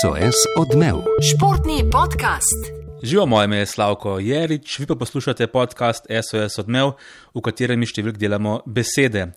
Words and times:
SOS 0.00 0.34
odmev. 0.58 0.96
Športni 1.30 1.84
podcast. 1.92 2.60
Živo 3.02 3.26
moje 3.26 3.44
ime 3.44 3.56
je 3.56 3.66
Slavko 3.66 4.18
Jerič, 4.18 4.78
vi 4.78 4.86
pa 4.86 4.94
poslušate 4.94 5.46
podcast 5.46 6.06
SOS 6.22 6.58
odmev, 6.58 6.92
v 7.34 7.40
katerem 7.40 7.80
mi 7.80 7.86
številk 7.86 8.18
delamo 8.18 8.60
besede. 8.66 9.32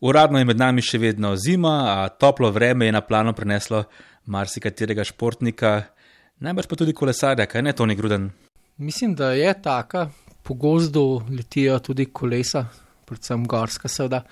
Uradno 0.00 0.38
je 0.38 0.48
med 0.48 0.58
nami 0.60 0.84
še 0.84 1.00
vedno 1.00 1.34
zima, 1.36 1.74
a 1.94 2.08
toplo 2.08 2.50
vreme 2.50 2.88
je 2.88 2.96
na 2.96 3.00
plano 3.00 3.32
preneslo 3.32 3.84
marsikaterega 4.26 5.04
športnika, 5.04 5.72
najbrž 6.44 6.68
pa 6.68 6.80
tudi 6.82 6.96
kolesarja, 6.96 7.46
kaj 7.46 7.64
ne 7.64 7.72
to 7.72 7.86
ni 7.86 7.96
gruden. 7.96 8.28
Mislim, 8.76 9.14
da 9.14 9.32
je 9.32 9.54
taka, 9.62 10.08
po 10.42 10.54
gozdu 10.54 11.22
letijo 11.30 11.78
tudi 11.80 12.10
kolesa, 12.12 12.66
predvsem 13.08 13.46
gorska 13.48 13.88
seveda. 13.88 14.24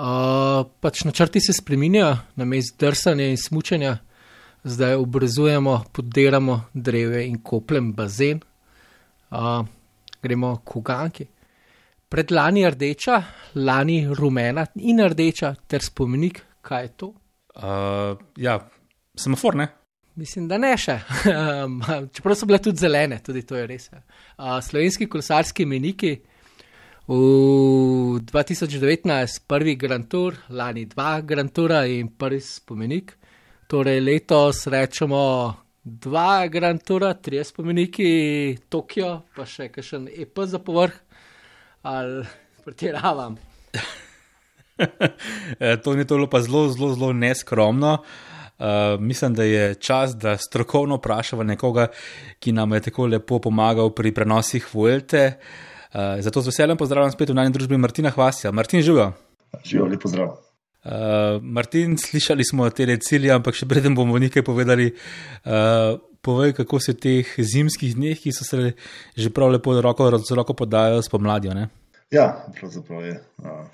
Uh, 0.00 0.68
pač 0.80 1.02
načrti 1.04 1.42
se 1.42 1.52
spreminjajo, 1.52 2.14
na 2.36 2.46
mestu 2.48 2.78
drsanja 2.80 3.26
in 3.28 3.36
smučanja, 3.36 3.98
zdaj 4.64 4.94
obrazujemo, 4.94 5.84
podiramo 5.92 6.64
dreve 6.74 7.26
in 7.26 7.42
koplem 7.42 7.92
bazen, 7.92 8.40
uh, 9.30 9.66
gremo 10.22 10.56
koganki. 10.64 11.26
Predlani 12.08 12.70
rdeča, 12.70 13.22
lani 13.54 14.06
rumena 14.14 14.66
in 14.74 15.00
rdeča 15.00 15.54
ter 15.66 15.82
spomenik, 15.82 16.42
kaj 16.60 16.82
je 16.84 16.88
to? 16.96 17.12
Uh, 17.54 18.18
ja, 18.36 18.58
semafor, 19.14 19.56
ne? 19.56 19.68
Mislim, 20.14 20.48
da 20.48 20.58
ne 20.58 20.74
še. 20.76 20.98
Čeprav 22.14 22.36
so 22.36 22.48
bile 22.50 22.58
tudi 22.58 22.82
zelene, 22.82 23.20
tudi 23.24 23.44
to 23.46 23.56
je 23.56 23.66
res. 23.66 23.88
Uh, 23.94 24.58
slovenski 24.64 25.06
kolesarski 25.08 25.66
meniki. 25.66 26.16
V 27.10 28.20
2019 28.22 29.46
prvi 29.50 29.74
Grand 29.74 30.06
Tour, 30.10 30.36
lani 30.54 30.84
dva 30.86 31.20
Grand 31.26 31.50
Toura 31.54 31.84
in 31.86 32.12
prvi 32.18 32.42
spomenik. 32.44 33.16
Torej 33.70 34.00
letos 34.02 34.66
rečemo 34.66 35.54
dva 35.84 36.48
Grand 36.50 36.82
Toura, 36.82 37.14
tri 37.14 37.38
spomeniki, 37.44 38.58
Tokio, 38.66 39.12
pa 39.30 39.46
še 39.46 39.68
kakšen 39.70 40.08
EP 40.10 40.42
za 40.42 40.58
povrh 40.58 40.96
ali 41.86 42.24
pretiravam. 42.66 43.38
E, 45.60 45.76
to 45.84 45.92
ni 45.92 46.06
tolo 46.08 46.24
pa 46.24 46.40
zelo, 46.40 46.64
zelo, 46.72 46.94
zelo 46.96 47.12
neskromno. 47.12 47.98
Uh, 48.00 48.96
mislim, 48.96 49.34
da 49.36 49.44
je 49.44 49.74
čas, 49.76 50.14
da 50.16 50.38
strokovno 50.40 50.96
vprašamo 50.96 51.44
nekoga, 51.44 51.90
ki 52.40 52.56
nam 52.56 52.72
je 52.72 52.86
tako 52.88 53.10
lepo 53.12 53.38
pomagal 53.44 53.92
pri 53.92 54.14
prenosih 54.16 54.64
Vuelte. 54.72 55.34
Uh, 55.92 56.16
zato 56.24 56.40
z 56.40 56.48
veseljem 56.48 56.80
pozdravljam 56.80 57.12
spet 57.12 57.28
v 57.28 57.36
najni 57.42 57.52
družbi 57.52 57.76
Martina 57.76 58.10
Hvasja. 58.10 58.56
Martin, 58.56 58.80
živijo. 58.80 59.12
Živijo, 59.60 59.90
lepo 59.92 60.08
zdrav. 60.08 60.49
Uh, 60.80 61.42
Martin, 61.42 61.98
slišali 62.00 62.44
smo 62.44 62.68
te 62.70 62.86
cilje, 63.04 63.32
ampak 63.34 63.58
še 63.58 63.68
preden 63.68 63.94
bomo 63.94 64.18
nekaj 64.18 64.44
povedali, 64.46 64.88
uh, 65.44 65.98
povej, 66.24 66.54
kako 66.56 66.80
se 66.80 66.94
v 66.96 67.00
teh 67.00 67.34
zimskih 67.36 67.98
dneh, 67.98 68.16
ki 68.16 68.32
so 68.32 68.44
se 68.44 68.72
že 69.16 69.30
prav 69.30 69.52
lepo 69.52 69.76
roko, 69.80 70.08
roko 70.10 70.56
podajo 70.56 71.02
spomladijo. 71.02 71.52
Ne? 71.54 71.68
Ja, 72.10 72.46
pravzaprav 72.56 73.04
je. 73.04 73.20
Uh, 73.44 73.68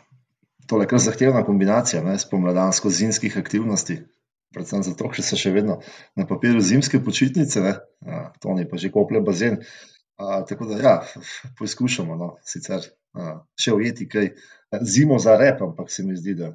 to 0.66 0.82
je 0.82 0.90
kar 0.90 0.98
zahtevna 0.98 1.46
kombinacija 1.46 2.02
spomladansko-zimskih 2.02 3.38
aktivnosti 3.38 4.02
predvsem 4.56 4.84
zato, 4.86 5.10
ker 5.12 5.24
so 5.24 5.36
še 5.38 5.52
vedno 5.52 5.80
na 6.16 6.24
papirju 6.28 6.62
zimske 6.64 7.02
počitnice, 7.04 7.62
ne? 7.64 7.74
to 8.40 8.54
ni 8.56 8.64
pa 8.68 8.80
že 8.80 8.92
kople 8.94 9.20
bazen. 9.24 9.60
A, 10.16 10.40
tako 10.48 10.70
da, 10.70 10.78
ja, 10.80 10.94
poskušamo, 11.58 12.16
no, 12.16 12.28
sicer 12.48 12.86
a, 13.12 13.34
še 13.60 13.74
ujeti 13.76 14.06
kaj 14.08 14.30
zimo 14.80 15.18
za 15.20 15.34
rep, 15.36 15.60
ampak 15.60 15.92
se 15.92 16.06
mi 16.06 16.16
zdi, 16.16 16.32
da 16.38 16.54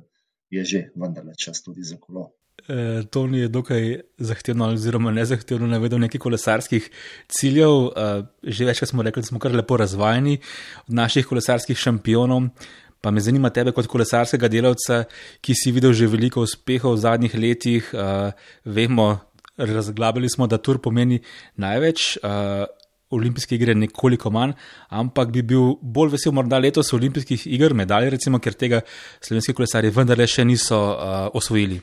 je 0.52 0.66
že 0.66 0.80
vendarle 0.96 1.34
čas 1.40 1.64
tudi 1.64 1.84
za 1.84 1.98
kolo. 1.98 2.32
E, 2.68 3.04
to 3.10 3.26
ni 3.28 3.48
dokaj 3.48 4.02
zahtevno, 4.18 4.68
oziroma 4.76 5.12
nezahtevno 5.12 5.68
navedel 5.68 6.00
nekaj 6.00 6.20
kolesarskih 6.20 6.90
ciljev. 7.28 7.90
E, 7.96 8.24
že 8.44 8.66
večkrat 8.66 8.90
smo 8.90 9.04
rekli, 9.04 9.24
da 9.24 9.28
smo 9.28 9.40
kar 9.40 9.56
lepo 9.56 9.78
razvajeni 9.78 10.38
od 10.88 10.94
naših 10.94 11.26
kolesarskih 11.26 11.78
šampionov. 11.78 12.52
Pa 13.02 13.12
me 13.12 13.22
zanima 13.22 13.50
tebe 13.50 13.72
kot 13.74 13.88
kolesarskega 13.90 14.48
delavca, 14.48 15.04
ki 15.42 15.56
si 15.58 15.72
videl 15.74 15.94
že 15.94 16.08
veliko 16.08 16.44
uspehov 16.46 16.94
v 16.94 17.02
zadnjih 17.02 17.34
letih. 17.36 17.90
Uh, 17.94 18.30
vemo, 18.66 19.18
razglabili 19.58 20.30
smo, 20.30 20.48
da 20.48 20.62
tur 20.62 20.78
pomeni 20.78 21.18
največ, 21.58 22.18
uh, 22.22 22.70
olimpijske 23.12 23.56
igre 23.56 23.76
nekoliko 23.76 24.32
manj, 24.34 24.56
ampak 24.90 25.32
bi 25.36 25.44
bil 25.54 25.76
bolj 25.82 26.16
vesel 26.16 26.36
morda 26.36 26.60
letos 26.60 26.94
olimpijskih 26.94 27.48
iger, 27.48 27.76
medalje, 27.78 28.14
recimo, 28.16 28.40
ker 28.40 28.58
tega 28.58 28.82
slovenski 29.22 29.56
kolesari 29.58 29.92
vendarle 29.94 30.28
še 30.28 30.46
niso 30.48 30.80
uh, 30.80 31.28
osvojili. 31.38 31.82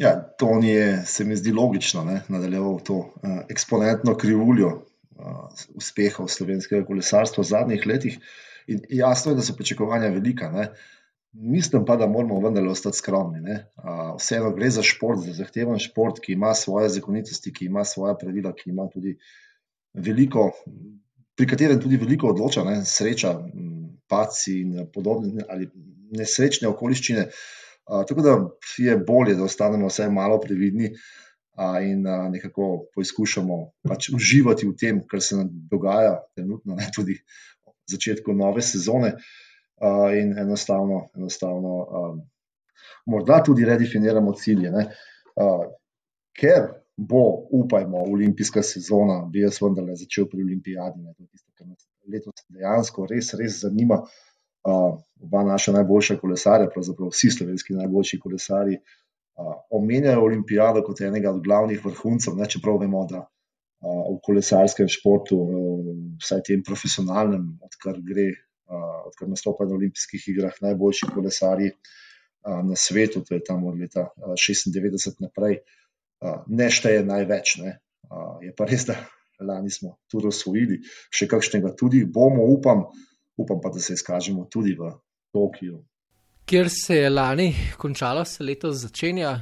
Ja, 0.00 0.14
to 0.38 0.54
ni, 0.60 0.72
se 1.06 1.24
mi 1.28 1.36
zdi 1.36 1.52
logično, 1.52 2.06
da 2.08 2.22
nadaljeval 2.32 2.80
to 2.86 3.02
uh, 3.02 3.42
eksponentno 3.52 4.16
krivuljo 4.16 4.70
uh, 4.72 5.44
uspehov 5.76 6.30
slovenskega 6.32 6.86
kolesarstva 6.88 7.44
v 7.44 7.50
zadnjih 7.50 7.86
letih. 7.90 8.16
Uh, 8.16 8.40
In 8.66 8.80
jasno 8.88 9.32
je, 9.32 9.36
da 9.36 9.42
so 9.42 9.54
pričakovanja 9.56 10.08
velika. 10.08 10.50
Ne? 10.50 10.68
Mislim 11.32 11.84
pa, 11.84 11.96
da 11.96 12.06
moramo 12.06 12.40
vendarle 12.40 12.70
ostati 12.70 12.96
skromni. 12.96 13.56
Vseeno 14.18 14.50
gre 14.50 14.70
za 14.70 14.82
šport, 14.82 15.20
za 15.20 15.32
zahteven 15.32 15.78
šport, 15.78 16.20
ki 16.20 16.32
ima 16.32 16.54
svoje 16.54 16.88
zakonitosti, 16.88 17.52
ki 17.52 17.64
ima 17.64 17.84
svoje 17.84 18.14
pravila, 18.20 18.52
ki 18.52 18.70
ima 18.70 18.88
tudi 18.92 19.16
veliko, 19.94 20.50
pri 21.36 21.48
katerem 21.48 21.80
tudi 21.80 21.98
veliko 22.00 22.32
odloča, 22.32 22.64
ne? 22.64 22.80
sreča, 22.84 23.34
paci 24.08 24.58
in 24.60 24.86
podobne 24.92 25.44
ali 25.48 25.68
nesrečne 26.12 26.68
okoliščine. 26.68 27.26
Tako 28.08 28.22
da 28.24 28.36
je 28.78 28.96
bolje, 28.96 29.34
da 29.36 29.44
ostanemo 29.48 29.88
vsaj 29.90 30.10
malo 30.12 30.40
previdni. 30.40 30.92
In 31.84 32.06
nekako 32.32 32.86
poskušamo 32.96 33.56
pač 33.84 34.08
uživati 34.16 34.64
v 34.64 34.76
tem, 34.80 35.00
kar 35.08 35.20
se 35.20 35.36
nam 35.36 35.50
dogaja, 35.68 36.14
trenutno, 36.32 36.78
ne, 36.78 36.86
tudi 36.94 37.18
začetku 37.92 38.32
nove 38.32 38.62
sezone 38.62 39.12
uh, 39.12 40.08
in 40.16 40.38
enostavno, 40.38 41.08
enostavno 41.16 41.74
um, 41.82 42.22
morda 43.06 43.42
tudi 43.44 43.64
redefiniramo 43.68 44.32
cilje. 44.32 44.72
Uh, 45.36 45.66
ker 46.38 46.68
bo, 46.96 47.22
upajmo, 47.50 48.02
olimpijska 48.12 48.62
sezona, 48.62 49.22
bi 49.32 49.42
jaz 49.42 49.60
vendarle 49.62 49.96
začel 49.96 50.28
pri 50.30 50.42
olimpijadi, 50.42 51.00
ne, 51.02 51.14
to 51.14 51.22
je 51.22 51.28
tisto, 51.28 51.50
kar 51.58 51.66
nas 51.66 51.86
letos 52.12 52.44
dejansko 52.48 53.06
res, 53.10 53.32
res 53.40 53.62
zanima. 53.64 54.02
Uh, 54.62 54.94
oba 55.22 55.40
naša 55.42 55.72
najboljša 55.74 56.20
kolesarja, 56.20 56.68
pravzaprav 56.70 57.08
vsi 57.10 57.32
slovenski 57.34 57.74
najboljši 57.74 58.18
kolesari, 58.22 58.76
uh, 58.78 59.54
omenjajo 59.74 60.22
olimpijado 60.22 60.84
kot 60.86 61.00
enega 61.02 61.32
od 61.34 61.40
glavnih 61.42 61.80
vrhuncev, 61.84 62.36
ne, 62.38 62.46
čeprav 62.46 62.78
vemo, 62.84 63.02
da 63.10 63.24
v 63.82 64.18
kolesarskem 64.22 64.88
športu, 64.88 65.38
vsaj 66.22 66.44
tem 66.46 66.62
profesionalnem, 66.62 67.48
odkar 67.66 67.98
gre, 68.06 68.28
odkar 69.08 69.28
nastopajo 69.28 69.72
na 69.72 69.78
olimpijskih 69.80 70.28
igrah 70.30 70.54
najboljši 70.62 71.10
kolesari 71.14 71.72
na 72.42 72.76
svetu, 72.78 73.24
to 73.26 73.34
je 73.34 73.42
tam 73.44 73.66
od 73.66 73.80
leta 73.80 74.08
96 74.38 75.18
naprej, 75.22 75.60
ne 76.46 76.70
šteje 76.70 77.04
največ. 77.06 77.56
Ne. 77.62 77.78
Je 78.42 78.52
pa 78.56 78.66
res, 78.68 78.86
da 78.88 78.98
lani 79.42 79.70
smo 79.70 79.96
tudi 80.10 80.30
osvojili, 80.30 80.80
še 81.10 81.28
kakšnega 81.30 81.72
tudi 81.78 82.04
bomo, 82.04 82.44
upam, 82.52 82.84
upam 83.38 83.62
pa, 83.62 83.72
da 83.74 83.80
se 83.82 83.96
izkažemo 83.98 84.46
tudi 84.50 84.76
v 84.78 84.92
Tokiu. 85.32 85.80
Ker 86.46 86.68
se 86.70 86.98
je 86.98 87.10
lani 87.10 87.52
končalo, 87.80 88.24
se 88.28 88.44
letos 88.44 88.82
začenja 88.82 89.32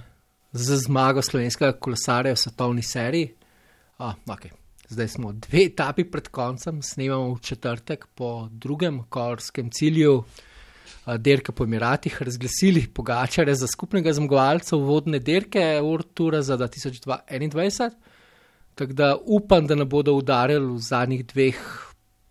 z 0.52 0.78
zmago 0.84 1.22
slovenskega 1.22 1.72
kolesarja 1.80 2.34
v 2.36 2.40
svetovni 2.40 2.84
seriji. 2.86 3.32
Oh, 4.00 4.14
okay. 4.30 4.52
Zdaj 4.90 5.08
smo 5.08 5.32
dve 5.32 5.64
etapi 5.68 6.04
pred 6.10 6.28
koncem, 6.34 6.80
snemamo 6.82 7.34
v 7.34 7.42
četrtek 7.46 8.06
po 8.14 8.48
drugem 8.50 9.04
korskem 9.08 9.70
cilju, 9.70 10.24
derke 11.06 11.52
po 11.52 11.64
Emiratih, 11.64 12.22
razglasili 12.22 12.86
pogačare 12.94 13.54
za 13.54 13.66
skupnega 13.66 14.12
zmagovalca 14.12 14.76
vodne 14.76 15.18
derke 15.18 15.80
Urtura 15.82 16.42
za 16.42 16.58
2021. 16.58 17.90
Tako 18.74 18.92
da 18.92 19.16
upam, 19.26 19.66
da 19.66 19.74
ne 19.74 19.84
bodo 19.84 20.12
udarili 20.14 20.72
v 20.74 20.78
zadnjih 20.78 21.26
dveh 21.26 21.56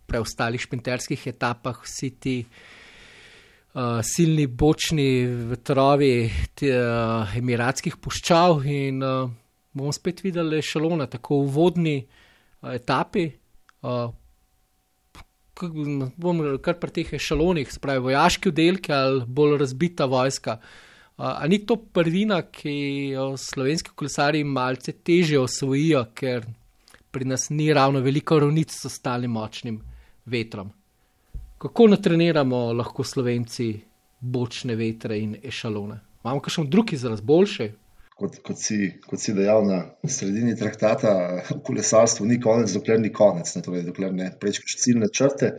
preostalih 0.10 0.62
špinterskih 0.62 1.28
etapah 1.28 1.84
vsi 1.84 2.10
ti 2.10 2.36
uh, 2.46 4.00
silni 4.04 4.48
bočni 4.48 5.26
vetrovi 5.52 6.30
te, 6.58 6.72
uh, 6.74 7.36
emiratskih 7.38 8.00
puščav 8.02 8.66
in 8.66 9.04
uh, 9.04 9.30
bomo 9.74 9.94
spet 9.94 10.24
videli 10.26 10.64
šalone, 10.66 11.06
tako 11.10 11.44
v 11.44 11.54
vodni 11.54 11.98
uh, 12.02 12.74
etapi. 12.74 13.30
Uh, 13.82 14.10
bom 16.18 16.44
kar 16.62 16.78
pri 16.80 16.92
teh 17.00 17.16
šalonih, 17.20 17.72
spravi 17.72 18.06
vojaški 18.10 18.50
oddelki 18.50 18.94
ali 18.94 19.26
bolj 19.28 19.58
razbita 19.60 20.06
vojska. 20.06 20.60
Uh, 20.60 20.88
a 21.20 21.48
ni 21.48 21.60
to 21.66 21.76
prvina, 21.76 22.42
ki 22.42 22.72
jo 23.14 23.38
slovenski 23.38 23.92
kolesari 23.96 24.44
malce 24.44 24.92
teže 24.92 25.40
osvojijo, 25.40 26.06
ker 26.16 26.46
pri 27.12 27.26
nas 27.26 27.50
ni 27.50 27.74
ravno 27.74 28.00
veliko 28.00 28.40
ravnic 28.40 28.72
s 28.72 28.86
ostalim 28.86 29.32
močnim 29.32 29.82
vetrom. 30.26 30.72
Kako 31.60 31.88
natreniramo 31.88 32.72
lahko 32.74 33.04
slovenci 33.04 33.74
bočne 34.20 34.76
vetre 34.80 35.18
in 35.20 35.36
ešalone? 35.44 36.00
Imamo 36.24 36.40
kakšen 36.40 36.70
drug 36.70 36.94
izraz, 36.94 37.22
boljši? 37.22 37.72
Kot, 38.20 38.40
kot, 38.44 38.60
si, 38.60 38.90
kot 39.08 39.22
si 39.22 39.34
dejal 39.36 39.66
na 39.68 39.80
sredini 40.08 40.56
traktata, 40.60 41.14
v 41.48 41.60
kolesarstvu 41.66 42.28
ni 42.28 42.40
konec, 42.44 42.72
dokler 42.76 43.00
ni 43.00 43.12
konec, 43.16 43.52
ne, 43.56 43.64
torej, 43.66 43.86
dokler 43.88 44.16
ne 44.16 44.32
prečkaš 44.40 44.76
ciljne 44.84 45.10
črte. 45.14 45.54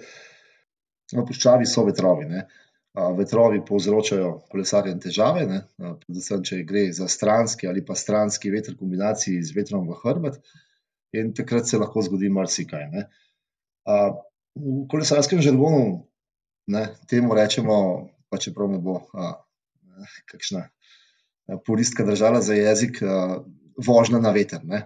Na 1.17 1.25
puščavi 1.27 1.67
so 1.67 1.83
vetrovi. 1.89 2.29
Ne. 2.31 2.45
Vetrovi 3.17 3.63
povzročajo 3.67 4.31
kolesarjem 4.51 4.99
težave, 5.03 5.45
ne, 5.47 5.61
predvsem 5.79 6.43
če 6.47 6.61
gre 6.67 6.85
za 6.95 7.07
stranski 7.11 7.69
ali 7.71 7.85
pa 7.87 7.95
stranski 7.99 8.51
veter 8.51 8.75
v 8.75 8.83
kombinaciji 8.83 9.43
z 9.47 9.57
vetrom 9.57 9.89
v 9.89 9.99
hrbet, 10.03 10.41
in 11.15 11.33
takrat 11.35 11.67
se 11.71 11.79
lahko 11.79 12.03
zgodi 12.07 12.31
marsikaj. 12.35 12.87
Ne. 12.95 13.07
V 14.59 14.85
kolesarskem 14.91 15.43
žargonu 15.43 16.03
temu 17.11 17.35
rečemo, 17.35 17.77
pa 18.31 18.39
čeprav 18.39 18.71
me 18.71 18.79
bo 18.83 19.01
a, 19.15 19.33
kakšna 20.31 20.67
puristka 21.67 22.05
držala 22.05 22.41
za 22.45 22.55
jezik, 22.55 23.03
a, 23.03 23.41
vožnja 23.87 24.21
na 24.21 24.33
veter. 24.37 24.63
A, 24.71 24.85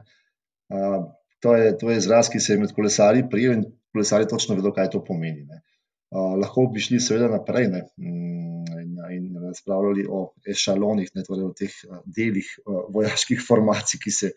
to, 1.44 1.54
je, 1.56 1.78
to 1.78 1.90
je 1.90 2.00
izraz, 2.00 2.30
ki 2.32 2.40
se 2.40 2.54
je 2.54 2.60
med 2.62 2.72
kolesarji 2.72 3.26
prijel 3.30 3.58
in 3.58 3.64
kolesarji 3.92 4.28
točno 4.30 4.56
vedo, 4.56 4.72
kaj 4.72 4.90
to 4.94 5.04
pomeni. 5.04 5.44
Ne. 5.44 5.60
Uh, 6.14 6.36
lahko 6.38 6.68
bi 6.70 6.80
šli, 6.80 7.00
seveda, 7.02 7.26
naprej 7.32 7.66
ne, 7.72 7.80
in, 7.98 8.98
in 9.16 9.24
razpravljali 9.42 10.04
o 10.08 10.20
ešalonih, 10.46 11.08
ne, 11.14 11.24
torej 11.26 11.48
o 11.48 11.54
teh 11.58 11.74
delih 12.06 12.50
uh, 12.62 12.84
vojaških 12.94 13.42
formacij, 13.42 13.98
ki, 14.02 14.12
se, 14.14 14.30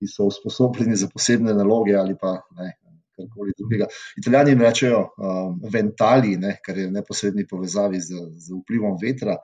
ki 0.00 0.08
so 0.08 0.30
usposobljeni 0.30 0.96
za 0.96 1.10
posebne 1.12 1.52
naloge 1.54 1.94
ali 2.00 2.16
pa 2.20 2.38
ne, 2.56 2.72
karkoli 3.20 3.52
drugega. 3.58 3.90
Italijani 4.16 4.54
jim 4.54 4.64
rečejo 4.64 5.02
um, 5.04 5.60
ventali, 5.72 6.36
ne, 6.40 6.56
kar 6.64 6.78
je 6.78 6.88
v 6.88 6.96
neposrednji 6.96 7.46
povezavi 7.50 8.00
z, 8.00 8.24
z 8.40 8.56
vplivom 8.62 8.96
vetra. 9.02 9.36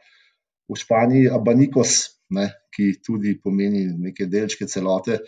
V 0.66 0.78
Španiji 0.78 1.30
abanikos, 1.30 1.98
ne, 2.34 2.48
ki 2.74 2.96
tudi 3.04 3.36
pomeni 3.42 3.84
neke 3.86 4.26
delčke 4.30 4.66
celote. 4.70 5.20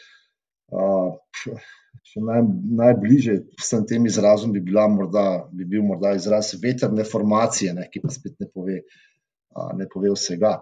Uh, 0.69 1.15
naj, 2.29 2.43
najbližje 2.81 3.37
vsem 3.61 3.87
tem 3.89 4.07
izrazom 4.07 4.53
bi, 4.53 4.61
morda, 4.91 5.49
bi 5.53 5.65
bil 5.65 5.87
morda 5.87 6.15
izraz 6.19 6.53
veterne 6.63 7.07
formacije, 7.07 7.75
ne, 7.75 7.87
ki 7.93 8.03
pa 8.03 8.11
spet 8.13 8.35
ne 8.43 8.51
pove, 8.53 8.83
uh, 9.55 9.71
ne 9.79 9.87
pove 9.93 10.13
vsega. 10.17 10.59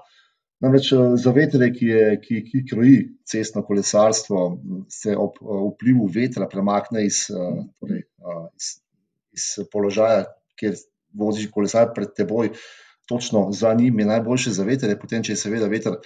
Namreč 0.65 0.89
za 1.21 1.33
vetre, 1.37 1.69
ki, 1.73 1.87
je, 1.87 2.05
ki, 2.23 2.39
ki 2.47 2.63
kroji 2.71 3.01
cestno 3.29 3.61
kolesarstvo, 3.67 4.45
se 4.89 5.13
ob 5.13 5.37
vplivu 5.43 6.07
vetra 6.15 6.49
premakne 6.49 7.03
iz, 7.05 7.27
torej, 7.77 8.07
iz, 8.57 8.71
iz 9.37 9.51
položaja, 9.73 10.25
kjer 10.57 10.79
voziš 11.17 11.51
kolesar 11.53 11.93
pred 11.97 12.15
teboj, 12.17 12.55
točno 13.09 13.49
za 13.53 13.75
njim 13.75 13.99
je 14.01 14.07
najboljše 14.07 14.51
za 14.51 14.65
veter, 14.65 14.95
potem, 15.01 15.23
če 15.23 15.33
je 15.33 15.43
seveda 15.45 15.69
veter 15.73 16.01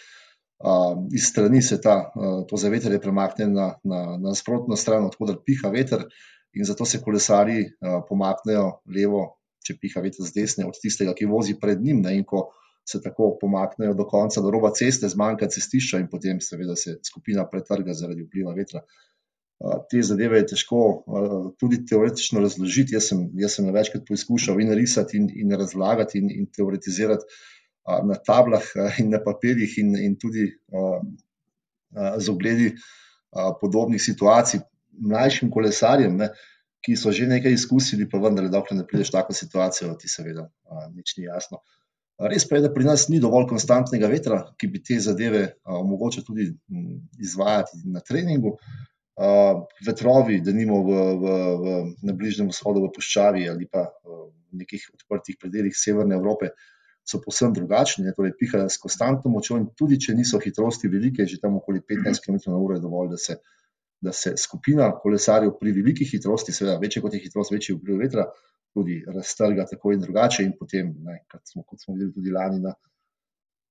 iz 1.14 1.28
strani, 1.30 1.62
se 1.62 1.80
ta, 1.80 2.12
to 2.48 2.56
zavetrje 2.56 3.00
premakne 3.00 3.46
na, 3.48 3.68
na, 3.84 4.00
na 4.16 4.30
nasprotno 4.30 4.76
stran, 4.76 5.06
odkuder 5.08 5.38
piha 5.46 5.72
veter, 5.72 6.04
in 6.52 6.66
zato 6.68 6.84
se 6.84 7.00
kolesari 7.00 7.64
pomaknejo 8.08 8.66
levo, 8.96 9.22
če 9.64 9.78
piha 9.80 10.02
veter 10.04 10.26
z 10.26 10.34
desne, 10.36 10.66
od 10.68 10.76
tistega, 10.80 11.14
ki 11.16 11.28
vozi 11.30 11.56
pred 11.60 11.80
njim. 11.80 12.02
Ne, 12.04 12.16
in 12.18 12.26
ko 12.28 12.50
se 12.88 13.00
tako 13.02 13.36
pomaknejo 13.40 13.94
do 13.94 14.06
konca, 14.08 14.42
do 14.42 14.50
roba 14.50 14.72
ceste, 14.76 15.08
zmanjka 15.08 15.48
cestišča 15.52 16.00
in 16.00 16.08
potem 16.10 16.40
seveda 16.42 16.76
se 16.76 16.98
skupina 17.06 17.46
pretrga 17.48 17.94
zaradi 17.94 18.26
vpliva 18.26 18.54
vetra. 18.56 18.82
Te 19.90 20.00
zadeve 20.02 20.38
je 20.40 20.46
težko 20.54 20.82
tudi 21.60 21.82
teoretično 21.84 22.40
razložiti. 22.40 22.96
Jaz 22.96 23.10
sem, 23.10 23.26
jaz 23.42 23.58
sem 23.58 23.68
večkrat 23.74 24.06
poizkušal 24.08 24.60
in 24.64 24.72
risati, 24.76 25.18
in, 25.20 25.28
in 25.42 25.52
razlagati, 25.58 26.18
in, 26.18 26.30
in 26.32 26.46
teoretizirati 26.48 27.28
na 28.06 28.16
tablah 28.26 28.64
in 29.02 29.10
na 29.12 29.20
papirjih, 29.24 29.76
in, 29.82 29.96
in 30.00 30.16
tudi 30.20 30.46
z 32.16 32.32
ogledi 32.32 32.72
podobnih 33.60 34.02
situacij 34.02 34.62
mlajšim 35.00 35.50
kolesarjem, 35.50 36.16
ne, 36.16 36.30
ki 36.84 36.96
so 36.96 37.12
že 37.12 37.28
nekaj 37.28 37.52
izkusili, 37.52 38.08
pa 38.08 38.18
vendar, 38.18 38.48
dokler 38.52 38.78
ne 38.78 38.86
prideš 38.88 39.10
v 39.12 39.18
tako 39.18 39.36
situacijo, 39.36 39.92
ti 40.00 40.08
seveda 40.08 40.48
nič 40.94 41.16
ni 41.18 41.26
jasno. 41.28 41.60
Res 42.20 42.44
pa 42.48 42.58
je, 42.58 42.66
da 42.66 42.72
pri 42.72 42.84
nas 42.84 43.06
ni 43.08 43.20
dovolj 43.20 43.46
konstantnega 43.48 44.08
vetra, 44.08 44.42
ki 44.60 44.68
bi 44.68 44.82
te 44.84 44.98
zadeve 45.00 45.44
omogočil 45.64 46.24
tudi 46.24 46.50
izvajati 47.20 47.80
na 47.92 48.02
treningu. 48.04 48.56
Vetrovi, 49.86 50.40
da 50.40 50.52
nimo 50.56 50.80
v, 50.86 50.98
v, 51.20 51.32
v, 51.60 51.72
na 52.08 52.12
Bližnjem 52.16 52.48
vzhodu, 52.48 52.80
v 52.86 52.92
Puščavi 52.94 53.48
ali 53.52 53.66
pa 53.68 53.90
v 54.04 54.60
nekih 54.62 54.86
odprtih 54.94 55.36
predeljih 55.40 55.76
Severne 55.76 56.16
Evrope, 56.16 56.54
so 57.04 57.20
posebno 57.24 57.54
drugačni, 57.58 58.04
ne, 58.06 58.14
torej 58.16 58.34
pihajo 58.38 58.68
s 58.68 58.78
konstantno 58.80 59.30
močjo 59.32 59.58
in 59.60 59.66
tudi 59.76 59.98
če 60.00 60.14
niso 60.16 60.40
hitrosti 60.40 60.88
velike, 60.88 61.26
že 61.26 61.40
tam 61.42 61.56
okoli 61.58 61.82
15 61.82 62.22
km/h 62.24 62.76
je 62.76 62.82
dovolj, 62.82 63.10
da 63.14 63.18
se, 63.18 63.36
da 64.00 64.12
se 64.12 64.34
skupina 64.38 64.90
kolesarjev 65.02 65.56
pri 65.60 65.72
veliki 65.76 66.06
hitrosti, 66.08 66.54
seveda 66.56 66.78
večja 66.82 67.02
kot 67.02 67.16
je 67.16 67.22
hitrost, 67.24 67.52
večji 67.52 67.76
vpliv 67.76 68.04
vetra, 68.04 68.28
tudi 68.74 69.00
raztrga 69.06 69.66
tako 69.66 69.92
in 69.96 70.04
drugače, 70.04 70.44
in 70.46 70.54
potem, 70.58 70.94
ne, 71.04 71.24
kot, 71.30 71.42
smo, 71.50 71.64
kot 71.66 71.82
smo 71.82 71.96
videli 71.96 72.14
tudi 72.14 72.32
lani 72.32 72.62
na, 72.62 72.74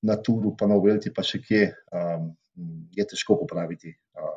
na 0.09 0.19
Turu, 0.21 0.55
pa 0.59 0.67
na 0.67 0.75
Uvelti, 0.79 1.13
pa 1.15 1.23
še 1.23 1.39
kje, 1.45 1.63
um, 1.95 2.33
je 2.95 3.05
težko 3.07 3.37
popraviti 3.39 3.93
uh, 3.93 4.35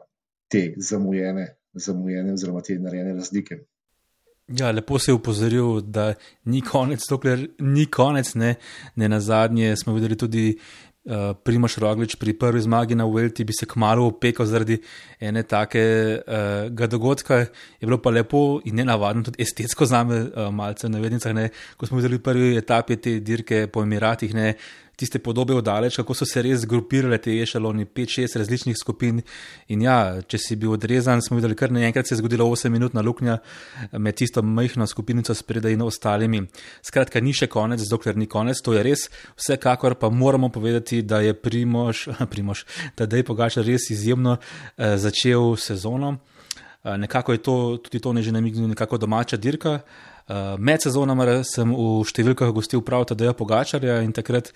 te 0.52 0.62
zamujene, 0.76 1.46
zamujene 1.74 2.36
oziroma 2.36 2.60
te 2.60 2.78
narejene 2.78 3.16
razlike. 3.16 3.62
Ja, 4.58 4.70
lepo 4.70 4.98
se 4.98 5.10
je 5.10 5.14
upozoril, 5.14 5.80
da 5.80 6.12
ni 6.44 6.60
konec, 6.60 7.04
dokler 7.08 7.46
ni 7.58 7.86
konec. 7.86 8.34
Ne, 8.34 8.54
ne 8.96 9.08
na 9.08 9.20
zadnje 9.20 9.76
smo 9.76 9.94
videli 9.94 10.16
tudi 10.18 10.44
uh, 10.52 11.32
Primoš 11.44 11.76
Roglič 11.80 12.16
pri 12.20 12.34
prvi 12.38 12.60
zmagi 12.60 12.98
na 12.98 13.06
Uvelti, 13.06 13.44
bi 13.44 13.54
se 13.56 13.66
kmalo 13.66 14.06
opekal 14.10 14.46
zaradi 14.46 14.80
ene 15.20 15.42
takega 15.42 16.84
uh, 16.84 16.90
dogodka. 16.90 17.38
Je 17.80 17.86
bilo 17.86 18.00
pa 18.02 18.10
lepo 18.10 18.60
in 18.64 18.76
ne 18.76 18.84
navadno, 18.84 19.22
tudi 19.22 19.42
estetsko 19.42 19.86
za 19.86 20.04
me, 20.04 20.20
uh, 20.20 20.50
malce 20.52 20.90
na 20.90 21.00
vednicah, 21.00 21.34
ne, 21.34 21.48
ko 21.76 21.86
smo 21.86 22.02
videli 22.02 22.18
prvi 22.18 22.56
etapi 22.58 22.96
te 22.96 23.18
dirke 23.20 23.66
po 23.72 23.86
Emiratih. 23.86 24.34
Ne, 24.34 24.54
tiste 25.02 25.20
podobe 25.22 25.54
oddaleč, 25.58 25.98
kako 26.00 26.14
so 26.16 26.26
se 26.28 26.42
res 26.44 26.66
grupirale 26.68 27.18
te 27.22 27.34
ešaloni, 27.42 27.86
5-6 27.86 28.38
različnih 28.40 28.78
skupin. 28.78 29.20
In 29.74 29.84
ja, 29.84 29.98
če 30.22 30.40
si 30.40 30.56
bil 30.56 30.72
odrezan, 30.76 31.22
smo 31.24 31.40
videli, 31.40 31.58
kar 31.58 31.74
naenkrat 31.74 32.08
se 32.08 32.14
je 32.14 32.22
zgodila 32.22 32.46
8-minutna 32.46 33.04
luknja 33.04 33.38
med 33.98 34.18
tisto 34.18 34.42
majhno 34.42 34.86
skupinico 34.86 35.34
spredaj 35.34 35.76
in 35.76 35.84
ostalimi. 35.86 36.44
Skratka, 36.86 37.20
ni 37.20 37.34
še 37.36 37.50
konec, 37.52 37.82
dokler 37.90 38.18
ni 38.18 38.30
konec, 38.30 38.62
to 38.62 38.76
je 38.76 38.84
res. 38.86 39.08
Vsekakor 39.38 39.98
pa 40.00 40.10
moramo 40.10 40.52
povedati, 40.54 41.02
da 41.02 41.20
je 41.20 41.34
Primoš 41.34 42.06
da 42.98 43.08
je 43.10 43.24
Pogačar 43.24 43.66
res 43.66 43.90
izjemno 43.90 44.38
eh, 44.38 44.96
začel 44.98 45.56
sezono. 45.56 46.18
Uh, 46.82 46.96
nekako 46.96 47.32
je 47.32 47.38
to, 47.38 47.78
tudi 47.78 48.00
to 48.02 48.12
ne 48.12 48.22
že 48.22 48.32
namignil, 48.32 48.68
nekako 48.68 48.98
domača 48.98 49.36
dirka. 49.36 49.80
Uh, 50.28 50.58
med 50.58 50.82
sezonama 50.82 51.42
sem 51.46 51.70
v 51.70 52.02
številkah 52.02 52.50
gostil 52.50 52.82
prav 52.82 53.06
Tadeja 53.06 53.34
Pogačarja 53.38 54.00
in 54.02 54.10
takrat 54.10 54.50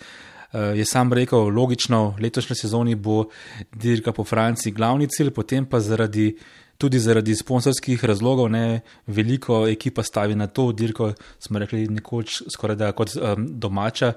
je 0.53 0.85
sam 0.85 1.13
rekel, 1.13 1.49
logično, 1.49 2.17
letošnji 2.21 2.57
sezoni 2.57 2.95
bo 2.95 3.25
dirka 3.75 4.13
po 4.13 4.25
Franciji 4.25 4.73
glavni 4.73 5.09
cilj, 5.09 5.31
potem 5.31 5.67
pa 5.67 5.81
zaradi, 5.81 6.37
tudi 6.79 6.99
zaradi 6.99 7.35
sponsorskih 7.35 8.05
razlogov 8.05 8.51
ne 8.51 8.81
veliko 9.07 9.67
ekipa 9.69 10.03
stavi 10.03 10.35
na 10.35 10.47
to 10.47 10.73
dirko, 10.73 11.13
smo 11.39 11.59
rekli, 11.59 11.89
nekoč 11.89 12.43
skoraj 12.53 12.77
da 12.77 12.93
kot 12.93 13.17
um, 13.17 13.49
domača. 13.59 14.13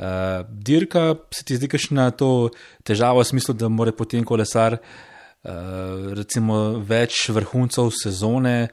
Uh, 0.00 0.06
dirka 0.48 1.14
se 1.30 1.44
ti 1.44 1.56
zdi, 1.56 1.68
je 1.68 2.10
to 2.16 2.50
težava 2.84 3.20
v 3.20 3.24
smislu, 3.24 3.54
da 3.54 3.68
mora 3.68 3.92
potem 3.92 4.24
kolesar 4.24 4.78
uh, 4.78 6.12
recimo 6.16 6.80
več 6.80 7.28
vrhuncev 7.28 7.92
sezone 7.92 8.70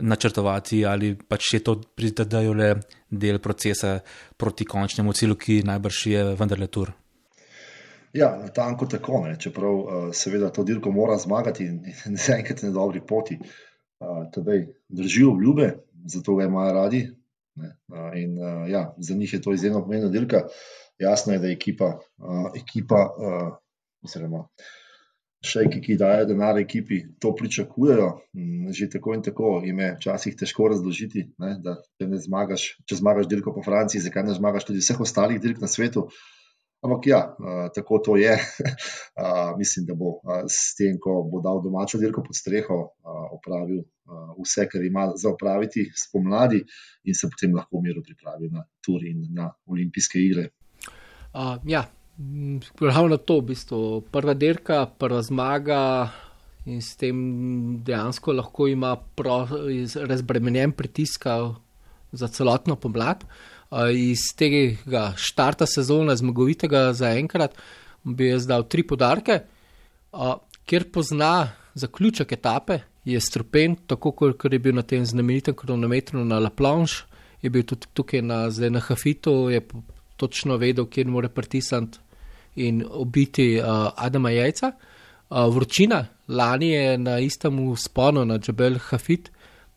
načrtovati 0.00 0.84
ali 0.86 1.14
pač 1.28 1.54
je 1.54 1.60
to 1.64 1.76
pridajo 1.94 2.52
le 2.52 2.74
del 3.10 3.38
procesa 3.38 3.98
proti 4.36 4.64
končnemu 4.64 5.12
cilju, 5.12 5.36
ki 5.36 5.62
najbrž 5.66 6.06
je 6.06 6.24
vendarle 6.38 6.66
tur. 6.66 6.92
Ja, 8.12 8.30
tanko 8.54 8.86
tako, 8.90 9.22
ne. 9.26 9.36
čeprav 9.38 9.74
uh, 9.74 10.08
seveda 10.12 10.50
to 10.50 10.64
dirko 10.64 10.90
mora 10.90 11.18
zmagati 11.18 11.64
in, 11.64 11.80
zaenkrat 12.26 12.62
je 12.62 12.68
na 12.68 12.74
dobri 12.74 13.00
poti. 13.06 13.38
Uh, 14.00 14.24
tedaj 14.34 14.66
držijo 14.88 15.30
obljube, 15.30 15.70
zato 16.06 16.34
ga 16.34 16.44
imajo 16.44 16.72
radi. 16.74 17.06
Uh, 17.56 18.10
in 18.16 18.38
uh, 18.38 18.70
ja, 18.70 18.94
za 18.98 19.14
njih 19.14 19.32
je 19.32 19.42
to 19.42 19.52
izjemno 19.52 19.82
pomembna 19.84 20.08
dirka. 20.10 20.46
Jasno 20.98 21.32
je, 21.32 21.38
da 21.38 21.46
je 21.46 21.52
ekipa, 21.52 21.98
uh, 22.18 22.50
ekipa 22.56 23.06
uh, 23.18 23.56
oziroma 24.02 24.46
šejki, 25.44 25.80
ki 25.80 25.96
dajo 26.00 26.26
denar 26.28 26.58
ekipi, 26.60 27.00
to 27.20 27.32
pričakujejo. 27.36 28.10
Mm, 28.36 28.72
že 28.76 28.90
tako 28.92 29.14
in 29.16 29.22
tako 29.22 29.52
jim 29.64 29.78
je 29.80 29.94
včasih 29.96 30.36
težko 30.36 30.68
razložiti, 30.72 31.30
ne, 31.38 31.54
da 31.64 31.78
če 31.98 32.08
ne 32.10 32.20
zmagaš, 32.20 32.66
če 32.88 33.00
zmagaš 33.00 33.30
dirko 33.30 33.54
po 33.56 33.64
Franciji, 33.64 34.04
zakaj 34.04 34.28
ne 34.28 34.36
zmagaš 34.36 34.68
tudi 34.68 34.84
vseh 34.84 35.00
ostalih 35.00 35.40
dirk 35.40 35.62
na 35.62 35.70
svetu. 35.70 36.08
Ampak 36.80 37.06
ja, 37.06 37.20
tako 37.76 37.98
to 38.00 38.16
je. 38.16 38.32
Mislim, 39.60 39.84
da 39.84 39.94
bo 39.94 40.14
s 40.48 40.76
tem, 40.78 40.96
ko 40.96 41.18
bo 41.28 41.42
dal 41.44 41.60
domačo 41.60 42.00
dirko 42.00 42.24
pod 42.24 42.36
streho, 42.36 42.78
opravil 43.36 43.82
vse, 44.40 44.64
kar 44.68 44.84
ima 44.84 45.10
za 45.16 45.28
opraviti 45.28 45.90
spomladi 45.96 46.62
in 47.04 47.14
se 47.14 47.28
potem 47.28 47.52
lahko 47.56 47.78
v 47.78 47.88
miru 47.88 48.02
pripravi 48.06 48.48
na 48.48 48.64
tur 48.80 49.04
in 49.04 49.26
na 49.36 49.50
olimpijske 49.68 50.24
igre. 50.24 50.48
Uh, 51.30 51.60
ja, 51.68 51.84
Ravno 52.80 53.16
to, 53.16 53.38
v 53.40 53.52
bistvu, 53.52 54.00
prva 54.12 54.34
dirka, 54.34 54.84
prva 54.86 55.22
zmaga 55.22 56.10
in 56.68 56.82
s 56.84 56.96
tem 57.00 57.16
dejansko 57.84 58.34
lahko 58.36 58.66
ima 58.68 58.94
pro, 58.96 59.46
razbremenjen 59.94 60.72
pritisk 60.76 61.24
za 62.12 62.28
celotno 62.28 62.76
pomlad. 62.76 63.24
Iz 63.94 64.34
tega 64.36 65.12
štarta 65.16 65.66
sezone, 65.66 66.16
zmagovitega 66.16 66.90
za 66.92 67.14
enkrat, 67.16 67.54
bi 68.04 68.28
jaz 68.32 68.46
dal 68.50 68.66
tri 68.68 68.82
podarke, 68.82 69.40
kjer 70.66 70.86
pozna 70.92 71.52
zaključek 71.74 72.32
etape, 72.32 72.80
je 73.04 73.20
strupen, 73.20 73.76
tako 73.86 74.12
kot 74.12 74.52
je 74.52 74.58
bil 74.58 74.74
na 74.74 74.82
tem 74.82 75.06
znamenitem 75.06 75.54
kronometru 75.54 76.24
na 76.24 76.38
La 76.38 76.50
Planche, 76.50 77.06
je 77.42 77.50
bil 77.50 77.64
tudi 77.64 77.88
tukaj 77.94 78.22
na, 78.22 78.48
na 78.50 78.80
Hafitu, 78.80 79.48
je 79.50 79.62
točno 80.20 80.58
vedel, 80.60 80.86
kje 80.86 81.08
mora 81.08 81.28
pritisniti 81.32 81.98
in 82.60 82.84
obiti 82.84 83.54
uh, 83.58 83.90
Adama 83.96 84.30
jajca. 84.30 84.72
Uh, 85.30 85.46
vročina, 85.54 86.04
lani 86.28 86.70
je 86.70 86.98
na 86.98 87.18
istem 87.18 87.58
sponu 87.76 88.24
na 88.24 88.38
Džabel 88.38 88.78
Hafit, 88.90 89.30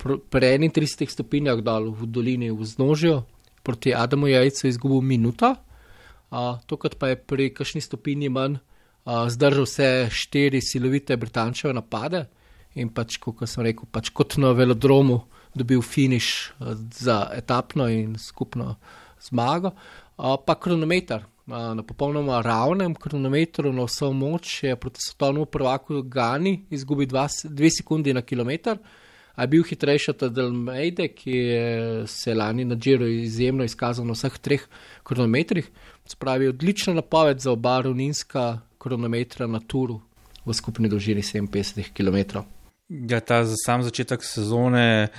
pri 0.03 0.19
31 0.41 1.07
stopinjah 1.09 1.61
dol 1.63 1.93
v 1.95 2.07
dolini 2.11 2.51
v 2.51 2.65
znožju, 2.65 3.21
proti 3.63 3.93
Adamu 3.95 4.27
jajcu 4.27 4.67
izgubil 4.67 5.01
minuto, 5.01 5.53
uh, 5.53 6.59
tokrat 6.67 6.97
pa 6.99 7.13
je 7.13 7.19
pri 7.21 7.53
kakšni 7.55 7.81
stopinji 7.81 8.29
manj 8.29 8.57
uh, 8.59 9.29
zdržal 9.29 9.63
vse 9.63 9.89
štiri 10.11 10.61
silovite 10.61 11.17
britančeve 11.17 11.73
napade 11.73 12.25
in 12.75 12.89
pač, 12.89 13.19
kot 13.21 13.45
sem 13.47 13.63
rekel, 13.63 13.87
pač 13.91 14.09
kot 14.11 14.35
na 14.41 14.51
velodromu 14.51 15.21
dobil 15.53 15.81
finiš 15.85 16.51
za 16.97 17.29
etapno 17.37 17.85
in 17.87 18.17
skupno 18.17 18.75
zmago. 19.21 19.71
Pa 20.17 20.55
kronometer, 20.55 21.23
na 21.47 21.83
popolnoma 21.83 22.41
ravnem 22.41 22.93
kronometru 22.95 23.73
na 23.73 23.87
vso 23.87 24.11
moč 24.13 24.63
je 24.63 24.75
proti 24.75 25.01
svetovnemu 25.01 25.45
prvaku 25.45 26.01
Gani 26.01 26.65
izgubil 26.69 27.07
2 27.07 27.69
sekunde 27.77 28.13
na 28.13 28.21
kilometr. 28.21 28.77
A 29.35 29.43
je 29.43 29.47
bil 29.47 29.63
hitrejši 29.65 30.11
od 30.11 30.33
Delmejde, 30.33 31.07
ki 31.07 31.31
je 31.31 32.07
se 32.07 32.35
lani 32.35 32.65
na 32.65 32.75
Džiru 32.75 33.07
izjemno 33.07 33.65
izkazal 33.65 34.05
na 34.05 34.13
vseh 34.13 34.37
treh 34.37 34.67
kronometrih. 35.03 35.71
Spravi 36.05 36.47
odlična 36.47 36.93
napoved 36.93 37.39
za 37.39 37.51
oba 37.51 37.81
ravninska 37.81 38.59
kronometra 38.77 39.47
na 39.47 39.59
Turu 39.59 40.01
v 40.45 40.53
skupni 40.53 40.89
dolžini 40.89 41.21
57 41.21 41.89
km. 41.97 42.45
Ja, 42.93 43.17
ta 43.25 43.39
sam 43.65 43.81
začetek 43.81 44.21
sezone, 44.23 45.09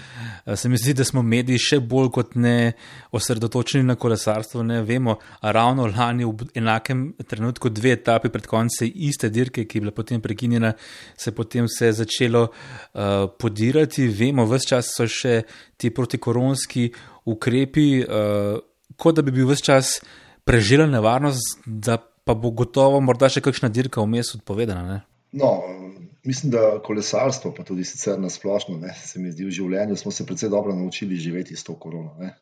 eh, 0.46 0.56
se 0.56 0.68
mi 0.68 0.76
zdi, 0.78 0.92
da 0.94 1.04
smo 1.04 1.22
mediji 1.22 1.58
še 1.58 1.78
bolj 1.80 2.10
kot 2.14 2.34
ne 2.38 2.72
osredotočeni 3.10 3.82
na 3.88 3.96
kolesarstvo. 3.98 4.62
Ne 4.62 4.82
vemo, 4.86 5.16
ravno 5.42 5.88
lani 5.90 6.24
v 6.24 6.46
enakem 6.54 7.02
trenutku, 7.26 7.72
dve 7.74 7.96
etapi 7.98 8.30
pred 8.30 8.46
koncem 8.46 8.92
iste 8.94 9.30
dirke, 9.30 9.64
ki 9.66 9.78
je 9.78 9.82
bila 9.82 9.94
potem 9.96 10.22
prekinjena, 10.22 10.70
se 11.16 11.32
potem 11.34 11.66
vse 11.66 11.90
začelo 11.98 12.44
uh, 12.46 13.26
podirati. 13.38 14.06
Vemo, 14.06 14.46
vse 14.46 14.70
čas 14.70 14.92
so 14.94 15.08
še 15.10 15.42
ti 15.76 15.90
protikoronski 15.90 16.92
ukrepi, 17.26 17.88
uh, 18.04 18.60
kot 18.96 19.18
da 19.18 19.26
bi 19.26 19.34
bil 19.34 19.50
vse 19.50 19.66
čas 19.66 19.96
prežela 20.46 20.86
nevarnost, 20.86 21.58
da 21.66 21.98
pa 21.98 22.38
bo 22.38 22.54
gotovo 22.54 23.02
morda 23.02 23.28
še 23.28 23.42
kakšna 23.42 23.68
dirka 23.68 24.04
vmes 24.04 24.30
odpovedana. 24.38 24.86
Ne? 24.86 25.02
No, 25.34 25.58
mislim, 26.24 26.52
da 26.52 26.82
kolesarstvo, 26.84 27.52
pa 27.56 27.64
tudi 27.64 27.84
sicer 27.84 28.20
na 28.20 28.30
splošno, 28.30 28.78
ne, 28.78 28.94
se 29.04 29.20
mi 29.20 29.32
zdi 29.32 29.44
v 29.44 29.54
življenju, 29.54 29.96
smo 29.96 30.12
se 30.12 30.26
predvsej 30.26 30.50
dobro 30.52 30.74
naučili 30.76 31.16
živeti 31.16 31.56
s 31.56 31.64
to 31.64 31.76
korono. 31.80 32.16
Ne. 32.20 32.32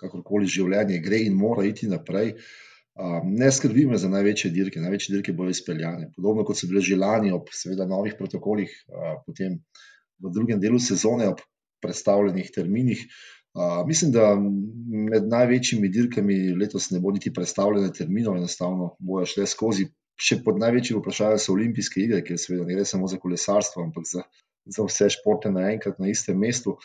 Kakorkoli 0.00 0.46
življenje 0.46 1.00
gre 1.04 1.22
in 1.26 1.38
mora 1.38 1.64
iti 1.68 1.88
naprej. 1.88 2.34
Ne 3.24 3.48
skrbi 3.52 3.86
me 3.88 3.98
za 3.98 4.10
največje 4.12 4.50
dirke, 4.52 4.80
največje 4.80 5.14
dirke 5.14 5.32
bojo 5.32 5.54
izpeljane. 5.54 6.10
Podobno 6.16 6.44
kot 6.44 6.58
so 6.58 6.68
bile 6.68 6.82
že 6.84 6.98
lani 7.00 7.32
ob 7.32 7.48
seveda 7.54 7.86
novih 7.88 8.16
protokolih, 8.18 8.72
potem 9.26 9.60
v 10.20 10.32
drugem 10.34 10.60
delu 10.60 10.78
sezone 10.78 11.30
ob 11.30 11.40
predstavljenih 11.80 12.50
terminih. 12.52 13.06
Mislim, 13.86 14.12
da 14.12 14.34
med 14.36 15.30
največjimi 15.30 15.88
dirkami 15.88 16.36
letos 16.60 16.90
ne 16.90 17.00
bo 17.00 17.10
niti 17.14 17.32
predstavljene 17.32 17.88
terminov, 17.96 18.36
enostavno 18.36 18.94
bojo 19.00 19.26
šle 19.26 19.46
skozi 19.48 19.88
še 20.20 20.40
pod 20.44 20.60
največjim 20.60 21.00
vprašanjem 21.00 21.40
so 21.40 21.54
olimpijske 21.54 22.02
igre, 22.04 22.20
ker 22.26 22.38
seveda 22.40 22.66
ne 22.68 22.76
gre 22.76 22.84
samo 22.88 23.08
za 23.08 23.18
kolesarstvo, 23.20 23.84
ampak 23.86 24.06
za, 24.08 24.24
za 24.68 24.86
vse 24.86 25.08
športe 25.16 25.52
naenkrat 25.54 26.00
na 26.02 26.10
istem 26.12 26.38
mestu. 26.38 26.76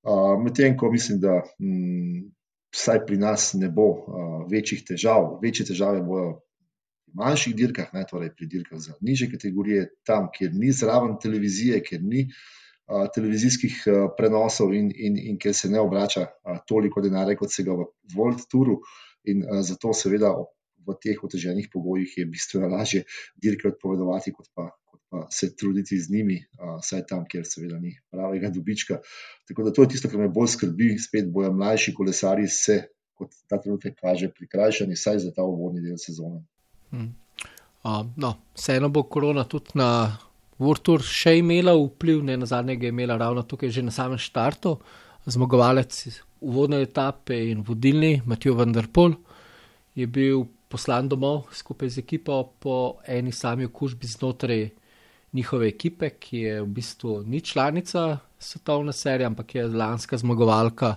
Uh, 0.00 0.34
Medtem 0.40 0.76
ko 0.80 0.90
mislim, 0.90 1.20
da 1.22 1.40
m, 1.60 1.70
mm, 1.70 2.20
vsaj 2.74 3.02
pri 3.06 3.18
nas 3.20 3.50
ne 3.58 3.68
bo 3.70 3.88
uh, 3.90 4.30
večjih 4.50 4.84
težav, 4.88 5.36
večje 5.42 5.70
težave 5.72 6.02
bojo 6.06 6.30
v 7.10 7.18
manjših 7.18 7.56
dirkah, 7.58 7.90
ne, 7.94 8.04
torej 8.08 8.32
pri 8.36 8.46
dirkah 8.50 8.78
za 8.78 8.94
niže 9.04 9.28
kategorije, 9.30 9.88
tam, 10.06 10.30
kjer 10.34 10.54
ni 10.54 10.70
zraven 10.72 11.18
televizije, 11.22 11.82
kjer 11.86 12.02
ni 12.02 12.24
uh, 12.30 13.06
televizijskih 13.14 13.82
uh, 13.86 14.00
prenosov 14.18 14.74
in, 14.74 14.90
in, 14.94 15.18
in 15.32 15.38
kjer 15.38 15.54
se 15.54 15.70
ne 15.70 15.82
obrača 15.82 16.26
uh, 16.26 16.62
toliko 16.66 17.02
denarja, 17.04 17.36
kot 17.38 17.52
se 17.54 17.66
ga 17.66 17.76
v 17.76 17.90
World 18.16 18.46
Touru. 18.50 18.80
In 19.28 19.42
uh, 19.44 19.60
zato 19.66 19.92
seveda 19.92 20.32
v 20.86 20.96
teh 21.02 21.18
oteženih 21.24 21.68
pogojih 21.72 22.18
je 22.18 22.26
bistveno 22.26 22.68
lažje 22.68 23.04
dirke 23.42 23.68
odpovedovati, 23.68 24.32
kot 24.32 24.48
pa, 24.54 24.68
kot 24.84 25.00
pa 25.10 25.26
se 25.30 25.52
truditi 25.56 25.98
z 26.00 26.12
njimi, 26.14 26.38
vsaj 26.80 27.04
tam, 27.08 27.26
kjer 27.28 27.44
seveda 27.46 27.78
ni 27.78 27.94
pravega 28.10 28.50
dobička. 28.54 29.00
Tako 29.48 29.66
da 29.66 29.72
to 29.72 29.86
je 29.86 29.94
tisto, 29.94 30.08
kar 30.08 30.20
me 30.20 30.28
bolj 30.28 30.54
skrbi, 30.56 30.94
spet 30.98 31.30
bojo 31.32 31.52
mlajši 31.52 31.94
kolesari 31.94 32.48
se, 32.48 32.82
kot 33.14 33.36
ta 33.48 33.60
trenutek 33.60 33.98
kaže, 34.00 34.30
prikrajšani, 34.32 34.96
saj 34.96 35.24
za 35.26 35.34
ta 35.36 35.44
uvodni 35.44 35.84
del 35.84 35.98
sezone. 36.00 36.44
Hmm. 36.90 37.12
Uh, 37.80 38.04
no, 38.20 38.34
vseeno 38.56 38.88
bo 38.92 39.06
korona 39.08 39.44
tudi 39.48 39.78
na 39.80 39.90
Vrtur 40.60 41.00
še 41.00 41.38
imela 41.40 41.72
vpliv, 41.72 42.18
ne 42.24 42.34
na 42.36 42.44
zadnjega 42.44 42.84
je 42.84 42.92
imela 42.92 43.16
ravno 43.16 43.46
tukaj, 43.48 43.70
že 43.72 43.84
na 43.84 43.92
samem 43.94 44.20
štartu, 44.20 44.74
zmagovalec 45.24 45.96
uvodne 46.44 46.82
etape 46.84 47.38
in 47.48 47.62
vodilni 47.64 48.20
Matijo 48.28 48.58
Vendrpol 48.58 49.14
je 49.94 50.06
bil 50.06 50.44
poslan 50.68 51.08
domov 51.08 51.50
skupaj 51.52 51.88
z 51.88 51.98
ekipo 51.98 52.42
po 52.58 53.00
eni 53.06 53.32
sami 53.32 53.66
okužbi 53.66 54.06
znotraj 54.06 54.68
njihove 55.32 55.68
ekipe, 55.68 56.10
ki 56.10 56.38
je 56.38 56.60
v 56.62 56.66
bistvu 56.66 57.22
ni 57.26 57.40
članica 57.40 58.18
svetovne 58.38 58.92
serije, 58.92 59.26
ampak 59.26 59.54
je 59.54 59.66
lanska 59.68 60.16
zmagovalka 60.16 60.96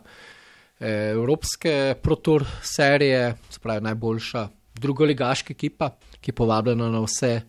eh, 0.79 1.11
Evropske 1.11 1.95
protur 2.01 2.45
serije, 2.61 3.35
spravi 3.49 3.81
najboljša 3.81 4.47
drugoligaška 4.73 5.53
ekipa, 5.53 5.89
ki 6.21 6.31
je 6.31 6.35
povabljena 6.35 6.89
na 6.89 7.01
vse 7.03 7.41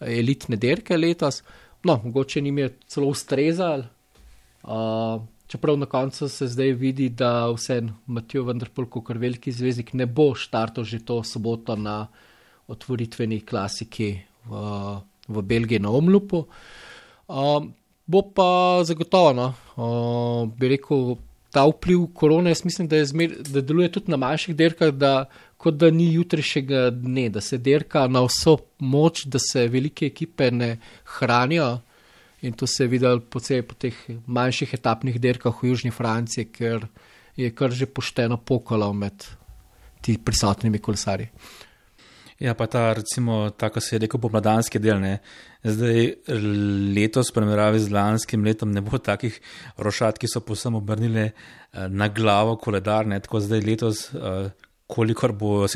elitne 0.00 0.56
derke 0.56 0.96
letos. 0.96 1.42
No, 1.84 2.00
mogoče 2.04 2.40
jim 2.40 2.58
je 2.58 2.72
celo 2.86 3.06
ustrezal. 3.06 3.84
Uh, 4.62 5.22
Čeprav 5.46 5.76
na 5.78 5.86
koncu 5.86 6.28
se 6.28 6.48
zdaj 6.50 6.72
vidi, 6.72 7.08
da 7.08 7.50
vse 7.54 7.82
Matijo 8.06 8.44
Vendrpol, 8.44 8.88
kot 8.90 9.14
veliki 9.14 9.52
zvezdnik, 9.52 9.92
ne 9.94 10.06
bo 10.06 10.32
štartal 10.34 10.84
že 10.84 11.04
to 11.06 11.22
soboto 11.22 11.76
na 11.76 12.06
otvoritveni 12.68 13.40
klasiki 13.46 14.10
v, 14.50 14.62
v 15.28 15.42
Belgiji 15.42 15.78
na 15.78 15.90
Omlupu. 15.94 16.46
Um, 17.28 17.70
bo 18.06 18.22
pa 18.34 18.82
zagotovo, 18.82 19.32
no, 19.32 19.46
um, 19.78 20.50
bi 20.50 20.74
rekel, 20.74 21.16
ta 21.54 21.64
vpliv 21.66 22.08
korone, 22.14 22.50
jaz 22.50 22.64
mislim, 22.64 22.88
da, 22.88 23.00
zmer, 23.04 23.38
da 23.48 23.62
deluje 23.62 23.92
tudi 23.92 24.10
na 24.10 24.18
manjših 24.20 24.56
derkah, 24.56 24.90
da 24.92 25.24
kot 25.56 25.78
da 25.80 25.90
ni 25.90 26.10
jutrišnjega 26.12 26.90
dne, 26.90 27.28
da 27.32 27.40
se 27.40 27.58
derka 27.58 28.06
na 28.08 28.26
vso 28.26 28.58
moč, 28.78 29.24
da 29.24 29.38
se 29.40 29.68
velike 29.68 30.06
ekipe 30.06 30.50
ne 30.50 30.76
hranijo. 31.16 31.78
In 32.42 32.52
to 32.52 32.66
se 32.66 32.84
je 32.84 32.88
videlo 32.88 33.20
posebej 33.20 33.62
po 33.64 33.74
teh 33.74 33.96
manjših 34.26 34.74
etapnih 34.74 35.20
dirkah 35.20 35.62
v 35.62 35.72
Južni 35.72 35.90
Franciji, 35.90 36.50
ker 36.52 36.84
je 37.36 37.50
kar 37.54 37.72
že 37.72 37.86
pošteno 37.86 38.36
pokalo 38.36 38.92
med 38.92 39.24
ti 40.00 40.18
prisotnimi 40.18 40.78
kolesarji. 40.78 41.30
Ja, 42.38 42.52
pa 42.54 42.66
ta, 42.68 42.92
recimo, 42.92 43.50
tako 43.56 43.80
se 43.80 43.94
je 43.94 44.02
rekel, 44.04 44.20
pomladanski 44.20 44.78
del. 44.78 45.00
Ne? 45.00 45.14
Zdaj, 45.64 46.10
letos, 46.92 47.30
primerjavi 47.32 47.80
z 47.80 47.94
lanskim 47.96 48.44
letom, 48.44 48.74
ne 48.76 48.82
bo 48.84 49.00
takih 49.00 49.38
rošat, 49.80 50.20
ki 50.20 50.28
so 50.28 50.42
posebno 50.44 50.82
obrnili 50.84 51.30
eh, 51.30 51.32
na 51.88 52.10
glavo 52.12 52.58
koledar. 52.60 53.08
Ne? 53.08 53.22
Tako 53.24 53.40
zdaj 53.40 53.64
letos, 53.64 54.02
eh, 54.12 54.50
kolikor 54.86 55.32
bo 55.32 55.66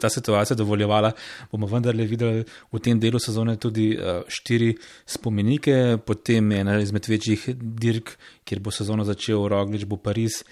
ta 0.00 0.08
situacija 0.10 0.56
dovoljevala, 0.56 1.12
bomo 1.52 1.66
vendarle 1.70 2.06
videli 2.06 2.44
v 2.72 2.80
tem 2.82 3.00
delu 3.00 3.18
sezone 3.22 3.56
tudi 3.62 3.92
uh, 3.94 4.22
štiri 4.28 4.72
spomenike, 5.06 5.98
potem 6.06 6.52
ena 6.52 6.78
izmed 6.82 7.08
večjih 7.08 7.48
dirk, 7.56 8.16
kjer 8.44 8.60
bo 8.60 8.74
sezono 8.74 9.04
začel 9.06 9.48
Roglič, 9.48 9.86
bo 9.86 9.96
Pariz. 9.96 10.42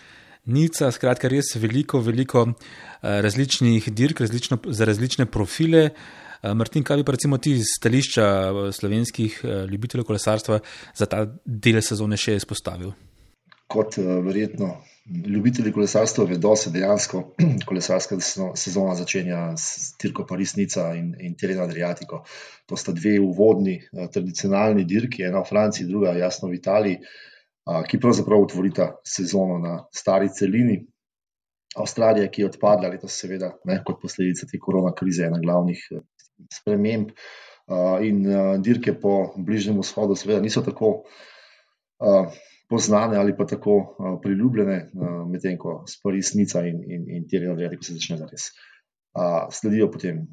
Nica, 0.45 0.91
skratka, 0.93 1.31
res 1.33 1.55
veliko, 1.57 2.03
veliko 2.05 2.45
uh, 2.45 2.55
različnih 3.03 3.89
dirk, 3.93 4.21
različno, 4.21 4.61
za 4.67 4.85
različne 4.85 5.27
profile. 5.27 5.89
Uh, 6.45 6.53
Martin, 6.53 6.85
kaj 6.85 7.01
bi 7.01 7.07
pa 7.09 7.17
recimo 7.17 7.39
ti 7.41 7.57
stališča 7.65 8.27
slovenskih 8.77 9.41
ljubiteljev 9.71 10.05
kolesarstva 10.05 10.61
za 10.95 11.09
ta 11.09 11.25
del 11.45 11.81
sezone 11.83 12.21
še 12.21 12.37
izpostavil? 12.37 12.93
kot 13.67 13.97
verjetno 13.99 14.77
ljubitelji 15.05 15.73
kolesarstva 15.73 16.25
vedo, 16.25 16.55
se 16.57 16.71
dejansko 16.71 17.23
kolesarska 17.69 18.17
sezona 18.57 18.95
začenja 18.95 19.57
s 19.57 19.93
Tirko 20.01 20.25
Parisnica 20.27 20.95
in, 20.95 21.15
in 21.21 21.35
Terena 21.37 21.65
Adriatico. 21.69 22.23
To 22.67 22.77
sta 22.77 22.93
dve 22.93 23.19
uvodni 23.21 23.77
uh, 23.83 24.09
tradicionalni 24.13 24.87
dirki, 24.89 25.23
ena 25.23 25.43
v 25.43 25.51
Franciji, 25.51 25.89
druga 25.89 26.17
jasno 26.17 26.49
v 26.49 26.61
Italiji, 26.61 26.99
ki 27.65 27.97
pravzaprav 27.97 28.43
otvorita 28.45 28.91
sezono 29.09 29.55
na 29.59 29.79
stari 29.93 30.29
celini. 30.29 30.83
Avstralija, 31.81 32.29
ki 32.31 32.43
je 32.43 32.49
odpadla 32.51 32.91
letos, 32.93 33.15
seveda, 33.19 33.49
ne, 33.65 33.79
kot 33.87 34.03
posledica 34.03 34.47
te 34.47 34.61
korona 34.61 34.93
krize, 34.95 35.25
ena 35.27 35.41
glavnih 35.41 35.81
sprememb. 36.53 37.15
Uh, 37.65 37.97
in 38.05 38.21
uh, 38.29 38.51
dirke 38.61 38.93
po 39.01 39.33
Bližnjem 39.41 39.81
vzhodu, 39.81 40.13
seveda, 40.21 40.43
niso 40.45 40.61
tako 40.63 40.99
poznane 42.75 43.17
ali 43.17 43.37
pa 43.39 43.47
tako 43.47 43.77
uh, 43.79 44.19
priljubljene, 44.23 44.79
uh, 44.91 45.17
medtem 45.31 45.59
ko 45.59 45.85
Sparisnica 45.87 46.65
in, 46.67 46.83
in, 46.83 47.07
in 47.17 47.27
Tirena 47.31 47.55
Vredi, 47.55 47.79
ko 47.79 47.87
se 47.87 47.95
začne 48.01 48.19
zares. 48.19 48.51
Uh, 49.15 49.45
sledijo 49.55 49.93
potem 49.95 50.25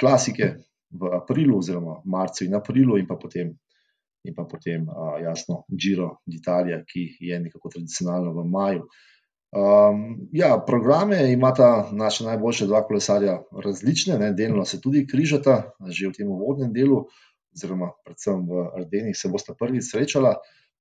klasike 0.00 0.54
v 0.92 1.12
aprilu, 1.20 1.58
oziroma 1.60 1.98
marcu 2.08 2.46
in 2.46 2.56
aprilu, 2.56 2.96
in 2.98 3.06
pa 3.06 3.18
potem, 3.20 3.52
in 4.24 4.34
pa 4.34 4.46
potem 4.48 4.88
uh, 4.88 5.18
jasno, 5.20 5.64
Giro 5.68 6.22
d'Italia, 6.26 6.80
ki 6.88 7.06
je 7.20 7.40
nekako 7.40 7.76
tradicionalno 7.76 8.32
v 8.40 8.46
maju. 8.48 8.86
Um, 9.52 10.30
ja, 10.32 10.54
programe 10.66 11.26
imata 11.32 11.90
naša 11.92 12.24
najboljša 12.30 12.66
dva 12.70 12.80
kolesarja 12.88 13.36
različne, 13.64 14.16
ne, 14.18 14.32
delno 14.32 14.64
se 14.64 14.80
tudi 14.80 15.04
križata, 15.06 15.58
že 15.92 16.08
v 16.08 16.16
tem 16.16 16.32
uvodnem 16.32 16.72
delu, 16.72 17.02
oziroma 17.52 17.90
predvsem 18.06 18.46
v 18.48 18.64
Ardenih 18.80 19.16
se 19.16 19.28
bosta 19.28 19.52
prvič 19.58 19.90
srečala. 19.90 20.38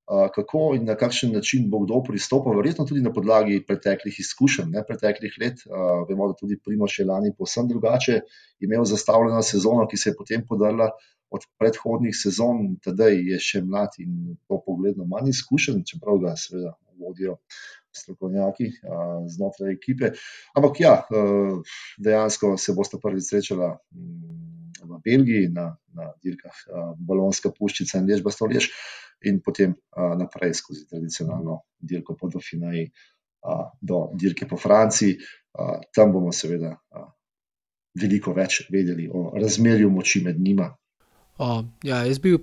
Uh, 0.10 0.28
kako 0.36 0.74
in 0.76 0.86
na 0.86 0.96
kakšen 0.98 1.32
način 1.32 1.70
bo 1.70 1.80
kdo 1.86 2.02
pristopil, 2.04 2.58
verjetno 2.58 2.86
tudi 2.90 3.04
na 3.06 3.14
podlagi 3.14 3.62
preteklih 3.68 4.18
izkušenj, 4.20 4.72
ne 4.74 4.84
preteklih 4.88 5.38
let. 5.40 5.62
Vemo, 6.10 6.28
da 6.28 6.36
tudi 6.40 6.58
Primoš 6.60 7.00
je 7.00 7.06
lani 7.06 7.32
posebno 7.38 7.70
drugače 7.70 8.20
imel 8.60 8.84
zastavljeno 8.86 9.42
sezono, 9.42 9.88
ki 9.88 9.98
se 9.98 10.10
je 10.10 10.18
potem 10.18 10.44
podarila 10.48 10.90
od 11.32 11.46
predhodnih 11.60 12.16
sezon, 12.18 12.76
tedaj 12.84 13.16
je 13.16 13.40
še 13.40 13.62
mlad 13.64 13.96
in 14.04 14.36
to 14.48 14.60
pogledno 14.66 15.06
manj 15.08 15.32
izkušen, 15.32 15.86
čeprav 15.88 16.20
ga 16.26 16.36
seveda 16.36 16.74
vodijo. 17.00 17.38
Strokovnjaki 17.92 18.70
znotraj 19.28 19.74
ekipe. 19.74 20.14
Ampak 20.56 20.78
ja, 20.80 20.94
dejansko 22.00 22.54
se 22.56 22.72
boste 22.72 23.00
prvi 23.04 23.20
srečala 23.20 23.74
v 23.92 25.00
Belgiji 25.04 25.50
na, 25.52 25.74
na 25.92 26.08
dirkah 26.24 26.62
Balonska 26.96 27.52
puščica 27.52 28.00
in 28.00 28.08
Lež 28.08 28.24
Bastoljež 28.24 28.70
in 29.24 29.42
potem 29.42 29.74
uh, 29.74 30.14
naprej 30.18 30.54
skozi 30.54 30.88
tradicionalno 30.90 31.62
dirko 31.80 32.16
po 32.16 32.30
Dauphineji 32.30 32.86
uh, 32.88 33.70
do 33.82 34.10
dirke 34.14 34.48
po 34.48 34.58
Franciji. 34.58 35.18
Uh, 35.54 35.82
tam 35.94 36.14
bomo 36.14 36.32
seveda 36.32 36.72
uh, 36.72 37.10
veliko 38.02 38.34
več 38.34 38.64
vedeli 38.72 39.10
o 39.12 39.32
razmerju 39.36 39.90
moči 39.92 40.24
med 40.24 40.40
njima. 40.40 40.70
O, 41.38 41.64
ja, 41.84 42.04
jaz 42.08 42.22
bil 42.24 42.40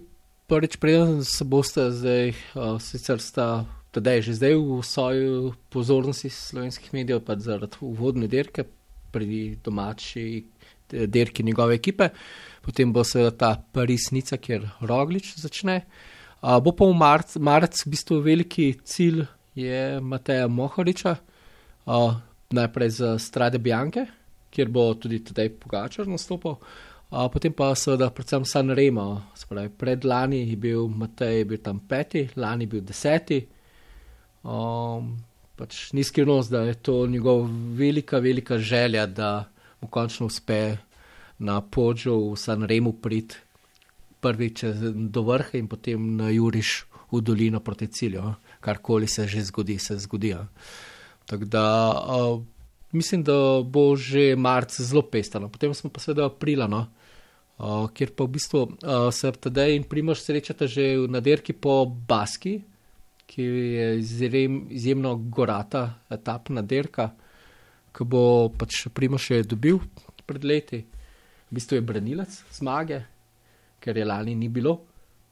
prvič 0.49 0.77
preden 0.77 1.23
se 1.25 1.45
boste 1.45 1.91
zdaj, 1.93 2.35
uh, 2.55 2.77
sicer 2.83 3.23
sta. 3.23 3.67
Tadej, 3.89 4.21
že 4.21 4.35
zdaj 4.37 4.53
v 4.53 4.83
svoji 4.85 5.29
pozornosti 5.73 6.29
slovenskih 6.29 6.93
medijev, 6.93 7.23
pa 7.25 7.39
zaradi 7.41 7.81
uvodne 7.81 8.29
dirke 8.29 8.67
pri 9.11 9.57
domači 9.65 10.45
dirki 10.93 11.43
njegove 11.43 11.79
ekipe, 11.81 12.11
potem 12.61 12.93
bo 12.93 13.01
seveda 13.01 13.33
ta 13.33 13.51
Parisnica, 13.57 14.37
kjer 14.37 14.69
Roglič 14.85 15.33
začne. 15.41 15.79
Uh, 15.79 16.18
Uh, 16.39 16.61
bo 16.63 16.71
pa 16.71 16.87
v 16.87 16.95
marcu, 16.95 17.41
marc, 17.43 17.81
v 17.83 17.91
bistvu 17.91 18.21
veliki 18.23 18.69
cilj 18.87 19.25
je 19.59 19.99
Mateja 19.99 20.47
Mohoriča, 20.47 21.17
uh, 21.91 22.15
najprej 22.55 22.91
za 22.91 23.19
Strade 23.19 23.59
Bianke, 23.59 24.07
kjer 24.55 24.71
bo 24.71 24.95
tudi 24.95 25.19
tedaj 25.19 25.51
Pogačar 25.59 26.07
nastopil, 26.07 26.55
uh, 26.55 27.27
potem 27.27 27.51
pa 27.51 27.73
seveda 27.75 28.13
predvsem 28.15 28.47
San 28.47 28.71
Remo. 28.71 29.35
Spravi, 29.35 29.73
pred 29.75 30.07
lani 30.07 30.45
je 30.47 30.55
bil 30.57 30.87
Matej 30.87 31.43
je 31.43 31.49
bil 31.51 31.59
tam 31.59 31.83
peti, 31.83 32.29
lani 32.39 32.69
je 32.69 32.73
bil 32.77 32.87
deseti. 32.87 33.41
Um, 34.47 35.17
pač 35.59 35.91
ni 35.91 36.07
skrivnost, 36.07 36.55
da 36.55 36.63
je 36.71 36.79
to 36.79 37.03
njegova 37.11 37.51
velika, 37.75 38.23
velika 38.23 38.59
želja, 38.63 39.07
da 39.07 39.51
mu 39.81 39.91
končno 39.91 40.31
uspe 40.31 40.77
na 41.39 41.59
podžu 41.61 42.15
v 42.31 42.39
San 42.39 42.63
Remo 42.63 42.93
priti 42.93 43.48
prvič 44.21 44.65
do 45.11 45.23
vrha 45.23 45.59
in 45.59 45.69
potem 45.69 46.17
na 46.17 46.31
juriš 46.31 46.87
v 47.13 47.23
dolino 47.23 47.61
proti 47.61 47.87
cilju. 47.87 48.35
Karkoli 48.61 49.07
se 49.07 49.27
že 49.27 49.43
zgodi, 49.49 49.79
se 49.79 49.99
zgodi. 49.99 50.35
Tako 51.27 51.45
da 51.45 51.65
uh, 51.93 52.43
mislim, 52.93 53.23
da 53.23 53.63
bo 53.65 53.97
že 53.97 54.37
marc 54.37 54.81
zelo 54.81 55.03
pestano, 55.03 55.49
potem 55.49 55.75
smo 55.75 55.91
pa 55.91 56.01
seveda 56.01 56.27
aprila, 56.27 56.67
no? 56.67 56.87
uh, 57.59 57.89
kjer 57.93 58.15
pa 58.17 58.25
v 58.25 58.35
bistvu 58.39 58.61
uh, 58.65 59.09
se 59.13 59.33
tedaj 59.33 59.77
in 59.77 59.85
primož 59.85 60.23
srečata 60.23 60.67
že 60.67 60.97
na 61.09 61.21
derki 61.21 61.53
po 61.53 61.85
Baski, 61.87 62.63
ki 63.29 63.43
je 63.43 63.99
izjem, 63.99 64.67
izjemno 64.71 65.17
gorata 65.17 66.01
etapna 66.11 66.63
derka, 66.63 67.13
ki 67.93 68.05
bo 68.05 68.49
pač 68.49 68.87
primož 68.95 69.29
še 69.29 69.43
dobil 69.45 69.81
pred 70.29 70.45
leti. 70.45 70.85
V 71.49 71.57
bistvu 71.57 71.79
je 71.79 71.85
branilec 71.85 72.33
zmage, 72.53 73.03
ker 73.81 73.97
je 73.97 74.05
lani 74.05 74.35
ni 74.35 74.49
bilo. 74.49 74.81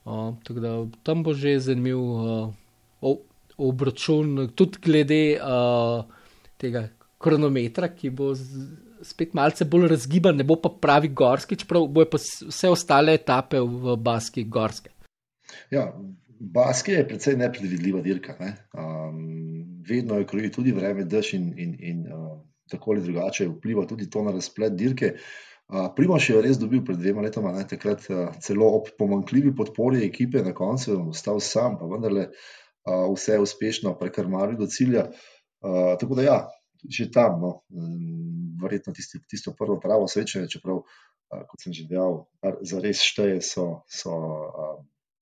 Uh, 0.06 0.34
da, 0.62 0.78
tam 1.02 1.22
bo 1.26 1.34
že 1.34 1.58
zanimiv 1.58 1.98
uh, 1.98 3.16
obračun, 3.56 4.48
tudi 4.54 4.78
glede 4.82 5.22
uh, 5.40 6.04
tega 6.60 6.86
kronometra, 7.18 7.88
ki 7.90 8.10
bo 8.14 8.32
z, 8.34 8.66
spet 9.06 9.34
malce 9.34 9.66
bolj 9.68 9.88
razgiban, 9.92 10.36
ne 10.36 10.44
bo 10.46 10.58
pa 10.60 10.70
pravi 10.70 11.08
gorski, 11.08 11.58
čeprav 11.62 11.88
bojo 11.88 12.10
pa 12.12 12.20
vse 12.20 12.70
ostale 12.70 13.16
etape 13.16 13.60
v 13.60 13.96
Baski 13.96 14.44
gorske. 14.44 14.92
Ja, 15.70 15.88
Baski 16.38 16.92
je 16.92 17.08
precej 17.08 17.36
nepredvidljiva 17.40 18.02
dirka. 18.04 18.36
Ne? 18.40 18.52
Um, 18.76 19.82
vedno 19.88 20.20
je 20.20 20.26
kroji 20.26 20.52
tudi 20.52 20.72
vreme, 20.76 21.04
dež 21.04 21.32
in, 21.38 21.52
in, 21.56 21.74
in 21.80 22.04
uh, 22.12 22.36
tako 22.70 22.92
ali 22.92 23.02
drugače 23.02 23.48
vpliva 23.48 23.86
tudi 23.86 24.10
to 24.10 24.22
na 24.24 24.34
razplet 24.36 24.76
dirke. 24.76 25.14
Primoš 25.66 26.28
je 26.30 26.42
res 26.42 26.58
dobil 26.62 26.84
pred 26.86 26.98
dvema 27.00 27.24
letoma, 27.24 27.50
ne, 27.56 27.64
takrat 27.66 28.04
celo 28.44 28.68
ob 28.78 28.92
pomankljivi 28.98 29.50
podpori 29.56 30.04
ekipe, 30.06 30.42
na 30.46 30.54
koncu 30.54 30.92
je 30.92 30.98
ostal 31.10 31.40
sam, 31.42 31.74
pa 31.80 31.88
vendarle 31.90 32.28
vse 32.86 33.34
je 33.34 33.42
uspešno 33.42 33.96
prekrmaril 33.98 34.60
do 34.60 34.68
cilja. 34.70 35.08
Tako 36.00 36.14
da, 36.14 36.22
ja, 36.22 36.38
že 36.86 37.08
tam, 37.10 37.40
no, 37.42 37.50
verjetno 38.62 38.94
tisti, 38.94 39.18
tisto 39.26 39.56
prvo 39.58 39.80
pravo 39.82 40.06
srečanje, 40.06 40.52
čeprav, 40.54 40.84
kot 41.26 41.58
sem 41.64 41.74
že 41.74 41.88
dejal, 41.90 42.22
za 42.62 42.78
res 42.78 43.02
šteje 43.02 43.42
so, 43.42 43.82
so 43.90 44.14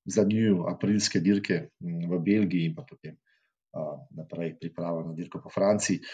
za 0.04 0.28
njih 0.28 0.60
aprilske 0.68 1.24
dirke 1.24 1.70
v 1.80 2.20
Belgiji 2.20 2.68
in 2.68 2.74
pa 2.76 2.84
potem 2.84 3.16
naprej 4.12 4.58
priprava 4.60 5.00
na 5.06 5.16
dirko 5.16 5.40
po 5.40 5.48
Franciji. 5.48 6.04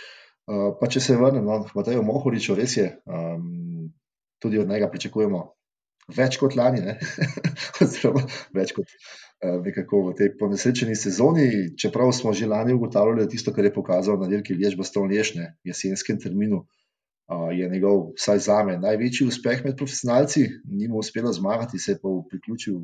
Pa 0.47 0.87
če 0.87 1.03
se 1.03 1.17
vrnem 1.19 1.45
no, 1.45 1.65
Matejo 1.75 2.07
Mohoričo, 2.07 2.55
res 2.55 2.77
je. 2.79 2.87
Tudi 4.41 4.59
od 4.59 4.69
njega 4.69 4.89
pričakujemo 4.91 5.45
več 6.17 6.39
kot 6.41 6.57
lani, 6.59 6.97
oziroma 7.85 8.25
več 8.57 8.75
kot 8.77 8.89
uh, 8.89 9.61
nekako 9.65 10.03
v 10.09 10.17
tej 10.19 10.33
ponesrečeni 10.41 10.97
sezoni. 10.99 11.47
Čeprav 11.79 12.13
smo 12.17 12.35
že 12.37 12.51
lani 12.51 12.75
ugotavljali, 12.77 13.25
da 13.25 13.31
tisto, 13.31 13.55
kar 13.55 13.69
je 13.69 13.75
pokazal 13.75 14.21
na 14.21 14.29
dirki 14.31 14.57
Liež 14.57 14.77
Baston 14.81 15.11
Lešne 15.11 15.55
v 15.63 15.73
jesenskem 15.73 16.21
terminu, 16.23 16.65
uh, 16.65 17.49
je 17.55 17.71
njegov, 17.71 18.13
vsaj 18.19 18.45
za 18.49 18.61
me, 18.67 18.79
največji 18.83 19.29
uspeh 19.31 19.65
med 19.67 19.79
profesionalci. 19.81 20.47
Ni 20.67 20.91
mu 20.91 21.03
uspelo 21.05 21.33
zmagati, 21.37 21.79
se 21.79 21.97
je 21.97 22.03
pa 22.03 22.15
priključil 22.31 22.79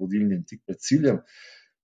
vodilnim 0.00 0.44
tik 0.48 0.64
pred 0.66 0.80
ciljem. 0.82 1.20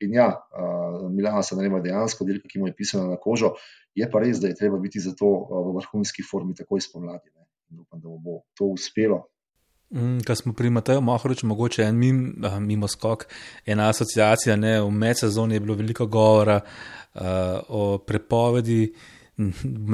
In 0.01 0.15
ja, 0.17 0.31
uh, 0.33 1.11
Milano 1.13 1.43
se 1.45 1.57
narema 1.59 1.83
dejansko 1.85 2.25
dirka, 2.25 2.49
ki 2.49 2.63
mu 2.63 2.71
je 2.71 2.77
pisana 2.77 3.11
na 3.11 3.21
kožo. 3.21 3.53
Je 3.95 4.07
pa 4.09 4.23
res, 4.23 4.41
da 4.41 4.49
je 4.49 4.57
treba 4.57 4.79
biti 4.81 5.03
za 5.03 5.13
to 5.19 5.29
v 5.51 5.75
vrhunski 5.77 6.25
formi 6.25 6.57
takoj 6.57 6.81
spomladi. 6.81 7.29
Ne 7.35 7.40
upam, 7.79 8.01
da 8.01 8.09
bo 8.09 8.41
to 8.55 8.65
uspelo. 8.75 9.25
Mm, 9.91 10.21
Kaj 10.23 10.37
smo 10.37 10.53
pri 10.53 10.71
Mateju 10.71 11.01
Mohoriču, 11.01 11.47
mogoče 11.47 11.83
en 11.83 11.97
mim, 11.99 12.35
mimo 12.61 12.89
skok, 12.89 13.25
ena 13.67 13.89
asociacija, 13.91 14.57
ne, 14.57 14.81
v 14.81 14.91
medsezoni 14.91 15.55
je 15.55 15.61
bilo 15.61 15.75
veliko 15.75 16.07
govora 16.07 16.61
uh, 16.61 17.23
o 17.69 17.99
prepovedi, 17.99 18.93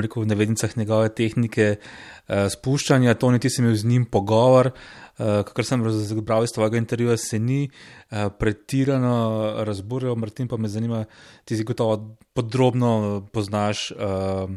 rekel, 0.03 0.23
v 0.23 0.27
nevednicah 0.27 0.77
njegove 0.77 1.15
tehnike 1.15 1.77
uh, 1.77 2.45
spuščanja, 2.53 3.15
to 3.15 3.31
niti 3.33 3.51
sem 3.51 3.65
imel 3.65 3.77
z 3.81 3.89
njim 3.89 4.05
pogovor, 4.05 4.69
uh, 4.69 5.41
kar 5.49 5.65
sem 5.65 5.85
razbral 5.85 6.45
iz 6.45 6.53
tvojega 6.53 6.77
intervjuja, 6.77 7.17
se 7.17 7.39
ni 7.39 7.63
uh, 7.65 8.27
pretirano 8.39 9.55
razburjal, 9.65 10.19
Martin 10.21 10.49
pa 10.49 10.61
me 10.61 10.69
zanima, 10.69 11.07
ti 11.45 11.57
si 11.57 11.65
gotovo 11.65 12.19
podrobno 12.37 13.25
poznaš 13.33 13.91
uh, 13.97 14.53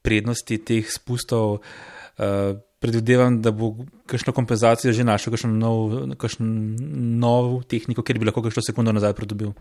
prednosti 0.00 0.58
teh 0.64 0.88
spustov. 0.88 1.58
Uh, 1.60 1.92
Uh, 2.16 2.56
predvidevam, 2.80 3.40
da 3.42 3.50
bo 3.52 3.72
kakšno 4.06 4.32
kompenzacijo 4.32 4.92
že 4.92 5.04
našel, 5.04 5.34
kakšno 5.34 5.50
nov, 5.52 5.96
kakšno 6.16 6.46
nov 7.20 7.64
tehniko, 7.68 8.04
ker 8.04 8.20
bi 8.20 8.28
lahko 8.28 8.44
kakšno 8.44 8.62
sekundo 8.64 8.94
nazaj 8.96 9.16
pridobil. 9.18 9.52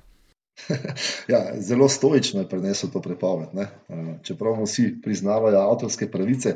ja, 1.33 1.41
zelo 1.59 1.89
stoično 1.89 2.41
je 2.41 2.49
prenesel 2.49 2.91
to 2.93 3.01
prepoved. 3.01 3.51
Ne? 3.53 3.67
Čeprav 4.23 4.55
mu 4.55 4.67
vsi 4.67 4.93
priznavajo 5.03 5.59
avtorske 5.59 6.07
pravice, 6.11 6.55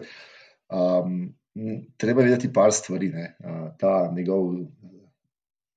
um, 0.72 1.34
treba 1.98 2.24
vedeti 2.24 2.54
par 2.54 2.72
stvari. 2.72 3.10
Ne? 3.10 3.36
Ta 3.80 4.12
njegov 4.16 4.54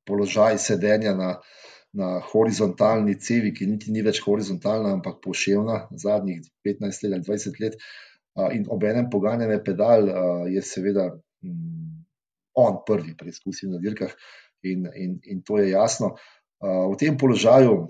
položaj 0.07 0.59
sedenja 0.59 1.15
na, 1.15 1.35
na 1.93 2.15
horizontalni 2.33 3.19
cevi, 3.21 3.55
ki 3.55 3.67
niti 3.67 3.93
ni 3.93 4.03
več 4.03 4.23
horizontalna, 4.25 4.95
ampak 4.99 5.21
poševna 5.25 5.87
zadnjih 6.05 6.43
15 6.67 7.07
let 7.07 7.19
ali 7.19 7.29
20 7.29 7.61
let, 7.63 7.79
in 8.53 8.67
obenem 8.71 9.11
poganjanje 9.11 9.59
pedal, 9.65 10.09
je 10.49 10.63
seveda 10.63 11.11
on 12.55 12.79
prvi 12.87 13.17
preizkusil 13.17 13.73
na 13.73 13.81
dirkah, 13.81 14.13
in, 14.63 14.87
in, 14.95 15.19
in 15.25 15.43
to 15.43 15.59
je 15.59 15.71
jasno. 15.71 16.15
V 16.63 16.97
tem 16.99 17.17
položaju 17.19 17.89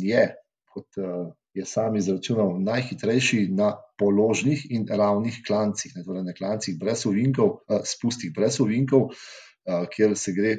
je, 0.00 0.24
kot 0.72 1.00
je 1.54 1.64
sam 1.66 1.96
izračunal, 1.96 2.60
najhitrejši 2.62 3.48
na 3.50 3.72
položnih 3.98 4.66
in 4.70 4.86
ravnih 4.86 5.40
klancih, 5.46 5.92
ne, 5.96 6.04
torej 6.06 6.22
na 6.28 6.34
klancih 6.36 6.78
brez 6.78 7.06
ovinkov, 7.06 7.64
spustih 7.84 8.32
brez 8.34 8.60
ovinkov, 8.62 9.10
kjer 9.94 10.14
se 10.16 10.34
gre, 10.36 10.54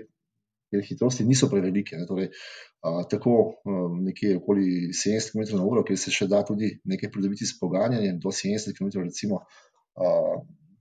kjer 0.69 0.83
hitrosti 0.89 1.25
niso 1.25 1.47
prevelike. 1.49 2.01
Ne, 2.01 2.09
torej, 2.09 2.33
tako 2.81 3.61
nekje 4.01 4.37
okoli 4.37 4.93
70 4.95 5.33
km/h, 5.35 5.83
kjer 5.87 5.99
se 5.99 6.13
še 6.15 6.29
da 6.31 6.43
tudi 6.47 6.71
nekaj 6.87 7.11
pridobiti 7.11 7.47
s 7.47 7.57
poganjanjem, 7.59 8.19
do 8.23 8.31
70 8.31 8.77
km/h, 8.77 9.03
recimo. 9.03 9.43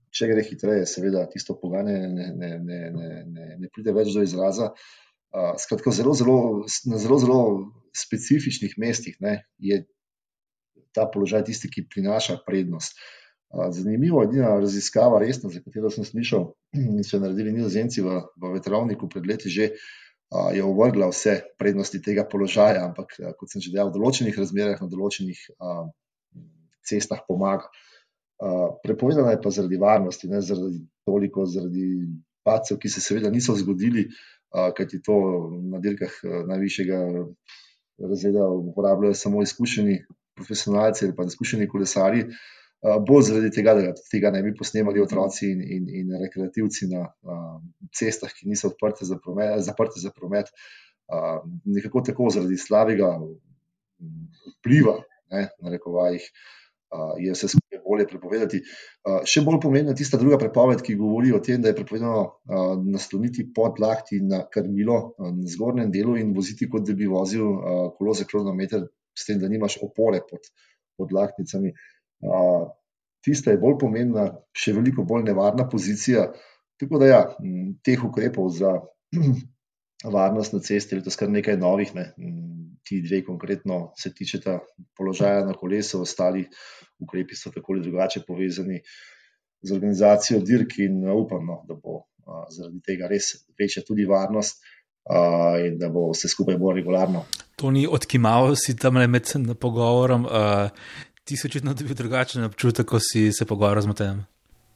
Če 0.09 0.25
gre 0.31 0.41
hitreje, 0.41 0.87
seveda, 0.89 1.27
tisto 1.29 1.53
pogajanje 1.59 2.07
ne, 2.09 2.27
ne, 2.33 2.51
ne, 2.65 2.79
ne, 2.95 3.09
ne, 3.29 3.47
ne 3.61 3.69
pride 3.73 3.93
več 3.93 4.09
do 4.15 4.23
izraza. 4.25 4.71
Skratka, 5.61 5.93
zelo, 5.93 6.15
zelo, 6.17 6.37
na 6.89 6.97
zelo, 6.97 7.19
zelo 7.21 7.39
specifičnih 7.93 8.73
mestih 8.81 9.19
ne, 9.21 9.43
je 9.61 9.83
ta 10.97 11.05
položaj 11.05 11.45
tisti, 11.51 11.69
ki 11.69 11.85
prinaša 11.91 12.39
prednost. 12.47 12.97
Zanimivo 13.75 14.23
je 14.23 14.29
edina 14.29 14.55
raziskava, 14.61 15.19
resna, 15.21 15.49
za 15.49 15.61
katero 15.61 15.89
sem 15.93 16.05
slišal, 16.05 16.47
in 16.77 17.03
so 17.05 17.19
naredili 17.21 17.53
nizozemci 17.53 18.01
v, 18.05 18.21
v 18.37 18.53
Vetrovniku 18.57 19.09
pred 19.09 19.25
leti 19.29 19.49
že, 19.53 19.71
je 20.29 20.63
ovrgla 20.63 21.09
vse 21.09 21.39
prednosti 21.57 22.01
tega 22.05 22.25
položaja, 22.29 22.83
ampak 22.85 23.15
kot 23.37 23.49
sem 23.49 23.61
že 23.61 23.73
dejal, 23.73 23.89
v 23.89 23.97
določenih 23.97 24.35
razmerah, 24.37 24.81
na 24.81 24.89
določenih 24.89 25.39
cestah 26.85 27.23
pomaga. 27.27 27.69
Prepovedana 28.83 29.33
je 29.33 29.41
pa 29.43 29.51
zaradi 29.51 29.79
varnosti, 29.81 30.29
ne 30.29 30.41
zaradi 30.41 30.83
toliko, 31.05 31.45
zaradi 31.49 32.07
pacev, 32.45 32.77
ki 32.79 32.91
se 32.93 33.01
seveda 33.03 33.31
niso 33.33 33.55
zgodili, 33.57 34.05
kajti 34.53 35.01
to 35.05 35.17
na 35.73 35.81
dirkah 35.81 36.13
najvišjega 36.47 36.99
razreda 37.99 38.45
uporabljajo 38.47 39.17
samo 39.17 39.41
izkušeni 39.43 39.97
profesionalci 40.37 41.05
ali 41.05 41.15
pa 41.15 41.25
izkušeni 41.27 41.67
kolesari, 41.67 42.23
bolj 42.81 43.25
zaradi 43.27 43.51
tega, 43.51 43.73
da 43.75 43.93
tega 44.11 44.31
ne 44.31 44.43
bi 44.43 44.53
posnemali 44.55 45.01
otroci 45.03 45.49
in, 45.51 45.63
in, 45.63 45.89
in 46.01 46.13
rekreativci 46.21 46.87
na 46.91 47.07
cestah, 47.95 48.31
ki 48.31 48.47
niso 48.47 48.71
odprte 48.71 49.07
za 49.07 49.19
promet, 49.19 49.59
zaprte 49.65 49.99
za 49.99 50.13
promet. 50.15 50.53
Nekako 51.65 52.05
tako 52.07 52.29
zaradi 52.31 52.57
slabega 52.57 53.11
vpliva, 54.59 54.99
ne, 55.33 55.49
na 55.59 55.75
rekovajih, 55.75 56.23
je 57.19 57.33
vse 57.33 57.47
skupaj 57.51 57.81
bolje 57.85 58.05
prepovedati. 58.09 58.61
Še 59.29 59.43
bolj 59.45 59.59
pomembna 59.61 59.93
je 59.93 59.99
tista 60.01 60.17
druga 60.17 60.39
prepoved, 60.41 60.81
ki 60.85 60.97
govori 60.97 61.33
o 61.35 61.41
tem, 61.43 61.61
da 61.61 61.69
je 61.69 61.77
prepovedano 61.77 62.23
nasloniti 62.87 63.45
pod 63.53 63.81
lahti 63.81 64.21
na 64.25 64.41
krmilo 64.49 65.13
na 65.19 65.51
zgornjem 65.51 65.91
delu 65.93 66.17
in 66.17 66.33
voziti, 66.33 66.69
kot 66.71 66.87
da 66.87 66.95
bi 66.97 67.09
vozil 67.09 67.45
kolo 67.97 68.15
za 68.17 68.25
kronometer, 68.29 68.87
s 69.13 69.27
tem, 69.27 69.37
da 69.41 69.51
nimaš 69.51 69.77
opore 69.85 70.23
pod, 70.25 70.49
pod 70.97 71.13
lahtnicami. 71.13 71.75
Tista 73.25 73.51
je 73.51 73.59
bolj 73.59 73.77
pomembna, 73.81 74.29
še 74.55 74.73
veliko 74.77 75.03
bolj 75.07 75.25
nevarna 75.27 75.67
pozicija. 75.69 76.29
Tako 76.79 77.01
da, 77.01 77.07
ja, 77.07 77.21
teh 77.83 78.03
ukrepov 78.03 78.51
za 78.55 78.77
varnost 80.15 80.55
na 80.55 80.61
cesti 80.63 80.95
je 80.95 81.01
letos 81.01 81.19
kar 81.19 81.31
nekaj 81.31 81.59
novih. 81.59 81.91
Ne 81.95 82.13
ti 82.89 83.01
dve 83.01 83.25
konkretno 83.25 83.91
se 83.97 84.13
tičeta 84.13 84.59
položaja 84.97 85.45
na 85.45 85.53
kolesu, 85.53 86.01
ostali 86.01 86.47
ukrepi 86.99 87.35
so 87.35 87.51
tako 87.55 87.73
ali 87.73 87.81
drugače 87.81 88.21
povezani 88.27 88.81
z 89.61 89.71
organizacijo 89.73 90.39
dirk 90.39 90.79
in 90.79 91.03
upam, 91.09 91.45
no, 91.45 91.61
da 91.67 91.75
bo 91.75 91.99
a, 92.25 92.45
zaradi 92.49 92.81
tega 92.85 93.07
res 93.07 93.33
večja 93.59 93.83
tudi 93.87 94.05
varnost 94.09 94.63
a, 95.09 95.19
in 95.65 95.77
da 95.77 95.89
bo 95.93 96.09
vse 96.13 96.31
skupaj 96.31 96.57
bolj 96.57 96.79
regularno. 96.81 97.25
To 97.59 97.71
ni 97.71 97.85
odkimal 97.87 98.55
si 98.55 98.75
tam 98.77 98.97
med 99.11 99.29
pogovorom, 99.59 100.25
a, 100.25 100.69
ti 101.23 101.37
si 101.37 101.47
očitno 101.47 101.73
dobil 101.73 101.95
drugačen 101.95 102.43
občutek, 102.43 102.87
ko 102.87 102.99
si 102.99 103.31
se 103.31 103.45
pogovarjal 103.45 103.81
z 103.81 103.87
Matejem. 103.87 104.25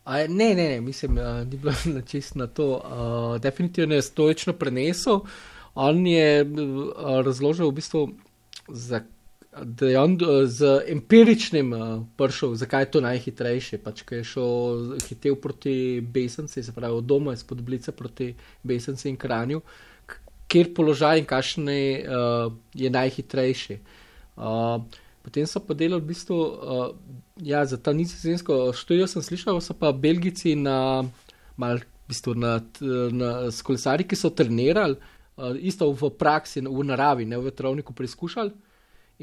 A, 0.06 0.28
ne, 0.28 0.52
ne, 0.56 0.70
ne, 0.70 0.82
mislim, 0.82 1.16
da 1.16 1.44
ni 1.44 1.58
bilo 1.58 1.74
čisto 2.12 2.40
na 2.40 2.48
to. 2.48 2.68
Uh, 2.76 3.42
definitivno 3.42 3.96
je 3.96 4.02
stoično 4.02 4.54
prenesel. 4.54 5.14
Uh, 5.14 5.30
on 5.76 6.08
je 6.08 6.44
uh, 6.44 7.26
razložil, 7.26 7.68
v 7.68 7.74
bistvu, 7.74 8.02
za, 8.70 9.02
da 9.64 9.90
je 9.90 10.00
on 10.00 10.18
uh, 10.22 10.46
z 10.46 10.82
empiričnim 10.88 11.74
uh, 11.74 12.04
prišel, 12.18 12.56
zakaj 12.56 12.82
je 12.82 12.92
to 12.92 13.02
najhitrejše. 13.02 13.82
Pač, 13.82 14.04
ker 14.06 14.22
je 14.22 14.30
šel 14.36 15.00
hitev 15.08 15.40
proti 15.42 16.02
Besenci, 16.02 16.64
se 16.64 16.76
pravi 16.76 16.94
od 16.94 17.10
doma 17.10 17.34
iz 17.34 17.44
Podblice 17.44 17.92
proti 17.92 18.34
Besenci 18.64 19.10
in 19.10 19.18
Kranju, 19.18 19.62
kjer 20.48 20.74
položaj 20.76 21.24
in 21.24 21.26
kakšen 21.26 21.70
uh, 21.70 22.54
je 22.74 22.90
najhitrejši. 22.90 23.80
Uh, 24.38 24.82
potem 25.24 25.48
so 25.48 25.64
pa 25.64 25.74
delali 25.74 26.04
v 26.04 26.12
bistvu, 26.12 26.36
uh, 26.36 26.92
ja, 27.42 27.64
za 27.66 27.80
ta 27.80 27.96
nizozemsko 27.96 28.76
študijo 28.76 29.08
sem 29.08 29.24
slišal, 29.24 29.62
so 29.64 29.74
pa 29.74 29.96
Belgici 29.96 30.56
na, 30.60 31.08
mal, 31.56 31.80
v 31.80 32.12
bistvu 32.12 32.36
na, 32.36 32.60
na, 32.84 33.08
na 33.10 33.32
kolesari, 33.64 34.04
ki 34.04 34.20
so 34.20 34.34
trenirali 34.36 35.00
uh, 35.00 35.56
isto 35.56 35.88
v 35.96 36.12
praksi, 36.12 36.68
v 36.68 36.84
naravi, 36.84 37.26
ne 37.26 37.40
v 37.40 37.48
vetrovniku 37.48 37.96
preizkušali. 37.96 38.52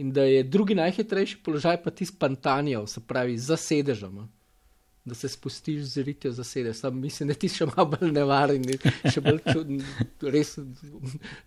In 0.00 0.12
da 0.16 0.24
je 0.24 0.42
drugi 0.46 0.74
najhitrejši 0.74 1.42
položaj 1.44 1.82
pa 1.82 1.90
tisti 1.90 2.16
pantanijev, 2.18 2.86
se 2.86 3.00
pravi 3.00 3.36
za 3.38 3.56
sedežem. 3.56 4.14
No. 4.14 4.28
Da 5.04 5.14
se 5.14 5.28
spustiš 5.28 5.82
z 5.82 6.02
ritijo 6.06 6.32
za 6.32 6.44
sedež. 6.44 6.76
Sam 6.76 7.00
mislim, 7.00 7.28
da 7.28 7.34
ti 7.34 7.48
še 7.48 7.66
malo 7.66 7.90
bolj 7.92 8.12
nevaren, 8.12 8.64
še 9.04 9.20
bolj 9.24 9.40
čuden, 9.52 9.80
res 10.22 10.54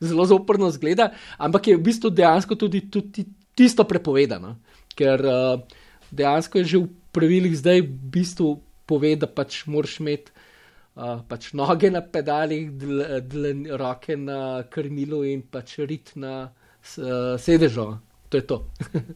zelo 0.02 0.26
zoprno 0.30 0.70
zgleda. 0.74 1.14
Ampak 1.38 1.72
je 1.72 1.78
v 1.78 1.86
bistvu 1.86 2.12
dejansko 2.14 2.58
tudi, 2.60 2.82
tudi 2.92 3.26
tisto 3.56 3.86
prepovedano. 3.88 4.58
Ker 4.94 5.22
uh, 5.26 5.62
dejansko 6.12 6.62
je 6.62 6.66
že 6.66 6.78
v 6.84 6.90
pravilih 7.14 7.54
zdaj 7.58 7.86
v 7.86 7.90
bistvu 7.90 8.62
povedal, 8.86 9.26
da 9.26 9.28
pač 9.30 9.64
moraš 9.66 10.00
imeti 10.04 10.34
pač 11.28 11.54
noge 11.58 11.90
na 11.90 12.02
pedalih, 12.06 12.70
dl, 12.70 13.02
dl, 13.26 13.78
roke 13.78 14.16
na 14.18 14.64
krmilu 14.70 15.24
in 15.26 15.42
pač 15.42 15.80
rit 15.82 16.14
na 16.16 16.54
uh, 16.54 17.34
sedežu. 17.42 17.98
To 18.30 18.38
je 18.38 18.46
to. 18.46 18.58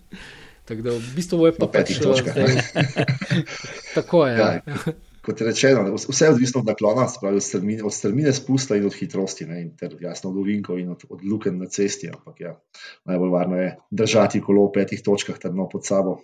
Tako 0.67 0.81
da 0.81 0.91
v 0.97 1.11
bistvu 1.15 1.45
je 1.45 1.53
pa 1.55 1.67
pač 1.69 1.93
zdaj. 2.01 2.57
Tako 3.97 4.25
je. 4.27 4.35
Ja. 4.37 4.49
Kot 5.27 5.41
rečeno, 5.43 5.83
vse 5.91 6.25
je 6.25 6.31
odvisno 6.31 6.61
od 6.61 6.69
naklona, 6.69 7.07
spravi, 7.11 7.35
od, 7.35 7.43
strmine, 7.43 7.83
od 7.83 7.93
strmine 7.93 8.31
spusta 8.33 8.77
in 8.79 8.85
od 8.87 8.95
hitrosti, 8.95 9.45
ne, 9.45 9.59
in 9.61 9.73
ter 9.75 9.97
jasno 9.99 10.29
od 10.31 10.37
uvinkov 10.39 10.79
in 10.79 10.93
od, 10.93 11.03
od 11.09 11.25
luken 11.25 11.57
na 11.59 11.67
cesti. 11.67 12.07
Ampak 12.07 12.39
ja, 12.39 12.53
najbolj 13.05 13.33
varno 13.33 13.59
je 13.59 13.73
držati 13.91 14.41
kolo 14.41 14.69
v 14.69 14.77
petih 14.79 15.03
točkah, 15.03 15.35
trdno 15.35 15.67
pod 15.69 15.83
sabo. 15.85 16.21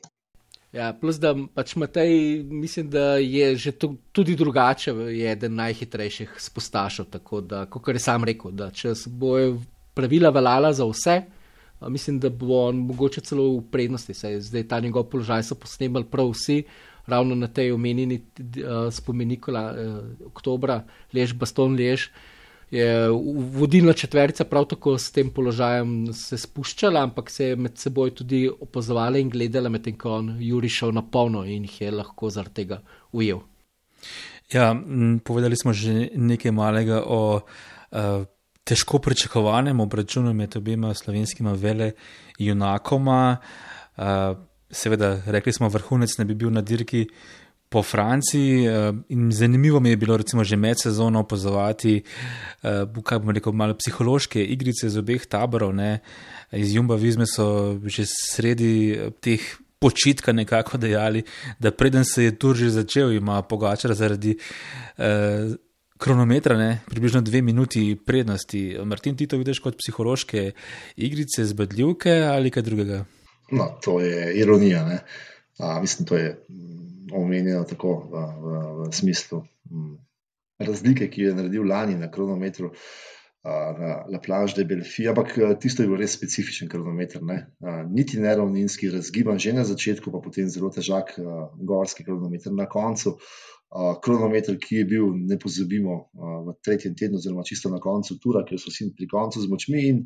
Ja, 0.74 0.88
plus 0.98 1.20
da 1.22 1.36
pač 1.54 1.76
Matej, 1.76 2.44
mislim, 2.50 2.88
da 2.90 3.18
je 3.22 3.52
že 3.56 3.76
to, 3.78 3.92
tudi 4.12 4.36
drugače, 4.36 4.92
je 4.92 5.32
eden 5.32 5.60
najhitrejših 5.60 6.40
spostašov. 6.40 7.12
Tako 7.14 7.42
da, 7.42 7.66
kot 7.66 7.92
je 7.94 8.00
sam 8.00 8.24
rekel, 8.24 8.56
da 8.56 8.72
če 8.72 8.96
bojo 9.08 9.60
pravila 9.94 10.32
veljala 10.34 10.72
za 10.74 10.88
vse, 10.90 11.20
mislim, 11.90 12.18
da 12.20 12.30
bo 12.30 12.64
on 12.70 12.82
mogoče 12.88 13.22
celo 13.22 13.52
v 13.58 13.62
prednosti. 13.72 14.16
Saj 14.18 14.40
zdaj 14.48 14.68
ta 14.68 14.80
njegov 14.80 15.12
položaj 15.12 15.44
so 15.44 15.60
posnemali 15.60 16.10
prav 16.10 16.32
vsi, 16.34 16.64
ravno 17.08 17.36
na 17.36 17.48
tej 17.48 17.72
omenjeni 17.72 18.22
uh, 18.22 18.88
spomeniku 18.92 19.52
uh, 19.52 19.68
oktobra, 20.28 20.84
lež, 21.14 21.34
baston 21.34 21.76
lež 21.76 22.10
je 22.74 23.10
vodilna 23.54 23.94
četverica 23.94 24.44
prav 24.50 24.66
tako 24.66 24.98
s 24.98 25.12
tem 25.14 25.30
položajem 25.30 26.14
se 26.14 26.38
spuščala, 26.42 27.04
ampak 27.06 27.30
se 27.30 27.52
je 27.52 27.56
med 27.56 27.78
seboj 27.78 28.16
tudi 28.18 28.48
opazovala 28.50 29.22
in 29.22 29.30
gledala, 29.30 29.70
medtem 29.70 29.98
ko 29.98 30.16
on 30.18 30.32
Juri 30.42 30.70
šel 30.74 30.94
na 30.96 31.04
polno 31.06 31.44
in 31.46 31.68
jih 31.68 31.82
je 31.82 31.92
lahko 31.94 32.32
zaradi 32.34 32.64
tega 32.64 32.80
ujel. 33.12 33.44
Ja, 34.54 34.72
povedali 35.24 35.56
smo 35.56 35.74
že 35.74 36.10
nekaj 36.16 36.52
malega 36.52 37.04
o 37.06 37.20
uh, 37.38 38.26
težko 38.64 39.00
pričakovanem 39.00 39.80
obračunu 39.80 40.34
med 40.34 40.58
obema 40.58 40.94
slovenskima 40.94 41.54
vele 41.54 41.92
junakoma. 42.40 43.38
Uh, 43.98 44.34
seveda, 44.74 45.22
rekli 45.26 45.54
smo, 45.54 45.70
vrhunec 45.70 46.18
ne 46.18 46.26
bi 46.26 46.36
bil 46.36 46.52
na 46.54 46.62
dirki 46.62 47.06
po 47.70 47.84
Franciji. 47.84 48.68
Uh, 48.68 48.96
zanimivo 49.32 49.80
mi 49.80 49.90
je 49.90 49.98
bilo, 49.98 50.18
recimo, 50.18 50.44
že 50.44 50.56
med 50.56 50.82
sezono 50.82 51.24
opazovati, 51.24 52.02
uh, 52.64 53.04
kaj 53.04 53.20
bomo 53.20 53.34
rekel, 53.34 53.54
malo 53.54 53.78
psihološke 53.78 54.44
igrice 54.44 54.90
z 54.90 55.02
obeh 55.02 55.26
taborov. 55.26 55.74
Ne. 55.76 56.00
Iz 56.52 56.76
Jumba 56.76 56.96
Vizme 56.96 57.26
so 57.26 57.80
že 57.86 58.06
sredi 58.06 59.00
teh 59.22 59.42
počitka 59.80 60.32
nekako 60.32 60.78
dejali, 60.78 61.24
da 61.60 61.72
preden 61.72 62.06
se 62.06 62.24
je 62.24 62.36
tur 62.40 62.56
že 62.56 62.70
začel, 62.70 63.12
ima 63.12 63.42
pogačar 63.42 63.94
zaradi. 63.94 64.38
Uh, 64.98 65.58
kronometra, 66.04 66.58
ne? 66.58 66.82
približno 66.90 67.22
dve 67.22 67.42
minuti 67.42 67.96
prednosti. 67.96 68.78
Martin, 68.84 69.16
ti 69.16 69.28
to 69.28 69.38
vidiš 69.40 69.62
kot 69.64 69.78
psihološke 69.80 70.52
igrice, 70.98 71.46
zbadljivke 71.48 72.12
ali 72.28 72.52
kaj 72.52 72.64
drugega? 72.64 73.06
No, 73.54 73.70
to 73.82 74.00
je 74.02 74.34
ironija. 74.40 74.84
A, 75.60 75.80
mislim, 75.82 76.08
to 76.10 76.18
je 76.18 76.30
mm, 76.50 77.14
omenjeno 77.16 77.64
tako 77.70 77.96
v, 78.12 78.26
v, 78.44 78.62
v 78.80 78.92
smislu 78.94 79.44
m, 79.72 79.80
mm, 79.80 79.98
razlike, 80.66 81.10
ki 81.10 81.22
jo 81.22 81.34
je 81.34 81.42
naredil 81.42 81.68
lani 81.70 81.98
na 82.00 82.12
kronometru. 82.12 82.74
Na 83.44 84.06
La 84.08 84.20
Planche 84.24 84.56
de 84.56 84.64
Belfi, 84.64 85.04
ampak 85.12 85.34
tisto 85.60 85.84
je 85.84 85.90
bil 85.92 85.98
res 86.00 86.14
specifičen 86.16 86.70
kronometer. 86.72 87.20
Ne? 87.28 87.42
Niti 87.92 88.16
ne 88.24 88.32
ravninski, 88.40 88.88
razgiban 88.94 89.36
že 89.36 89.52
na 89.52 89.66
začetku, 89.68 90.14
pa 90.14 90.22
potem 90.24 90.48
zelo 90.48 90.70
težak 90.72 91.12
gorski 91.60 92.06
kronometer 92.08 92.56
na 92.56 92.70
koncu 92.72 93.18
kronometer, 94.04 94.58
ki 94.62 94.76
je 94.76 94.86
bil, 94.86 95.12
ne 95.28 95.38
pozabimo, 95.42 95.98
v 96.14 96.56
tretjem 96.64 96.96
tednu, 96.96 97.18
oziroma 97.18 97.44
čisto 97.44 97.72
na 97.74 97.82
koncu 97.82 98.20
tura, 98.22 98.44
ker 98.46 98.62
so 98.62 98.72
vsi 98.72 98.92
pri 98.96 99.10
koncu 99.10 99.42
z 99.42 99.50
močmi 99.50 99.86
in 99.90 100.04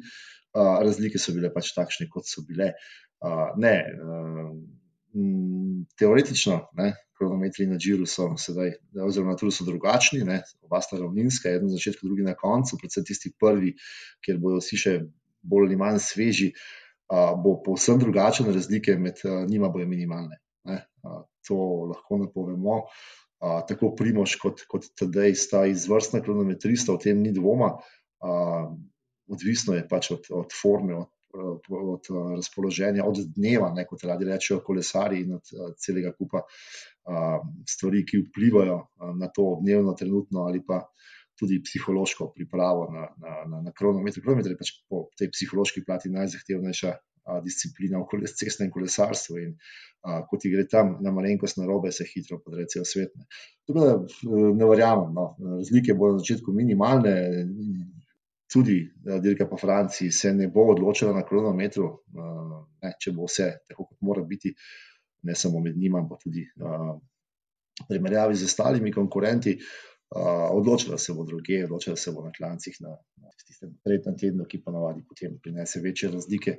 razlike 0.56 1.20
so 1.20 1.36
bile 1.36 1.52
pač 1.54 1.74
takšne, 1.76 2.08
kot 2.10 2.26
so 2.30 2.46
bile. 2.48 2.72
Ne, 3.58 3.76
teoretično, 5.98 6.58
ne, 6.78 6.92
kronometri 7.18 7.66
na 7.66 7.78
Džiru 7.82 8.06
so 8.06 8.30
sedaj, 8.38 8.76
oziroma 9.02 9.34
na 9.34 9.40
Turu 9.40 9.52
so 9.52 9.66
drugačni, 9.66 10.22
ne, 10.28 10.42
oba 10.62 10.82
sta 10.86 11.00
ravninska, 11.00 11.50
eden 11.50 11.72
na 11.72 11.78
začetku, 11.78 12.06
drugi 12.06 12.26
na 12.28 12.36
koncu, 12.38 12.78
predvsem 12.78 13.08
tisti 13.08 13.32
prvi, 13.40 13.74
kjer 14.26 14.38
bodo 14.42 14.62
vsi 14.62 14.78
še 14.78 14.98
bolj 15.42 15.72
ali 15.72 15.80
manj 15.80 16.02
sveži, 16.06 16.52
bo 17.44 17.56
povsem 17.66 18.00
drugačen, 18.04 18.52
razlike 18.54 18.98
med 19.02 19.24
njima 19.50 19.72
bojo 19.74 19.88
minimalne. 19.90 20.38
Ne, 20.68 20.82
to 21.48 21.58
lahko 21.90 22.20
napovemo 22.22 22.82
tako 23.40 23.94
Primož 23.96 24.36
kot, 24.42 24.66
kot 24.70 24.90
Tadej 24.98 25.36
sta 25.38 25.66
izvrstna 25.70 26.22
kronometrista, 26.26 26.94
o 26.94 27.02
tem 27.02 27.22
ni 27.22 27.32
dvoma. 27.34 27.78
Odvisno 29.28 29.76
je 29.76 29.86
pač 29.88 30.12
od, 30.16 30.30
od 30.34 30.54
forme, 30.56 30.96
od, 30.98 31.10
od, 31.34 31.68
od 31.70 32.10
razpoloženja, 32.36 33.06
od 33.06 33.20
dneva, 33.36 33.72
ne, 33.76 33.86
kot 33.86 34.04
radi 34.04 34.26
rečejo 34.26 34.62
kolesari, 34.66 35.22
in 35.26 35.34
od 35.40 35.54
a, 35.54 35.72
celega 35.78 36.14
kupa 36.18 36.44
stvari, 37.70 38.04
ki 38.06 38.18
vplivajo 38.26 38.78
na 39.16 39.30
to 39.32 39.58
dnevno, 39.62 39.94
trenutno 39.94 40.48
ali 40.48 40.64
pa. 40.66 40.84
Tudi 41.38 41.60
psihološko 41.62 42.32
pripravo 42.34 42.88
na, 42.90 43.04
na, 43.22 43.34
na, 43.46 43.60
na 43.62 43.72
kronometer. 43.72 44.24
Kronometer 44.24 44.56
je 44.56 44.58
pač 44.58 44.72
po 44.90 45.04
tej 45.20 45.30
psihološki 45.30 45.84
plati 45.86 46.10
najzahtevnejša 46.10 46.94
a, 46.94 47.36
disciplina 47.46 48.02
v 48.02 48.26
cestnem 48.26 48.72
kolesarstvu. 48.74 49.38
In 49.44 49.52
a, 50.02 50.24
ko 50.26 50.40
ti 50.42 50.50
gre 50.50 50.66
tam 50.66 50.96
na 51.06 51.14
malenkost 51.14 51.60
na 51.62 51.68
robe, 51.70 51.92
se 51.94 52.08
hitro 52.10 52.40
podre 52.42 52.66
cel 52.66 52.90
svet. 52.90 53.14
Ne. 53.14 53.30
Tako 53.70 53.86
da 53.86 53.94
ne 54.58 54.66
verjamem. 54.66 55.14
No. 55.14 55.28
Razlike 55.60 55.94
bodo 55.94 56.18
na 56.18 56.24
začetku 56.26 56.58
minimalne. 56.58 57.14
Tudi 58.48 58.78
dirka 59.20 59.46
po 59.48 59.58
Franciji 59.60 60.12
se 60.12 60.32
ne 60.34 60.48
bo 60.48 60.70
odločila 60.72 61.12
na 61.14 61.26
kronometru, 61.28 61.90
ne, 62.82 62.94
če 62.96 63.12
bo 63.12 63.28
vse 63.28 63.50
tako, 63.68 63.90
kot 63.90 64.00
mora 64.08 64.24
biti, 64.24 64.54
ne 65.28 65.36
samo 65.36 65.60
med 65.60 65.76
njima, 65.76 66.00
ampak 66.00 66.24
tudi 66.24 66.46
v 66.56 67.88
primerjavi 67.88 68.36
z 68.36 68.48
ostalimi 68.48 68.94
konkurenti. 68.94 69.58
Uh, 70.08 70.48
odločila 70.56 70.98
se 70.98 71.14
bo 71.14 71.26
druge, 71.28 71.66
odločila 71.66 71.96
se 72.00 72.12
bo 72.16 72.24
na 72.24 72.32
klancih, 72.32 72.78
na, 72.80 72.94
na 73.20 73.32
tistem 73.44 73.74
tretjem 73.84 74.16
tednu, 74.16 74.46
ki 74.48 74.62
pa 74.64 74.72
navadi 74.72 75.04
potem 75.04 75.34
prinese 75.44 75.82
večje 75.84 76.14
razlike. 76.14 76.54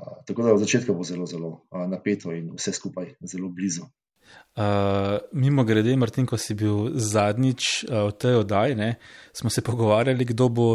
Uh, 0.00 0.22
tako 0.26 0.46
da 0.46 0.54
v 0.54 0.62
začetku 0.62 0.94
bo 0.96 1.04
zelo, 1.04 1.26
zelo 1.28 1.50
napeto 1.92 2.32
in 2.32 2.48
vse 2.56 2.72
skupaj 2.72 3.12
zelo 3.20 3.52
blizu. 3.52 3.84
Uh, 4.56 5.20
mimo 5.36 5.64
grede, 5.68 5.92
Martin, 5.96 6.24
ko 6.24 6.38
si 6.40 6.56
bil 6.56 6.94
zadnjič 6.96 7.84
uh, 7.84 8.08
v 8.08 8.16
tej 8.16 8.40
oddaji, 8.46 8.78
ne, 8.80 8.94
smo 9.36 9.52
se 9.52 9.60
pogovarjali, 9.60 10.24
kdo 10.32 10.48
bo 10.48 10.68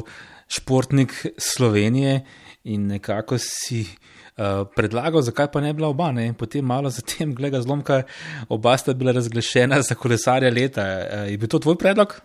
športnik 0.47 1.25
Slovenije, 1.38 2.21
in 2.65 2.88
nekako 2.88 3.38
si 3.38 3.84
uh, 3.86 4.65
predlagal, 4.75 5.21
zakaj 5.21 5.51
pa 5.53 5.62
ne 5.62 5.73
bila 5.73 5.88
oba. 5.93 6.12
Ne. 6.12 6.34
Potem 6.34 6.65
malo 6.65 6.89
zatem, 6.89 7.36
glede 7.36 7.62
zlomka, 7.62 8.03
oba 8.49 8.77
sta 8.77 8.93
bila 8.93 9.13
razglašena 9.13 9.81
za 9.81 9.95
kolesarja 9.95 10.49
leta. 10.49 10.86
Uh, 10.86 11.31
je 11.31 11.38
bil 11.38 11.49
to 11.49 11.60
tvoj 11.60 11.77
predlog? 11.77 12.17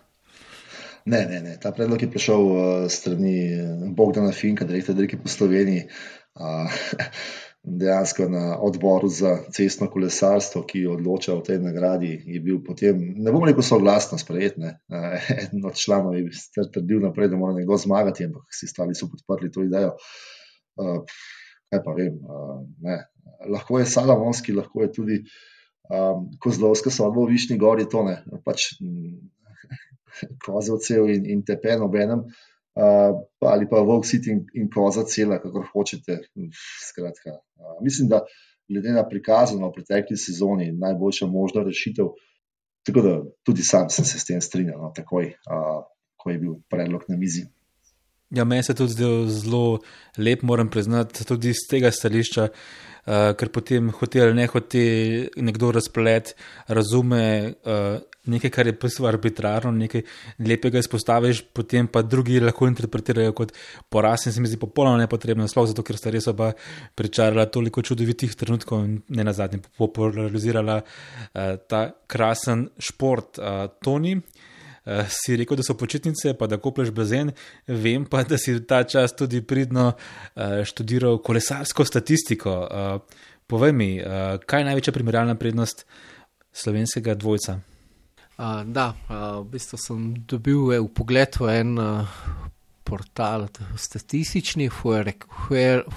Ne, 1.05 1.25
ne, 1.29 1.41
ne. 1.41 1.57
Ta 1.61 1.71
predlog 1.71 2.01
je 2.01 2.09
prišel 2.11 2.41
uh, 2.41 2.89
strani 2.89 3.35
Bogdana 3.97 4.31
Finka, 4.31 4.65
direktor 4.65 4.95
Dirke 4.95 5.17
po 5.17 5.29
Sloveniji 5.29 5.85
dejansko 7.63 8.25
na 8.29 8.57
odboru 8.61 9.07
za 9.07 9.37
cestno 9.53 9.87
kolesarstvo, 9.89 10.63
ki 10.65 10.79
je 10.79 10.89
odločal 10.89 11.37
o 11.37 11.45
tej 11.45 11.59
nagradi, 11.61 12.15
je 12.25 12.39
bil 12.41 12.57
potem, 12.65 12.97
ne 13.17 13.31
bom 13.31 13.45
rekel, 13.45 13.63
soglasno 13.63 14.17
sprejet. 14.17 14.57
Ne. 14.57 14.79
Eden 15.43 15.65
od 15.65 15.77
članov 15.77 16.17
je 16.17 16.29
trdil 16.73 17.01
naprej, 17.05 17.29
da 17.29 17.37
mora 17.37 17.53
nekdo 17.53 17.77
zmagati, 17.77 18.25
ampak 18.25 18.49
vsi 18.49 18.69
ostali 18.71 18.97
so 18.97 19.09
podprli 19.11 19.51
to 19.51 19.63
idejo. 19.63 19.93
Kaj 21.71 21.83
pa 21.85 21.95
vem, 21.95 22.17
ne. 22.81 22.97
lahko 23.49 23.79
je 23.79 23.85
Salamonski, 23.85 24.53
lahko 24.53 24.81
je 24.81 24.91
tudi 24.91 25.17
um, 25.89 26.25
Kozlovska 26.41 26.89
sodba 26.89 27.21
v 27.21 27.35
Višnji 27.35 27.57
gori, 27.57 27.85
to 27.89 28.03
ne, 28.03 28.17
pač 28.45 28.73
kozovcev 30.45 31.07
in, 31.13 31.29
in 31.29 31.45
tepen 31.47 31.85
ob 31.85 31.95
enem 31.95 32.25
uh, 32.25 32.50
ali 33.41 33.67
pa 33.69 33.79
Vogue 33.79 34.07
City 34.07 34.31
in, 34.31 34.45
in 34.53 34.69
Koza 34.69 35.03
cela, 35.03 35.39
kako 35.41 35.65
hočete. 35.73 36.19
Uh, 36.35 37.83
mislim, 37.83 38.07
da 38.09 38.21
glede 38.69 38.93
na 38.95 39.07
prikazano 39.07 39.67
v 39.69 39.73
pretekli 39.75 40.17
sezoni, 40.17 40.71
najboljša 40.71 41.27
možna 41.27 41.63
rešitev. 41.63 42.13
Tako 42.85 43.01
da 43.01 43.15
tudi 43.43 43.63
sam 43.63 43.89
sem 43.89 44.05
se 44.05 44.19
s 44.19 44.25
tem 44.25 44.41
strinjal, 44.41 44.79
no, 44.81 44.93
takoj, 44.95 45.33
uh, 45.51 45.83
ko 46.17 46.29
je 46.29 46.39
bil 46.39 46.55
predlog 46.69 47.03
na 47.07 47.17
mizi. 47.17 47.45
Ja, 48.31 48.45
meni 48.47 48.63
se 48.63 48.73
tudi 48.73 48.93
zdelo 48.93 49.25
zelo 49.27 49.79
lep, 50.17 50.41
moram 50.47 50.69
priznati, 50.71 51.25
tudi 51.27 51.51
iz 51.51 51.65
tega 51.67 51.89
stališča, 51.91 52.45
uh, 52.47 53.31
ker 53.35 53.49
potem 53.51 53.89
hotel 53.97 54.29
ali 54.29 54.37
ne 54.37 54.45
hotel 54.47 55.25
nekdo 55.35 55.73
razplet, 55.75 56.31
razume 56.71 57.25
uh, 57.51 57.97
nekaj, 58.31 58.53
kar 58.55 58.69
je 58.69 58.75
posebej 58.79 59.09
arbitrarno, 59.09 59.73
nekaj 59.75 60.05
lepega 60.47 60.79
izpostaviš, 60.79 61.41
potem 61.51 61.89
pa 61.91 62.05
drugi 62.07 62.39
lahko 62.39 62.69
interpretirajo 62.71 63.33
kot 63.35 63.51
poraz 63.91 64.27
in 64.29 64.35
se 64.35 64.43
mi 64.43 64.47
zdi 64.47 64.59
popolnoma 64.61 65.01
nepotrebno, 65.01 65.47
sploh 65.51 65.67
zato, 65.73 65.83
ker 65.83 65.99
sta 65.99 66.13
res 66.13 66.29
oba 66.31 66.53
pričarala 66.95 67.49
toliko 67.51 67.83
čudovitih 67.83 68.37
trenutkov 68.37 68.85
in 68.85 69.01
ne 69.09 69.27
na 69.27 69.35
zadnje 69.35 69.59
popularizirala 69.81 70.79
uh, 70.85 71.59
ta 71.67 71.83
krasen 72.07 72.69
šport 72.79 73.41
uh, 73.41 73.67
Toni. 73.83 74.15
Uh, 74.15 74.47
si 75.09 75.35
rekel, 75.39 75.57
da 75.59 75.63
so 75.63 75.75
počitnice, 75.77 76.33
pa 76.37 76.47
da 76.47 76.59
kopleš 76.61 76.91
bazen, 76.95 77.31
vem 77.67 78.05
pa, 78.05 78.23
da 78.27 78.37
si 78.37 78.55
ta 78.67 78.83
čas 78.83 79.15
tudi 79.17 79.41
pridno 79.41 79.91
uh, 79.93 80.61
študiral 80.67 81.21
kolesarsko 81.23 81.85
statistiko. 81.85 82.55
Uh, 82.61 83.19
povej 83.47 83.73
mi, 83.73 83.91
uh, 83.99 84.37
kaj 84.45 84.63
je 84.63 84.69
največja 84.69 84.93
primerjalna 84.95 85.35
prednost 85.35 85.85
slovenskega 86.51 87.15
dvojca? 87.15 87.59
Uh, 88.37 88.63
da, 88.65 88.91
uh, 89.09 89.41
v 89.43 89.51
bistvu 89.53 89.77
sem 89.77 90.07
dobil 90.27 90.63
v 90.71 90.87
pogled 90.95 91.37
v 91.39 91.51
en 91.61 91.77
uh, 91.77 92.21
portal, 92.91 93.47
statistični, 93.77 94.67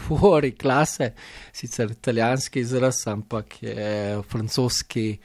fuori 0.07 0.52
klase, 0.54 1.12
sicer 1.52 1.90
italijanski 1.90 2.61
izraz, 2.61 3.00
ampak 3.11 3.62
je 3.62 4.22
francoski 4.30 5.18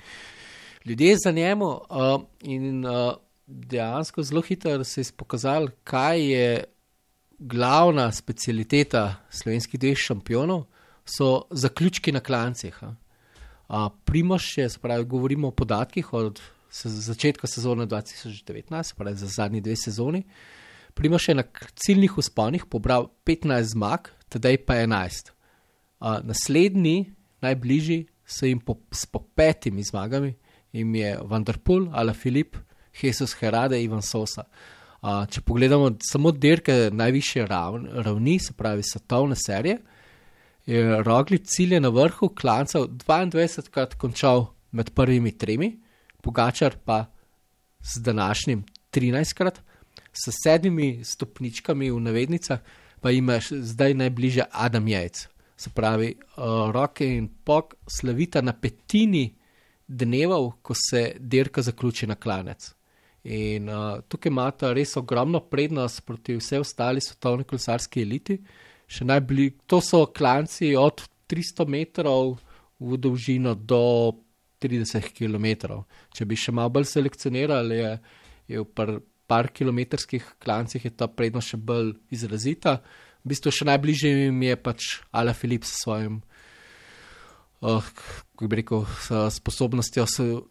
ljudje 0.85 1.15
za 1.25 1.31
njemu. 1.31 1.65
Uh, 1.67 2.21
in, 2.41 2.85
uh, 2.85 3.13
dejansko 3.49 4.23
zelo 4.23 4.41
hitro 4.41 4.83
se 4.83 5.01
je 5.01 5.05
pokazalo, 5.17 5.67
kaj 5.83 6.31
je 6.31 6.63
glavna 7.39 8.11
specialiteta 8.11 9.15
slovenskih 9.29 9.79
dveh 9.79 9.97
šampionov, 9.97 10.65
so 11.05 11.47
zaključki 11.51 12.11
na 12.11 12.19
klancih. 12.19 12.79
Primoš 14.05 14.57
je, 14.57 14.69
spravi, 14.69 15.05
govorimo 15.05 15.47
o 15.47 15.51
podatkih 15.51 16.13
od 16.13 16.41
se, 16.69 16.89
začetka 16.89 17.47
sezone 17.47 17.87
2019, 17.87 18.95
pravi 18.95 19.17
za 19.17 19.27
zadnji 19.27 19.61
dve 19.61 19.75
sezoni. 19.75 20.23
Primoš 20.93 21.27
je 21.27 21.35
na 21.35 21.43
ciljnih 21.75 22.17
usponih 22.17 22.65
pobral 22.65 23.07
15 23.25 23.61
zmag, 23.73 24.09
tedaj 24.29 24.57
pa 24.65 24.73
11. 24.73 25.31
A, 25.99 26.19
naslednji, 26.23 27.13
najbližji, 27.41 28.05
so 28.25 28.45
jim 28.45 28.59
po, 28.59 28.75
po 29.11 29.19
petimi 29.35 29.83
zmagami, 29.83 30.33
jim 30.71 30.95
je 30.95 31.17
Vanderpool 31.23 31.87
ali 31.93 32.13
Filip, 32.13 32.57
Jesus 33.01 33.35
Herade, 33.39 33.81
Ivan 33.83 34.01
Sosa. 34.01 34.43
Uh, 35.01 35.23
če 35.31 35.41
pogledamo 35.41 35.93
samo 36.03 36.31
dirke 36.31 36.89
najviše 36.91 37.45
ravni, 37.47 37.89
ravni, 38.03 38.39
se 38.39 38.53
pravi 38.53 38.83
svetovne 38.83 39.35
serije, 39.35 39.77
je 40.65 41.03
Roglič 41.03 41.47
cilje 41.47 41.79
na 41.79 41.89
vrhu 41.89 42.29
klancev 42.35 42.89
22krat 43.05 43.95
končal 43.97 44.45
med 44.71 44.91
prvimi 44.93 45.31
tremi, 45.37 45.77
Pogačar 46.21 46.75
pa 46.85 47.05
z 47.79 48.01
današnjim 48.03 48.65
13krat, 48.91 49.61
s 50.13 50.35
sedmimi 50.43 51.03
stopničkami 51.03 51.91
v 51.91 51.99
navednicah, 51.99 52.59
pa 53.01 53.11
imaš 53.11 53.49
zdaj 53.51 53.93
najbližje 53.93 54.45
Adam 54.51 54.87
Jajc. 54.87 55.27
Se 55.57 55.69
pravi, 55.69 56.15
uh, 56.15 56.71
roke 56.71 57.07
in 57.07 57.29
pok 57.43 57.75
slavita 57.87 58.41
na 58.41 58.53
petini 58.53 59.35
dnevov, 59.87 60.51
ko 60.61 60.73
se 60.75 61.15
dirka 61.19 61.61
zaključi 61.61 62.07
na 62.07 62.15
klanec. 62.15 62.73
In 63.27 63.67
uh, 63.67 63.99
tukaj 64.07 64.31
imata 64.31 64.71
res 64.73 64.95
ogromno 64.97 65.41
prednost 65.51 66.05
proti 66.07 66.37
vsej 66.37 66.63
ostali 66.63 67.01
svetovni 67.03 67.43
kolesarski 67.43 68.01
eliti. 68.01 68.39
Najbli, 69.01 69.51
to 69.67 69.81
so 69.85 70.05
klanci 70.15 70.71
od 70.75 71.03
300 71.29 71.67
metrov 71.69 72.39
v 72.79 72.97
dolžino 72.97 73.53
do 73.53 74.15
30 74.63 75.11
km. 75.13 75.83
Če 76.15 76.25
bi 76.25 76.39
še 76.39 76.55
malo 76.55 76.71
bolj 76.73 76.89
selekcionirali, 76.89 77.77
je, 77.77 77.91
je 78.55 78.63
v 78.63 78.65
par, 78.73 78.95
par 79.29 79.51
kilometrskih 79.53 80.39
klancih 80.41 80.87
ta 80.95 81.07
prednost 81.11 81.53
še 81.53 81.59
bolj 81.61 81.93
izrazita. 82.15 82.79
V 83.21 83.35
bistvu 83.35 83.51
še 83.53 83.67
najbližje 83.67 84.09
jim 84.15 84.41
je 84.47 84.55
pač 84.57 84.89
Ala 85.11 85.35
Filip 85.35 85.67
s 85.67 85.83
svojim 85.83 86.21
uh, 87.61 87.83
kako 88.31 88.47
bi 88.47 88.55
rekel, 88.61 88.85
sposobnostjo 89.31 90.05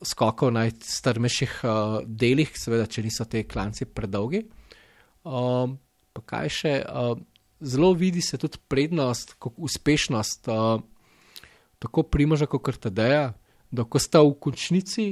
skokov 0.05 0.53
na 0.53 0.67
najstrmejših 0.67 1.59
uh, 1.65 1.99
delih, 2.05 2.53
seveda, 2.59 2.87
če 2.87 3.05
niso 3.07 3.25
te 3.25 3.45
klanci 3.49 3.89
predolgi. 3.89 4.45
Um, 5.25 5.79
pa 6.13 6.25
kaj 6.25 6.53
še, 6.53 6.75
uh, 6.85 7.15
zelo 7.61 7.93
vidi 7.97 8.23
se 8.25 8.39
tudi 8.39 8.61
prednost, 8.69 9.37
uspešnost 9.57 10.51
uh, 10.53 10.81
tako 11.79 12.03
Primoža 12.03 12.47
kot 12.47 12.65
Krtadeja, 12.67 13.33
da 13.71 13.85
ko 13.85 13.99
sta 14.03 14.23
v 14.25 14.37
končnici. 14.41 15.09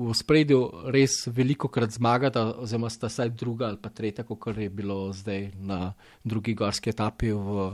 V 0.00 0.14
spredju 0.16 0.88
res 0.94 1.26
veliko 1.28 1.68
krat 1.68 1.92
zmagata, 1.92 2.46
oziroma 2.62 2.88
sta 2.88 3.10
vsaj 3.10 3.34
druga 3.36 3.66
ali 3.68 3.76
pa 3.82 3.90
tretja, 3.92 4.24
kot 4.24 4.56
je 4.56 4.70
bilo 4.72 5.10
zdaj 5.12 5.50
na 5.58 5.92
drugi 6.24 6.54
gorski 6.56 6.88
etapi 6.94 7.34
v 7.34 7.66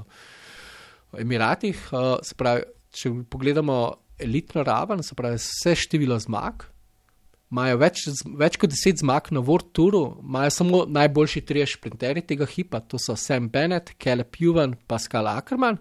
Emiratih. 1.22 1.76
Uh, 1.92 2.16
spravi, 2.26 2.64
če 2.96 3.12
pogledamo 3.30 3.76
elitno 4.18 4.64
raven, 4.64 5.02
se 5.04 5.14
pravi, 5.14 5.37
vse 5.40 5.74
število 5.76 6.16
zmag, 6.22 6.64
imajo 7.52 7.78
več, 7.78 8.02
več 8.40 8.56
kot 8.59 8.72
deset 8.72 9.02
zmag 9.02 9.28
na 9.35 9.42
World 9.44 9.70
Touru, 9.76 10.02
imajo 10.24 10.54
samo 10.54 10.82
najboljši 10.90 11.44
trije 11.46 11.68
šprinterji 11.76 12.24
tega 12.32 12.48
hipa, 12.50 12.80
to 12.80 12.98
so 12.98 13.14
Sam 13.20 13.50
Bennett, 13.52 13.94
Caleb 14.02 14.40
Juven, 14.40 14.74
Pascal 14.88 15.28
Ackerman. 15.30 15.78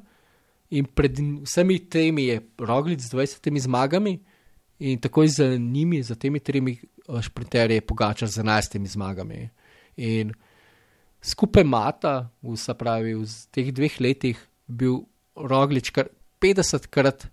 In 0.76 0.88
pred 0.98 1.18
vsemi 1.46 1.78
temi 1.90 2.28
je 2.28 2.40
Roglic 2.60 3.04
z 3.06 3.14
20 3.14 3.60
zmagami, 3.68 4.18
in 4.80 5.00
takoj 5.00 5.30
za 5.32 5.48
njimi, 5.56 6.02
za 6.04 6.16
temi 6.16 6.40
tremi 6.40 6.76
eh, 6.76 7.22
šprinterji, 7.22 7.80
je 7.80 7.86
Pogačar 7.86 8.30
z 8.30 8.44
11 8.44 8.88
zmagami. 8.98 9.50
In 9.98 10.34
skupaj 11.22 11.64
Mata, 11.64 12.30
v, 12.44 12.58
pravi, 12.78 13.16
v 13.16 13.26
teh 13.52 13.72
dveh 13.72 14.02
letih, 14.02 14.42
bil 14.68 15.06
Roglič 15.36 15.90
kar 15.96 16.12
50 16.46 16.88
krat 16.94 17.28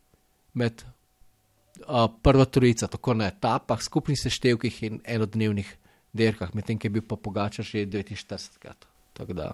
med 0.57 0.83
uh, 0.83 2.09
prvo 2.22 2.44
trojico, 2.44 2.87
tako 2.87 3.14
na 3.14 3.29
etapah, 3.29 3.83
skupnih 3.83 4.16
seštevkih 4.20 4.83
in 4.83 5.01
enodnevnih 5.05 5.68
dirkah, 6.12 6.55
medtem 6.55 6.79
ko 6.79 6.88
je 6.88 6.94
bil 6.96 7.05
pa 7.05 7.16
Pogačar 7.16 7.64
že 7.64 7.85
49 7.85 8.57
krat. 8.62 8.87
Tako 9.12 9.37
da 9.37 9.51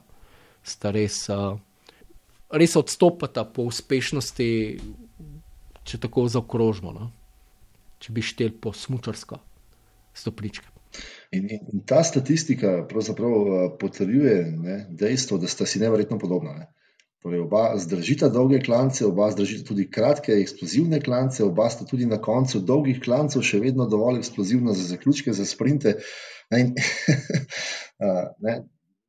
sta 0.62 0.92
res, 0.94 1.24
uh, 1.34 1.58
res 2.54 2.76
odstopata 2.78 3.44
po 3.44 3.66
uspešnosti, 3.66 4.48
če 5.82 5.98
tako 5.98 6.28
zaokrožimo, 6.30 6.94
no? 6.94 7.10
če 7.98 8.14
bi 8.14 8.22
štel 8.22 8.54
po 8.62 8.70
smučarsko 8.70 9.40
stopničke. 10.14 10.70
In, 11.34 11.50
in, 11.50 11.66
in 11.72 11.82
ta 11.86 12.04
statistika 12.06 12.84
pravzaprav 12.88 13.74
potrjuje 13.80 14.36
ne, 14.54 14.84
dejstvo, 14.90 15.38
da 15.42 15.50
sta 15.50 15.66
si 15.66 15.82
nevrjetno 15.82 16.18
podobna. 16.18 16.54
Ne. 16.60 16.68
Torej, 17.18 17.40
oba 17.42 17.74
zdržita 17.74 18.28
dolge 18.30 18.60
klance, 18.62 19.02
oba 19.06 19.26
zdržita 19.34 19.66
tudi 19.66 19.88
kratke, 19.90 20.36
eksplozivne 20.38 21.00
klance, 21.02 21.42
oba 21.42 21.66
sta 21.70 21.82
tudi 21.84 22.06
na 22.06 22.20
koncu 22.22 22.60
dolgih 22.62 23.00
klancev 23.02 23.42
še 23.42 23.58
vedno 23.58 23.88
dovolj 23.90 24.20
eksplozivna 24.22 24.74
za 24.78 24.84
zaključke, 24.92 25.34
za 25.34 25.46
sprinte. 25.46 25.96
In, 26.54 26.76
ne, 28.46 28.54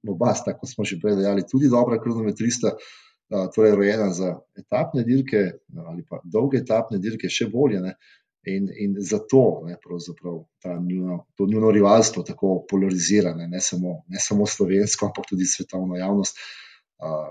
oba 0.09 0.33
sta, 0.33 0.55
kot 0.57 0.71
smo 0.71 0.87
že 0.89 0.97
prej 1.01 1.19
dejali, 1.19 1.45
tudi 1.45 1.69
dobra 1.69 1.99
kronometrista, 2.01 2.73
torej 3.53 3.75
rojena 3.77 4.07
za 4.09 4.31
etapne 4.57 5.03
dirke 5.05 5.43
ali 5.85 6.01
pa 6.01 6.17
dolge 6.25 6.63
etapne 6.63 6.97
dirke, 6.97 7.29
še 7.29 7.45
bolje. 7.53 7.83
Ne. 7.83 7.93
In, 8.49 8.71
in 8.73 8.95
zato 9.05 9.67
ne, 9.67 9.75
njuno, 10.87 11.19
to 11.37 11.45
njuno 11.45 11.69
rivalstvo 11.75 12.23
tako 12.23 12.63
polarizira, 12.69 13.35
ne, 13.37 13.45
ne, 13.51 13.61
samo, 13.61 13.99
ne 14.09 14.17
samo 14.17 14.47
slovensko, 14.49 15.11
ampak 15.11 15.29
tudi 15.29 15.45
svetovno 15.45 15.99
javnost. 15.99 16.41
Uh, 16.97 17.29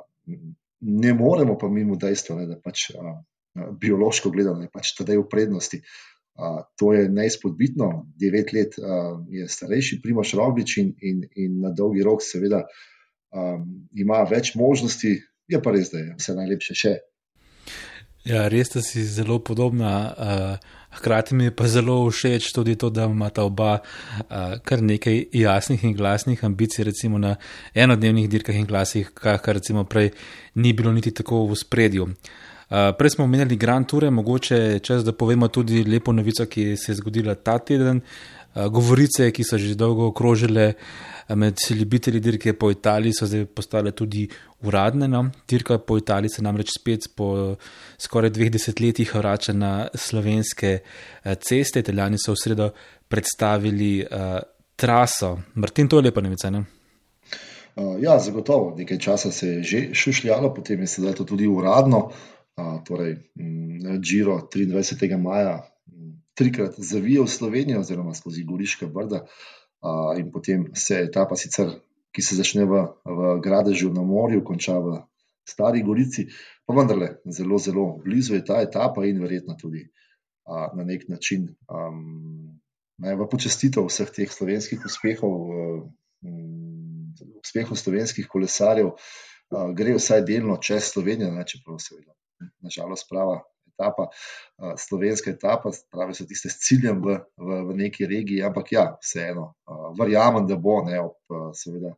ne 0.81 1.15
moremo 1.15 1.59
pa 1.59 1.69
mimo 1.69 1.97
dejstva, 1.97 2.45
da 2.47 2.59
pač 2.65 2.91
a, 2.95 3.15
a, 3.15 3.71
biološko 3.81 4.31
gledano 4.35 4.63
je 4.63 4.73
pač 4.73 4.95
tedaj 4.99 5.19
v 5.23 5.27
prednosti. 5.31 5.81
A, 6.39 6.63
to 6.79 6.93
je 6.95 7.09
neizpodbitno, 7.11 7.91
devet 8.21 8.53
let 8.55 8.79
a, 8.79 9.01
je 9.31 9.49
starejši 9.49 10.01
Primoš 10.05 10.37
Roglič 10.39 10.79
in, 10.83 10.95
in, 11.03 11.25
in 11.35 11.59
na 11.65 11.75
dolgi 11.75 12.05
rok 12.07 12.23
seveda 12.23 12.63
a, 12.65 13.49
ima 13.99 14.23
več 14.31 14.55
možnosti, 14.59 15.17
je 15.49 15.63
pa 15.63 15.75
res, 15.75 15.91
da 15.93 16.05
je 16.05 16.17
vse 16.19 16.37
najlepše 16.39 16.79
še. 16.79 16.95
Ja, 18.29 18.45
res 18.53 18.69
da 18.75 18.83
si 18.83 19.05
zelo 19.05 19.39
podobna. 19.39 19.95
Uh... 20.19 20.75
Hkrati 20.89 21.35
mi 21.35 21.45
je 21.45 21.53
pa 21.53 21.67
zelo 21.69 22.11
všeč 22.11 22.49
tudi 22.57 22.75
to, 22.75 22.89
da 22.91 23.05
imata 23.05 23.45
oba 23.45 23.75
uh, 23.77 24.57
kar 24.65 24.81
nekaj 24.83 25.19
jasnih 25.37 25.85
in 25.85 25.93
glasnih 25.95 26.45
ambicij, 26.45 26.85
recimo 26.85 27.19
na 27.19 27.35
enodnevnih 27.75 28.29
dirkah 28.29 28.57
in 28.57 28.67
glasih, 28.67 29.11
kar 29.15 29.39
recimo 29.45 29.85
prej 29.85 30.11
ni 30.55 30.73
bilo 30.73 30.93
niti 30.93 31.13
tako 31.13 31.45
v 31.47 31.61
spredju. 31.61 32.09
Uh, 32.09 32.89
prej 32.99 33.15
smo 33.15 33.29
omenjali 33.29 33.57
Grand 33.57 33.87
Tour, 33.87 34.09
mogoče 34.11 34.79
čas, 34.79 35.05
da 35.05 35.13
povemo 35.13 35.49
tudi 35.49 35.85
lepo 35.85 36.13
novico, 36.13 36.47
ki 36.47 36.77
se 36.77 36.93
je 36.93 36.97
zgodila 36.97 37.35
ta 37.35 37.59
teden. 37.59 38.01
Uh, 38.01 38.38
govorice, 38.73 39.31
ki 39.31 39.45
so 39.45 39.59
že 39.59 39.77
dolgo 39.79 40.09
okrožile 40.11 40.73
uh, 40.75 41.19
med 41.37 41.57
ljubitelji 41.71 42.21
dirke 42.21 42.53
po 42.53 42.71
Italiji 42.71 43.13
so 43.13 43.27
zdaj 43.27 43.45
postale 43.47 43.93
tudi 43.93 44.29
uradne. 44.61 45.09
No? 45.09 45.31
Dirka 45.49 45.79
po 45.79 45.99
Italiji 45.99 46.29
se 46.29 46.43
namreč 46.43 46.73
spet 46.81 47.09
po 47.17 47.57
skoraj 47.99 48.31
dveh 48.31 48.51
desetletjih 48.51 49.15
vrača 49.15 49.53
na 49.53 49.89
slovenske 49.95 50.79
eh, 50.79 51.35
ceste. 51.35 51.81
Italijani 51.81 52.19
so 52.19 52.33
v 52.33 52.43
sredo 52.43 52.71
predstavili 53.09 54.05
uh, 54.05 54.39
traso. 54.77 55.39
Martin, 55.55 55.89
to 55.89 55.99
je 55.99 56.03
lepa 56.03 56.21
novica. 56.21 56.51
Ne? 56.51 56.65
Uh, 57.77 57.97
ja, 58.03 58.19
zagotovo. 58.19 58.75
Nekaj 58.77 58.99
časa 58.99 59.33
se 59.33 59.49
je 59.49 59.63
že 59.63 59.81
šušljalo, 59.95 60.53
potem 60.55 60.81
je 60.81 60.87
sedaj 60.87 61.15
to 61.15 61.25
tudi 61.25 61.47
uradno. 61.47 62.11
Uh, 62.57 62.83
torej, 62.85 63.17
mm, 63.35 64.01
Giro 64.05 64.49
23. 64.55 65.17
maja 65.17 65.63
trikrat 66.39 66.79
zavijal 66.79 67.27
Slovenijo, 67.27 67.83
oziroma 67.83 68.15
skozi 68.15 68.47
Goriška 68.47 68.87
brda. 68.87 69.25
Uh, 69.79 70.15
in 70.19 70.31
potem 70.35 70.71
se 70.75 70.97
etapa, 71.07 71.37
sicer, 71.37 71.71
ki 72.15 72.23
se 72.23 72.39
začne 72.39 72.65
v, 72.67 72.83
v 73.05 73.35
Gradežu 73.45 73.93
na 73.95 74.03
morju, 74.03 74.43
konča 74.47 74.79
v 74.83 75.01
Stari 75.49 75.83
Gorici, 75.83 76.27
pa 76.67 76.75
vendarle 76.77 77.19
zelo, 77.25 77.59
zelo 77.59 77.85
blizu 78.05 78.35
je 78.35 78.45
ta 78.45 78.59
etapa 78.63 79.07
in 79.07 79.21
verjetno 79.23 79.57
tudi 79.61 79.87
na 80.49 80.85
nek 80.85 81.09
način 81.09 81.49
um, 81.69 82.61
v 82.99 83.29
počestitev 83.31 83.87
vseh 83.87 84.11
teh 84.11 84.31
slovenskih 84.33 84.85
uspehov, 84.85 85.35
um, 86.25 87.13
uspehov 87.45 87.77
slovenskih 87.77 88.27
kolesarjev, 88.27 88.95
a, 89.53 89.69
gre 89.77 89.95
vsaj 89.97 90.25
delno 90.27 90.57
čez 90.57 90.89
Slovenijo, 90.93 91.31
ne, 91.37 91.45
čeprav 91.47 91.79
seveda. 91.85 92.17
Nažalost, 92.65 93.07
prava 93.11 93.43
etapa, 93.79 94.09
slovenska 94.77 95.31
etapa, 95.31 95.71
pravi 95.91 96.15
so 96.15 96.27
tiste 96.27 96.51
s 96.51 96.59
ciljem 96.67 97.01
v, 97.05 97.19
v, 97.39 97.63
v 97.71 97.77
neki 97.79 98.07
regiji, 98.07 98.43
ampak 98.43 98.73
ja, 98.73 98.85
vseeno, 99.03 99.53
verjamem, 99.99 100.47
da 100.51 100.59
bo, 100.59 100.83
ne, 100.87 101.01
ob, 101.01 101.55
seveda, 101.55 101.95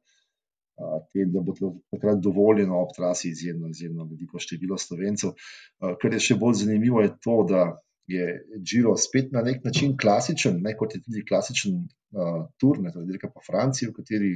tem, 1.12 1.32
da 1.32 1.40
bo 1.44 1.54
takrat 1.92 2.20
dovoljeno 2.20 2.80
ob 2.80 2.92
trasi 2.96 3.30
izjemno, 3.30 3.68
izjemno 3.68 4.04
veliko 4.08 4.40
število 4.40 4.78
slovencev. 4.80 5.34
Kar 5.80 6.16
je 6.16 6.20
še 6.24 6.36
bolj 6.40 6.62
zanimivo, 6.64 7.02
je 7.04 7.14
to, 7.20 7.42
da 7.48 7.64
je 8.10 8.30
Giro 8.64 8.96
spet 8.96 9.32
na 9.32 9.42
nek 9.46 9.64
način 9.64 9.92
klasičen, 10.00 10.58
ne 10.64 10.72
kot 10.76 10.96
je 10.96 11.02
tudi 11.04 11.20
klasičen 11.28 11.76
uh, 11.76 12.40
tur, 12.58 12.80
ne 12.82 12.90
torej 12.90 13.06
dirka 13.06 13.28
po 13.30 13.42
Franciji, 13.44 13.90
v 13.90 13.94
kateri, 14.00 14.30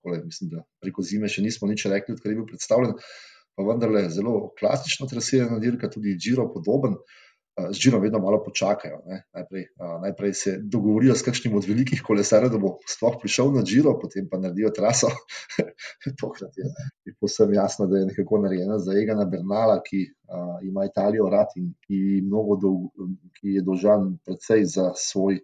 kole, 0.00 0.22
mislim, 0.24 0.54
da 0.54 0.62
preko 0.80 1.04
zime 1.04 1.28
še 1.28 1.44
nismo 1.44 1.68
nič 1.68 1.84
rekli, 1.92 2.16
odkar 2.16 2.32
je 2.32 2.38
bil 2.38 2.46
predstavljen. 2.48 2.94
Uh, 2.96 3.39
pa 3.56 3.64
vendarle 3.66 4.08
zelo 4.10 4.50
klasično 4.58 5.08
trasirana 5.10 5.58
dirka, 5.58 5.90
tudi 5.90 6.16
Džiro 6.18 6.48
podoben. 6.54 6.96
Z 7.60 7.76
Džiro 7.76 7.98
vedno 8.00 8.18
malo 8.22 8.38
počakajo. 8.44 9.00
Najprej, 9.34 9.64
najprej 10.02 10.34
se 10.34 10.52
dogovorijo 10.62 11.14
s 11.14 11.24
kakšnim 11.26 11.56
od 11.58 11.66
velikih 11.68 12.00
kolesarjev, 12.06 12.52
da 12.54 12.60
bo 12.62 12.76
sploh 12.88 13.18
prišel 13.20 13.50
na 13.52 13.64
Džiro, 13.66 13.96
potem 14.00 14.28
pa 14.30 14.38
naredijo 14.40 14.70
traso. 14.76 15.10
Tokrat 16.22 16.56
je, 16.56 16.70
je 17.04 17.14
posebno 17.20 17.58
jasno, 17.58 17.86
da 17.90 17.98
je 17.98 18.06
nekako 18.12 18.40
narejena 18.46 18.78
za 18.78 18.96
Egana 19.02 19.26
Bernala, 19.28 19.80
ki 19.84 20.06
a, 20.28 20.46
ima 20.64 20.86
Italijo 20.88 21.28
rad 21.28 21.52
in 21.60 21.74
ki, 21.84 22.22
dolg, 22.30 22.88
ki 23.40 23.58
je 23.58 23.66
dolžan 23.66 24.14
predvsej 24.24 24.64
za 24.78 24.92
svoj 24.96 25.42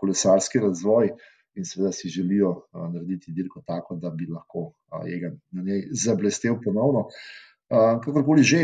kolesarski 0.00 0.62
razvoj 0.64 1.10
in 1.54 1.64
seveda 1.64 1.92
si 1.92 2.08
želijo 2.08 2.54
narediti 2.72 3.32
dirko 3.32 3.62
tako, 3.66 3.96
da 3.96 4.10
bi 4.10 4.26
lahko 4.26 4.72
Egan 5.06 5.38
na 5.50 5.62
njej 5.62 5.88
zablestev 6.04 6.58
ponovno. 6.64 7.06
Kakorkoli 8.04 8.42
že, 8.42 8.62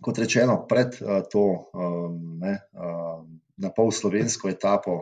kot 0.00 0.18
rečeno, 0.18 0.66
pred 0.68 0.98
to 1.32 1.44
ne, 2.40 2.58
na 3.56 3.70
pol 3.70 3.90
slovensko 3.90 4.48
etapo, 4.48 4.98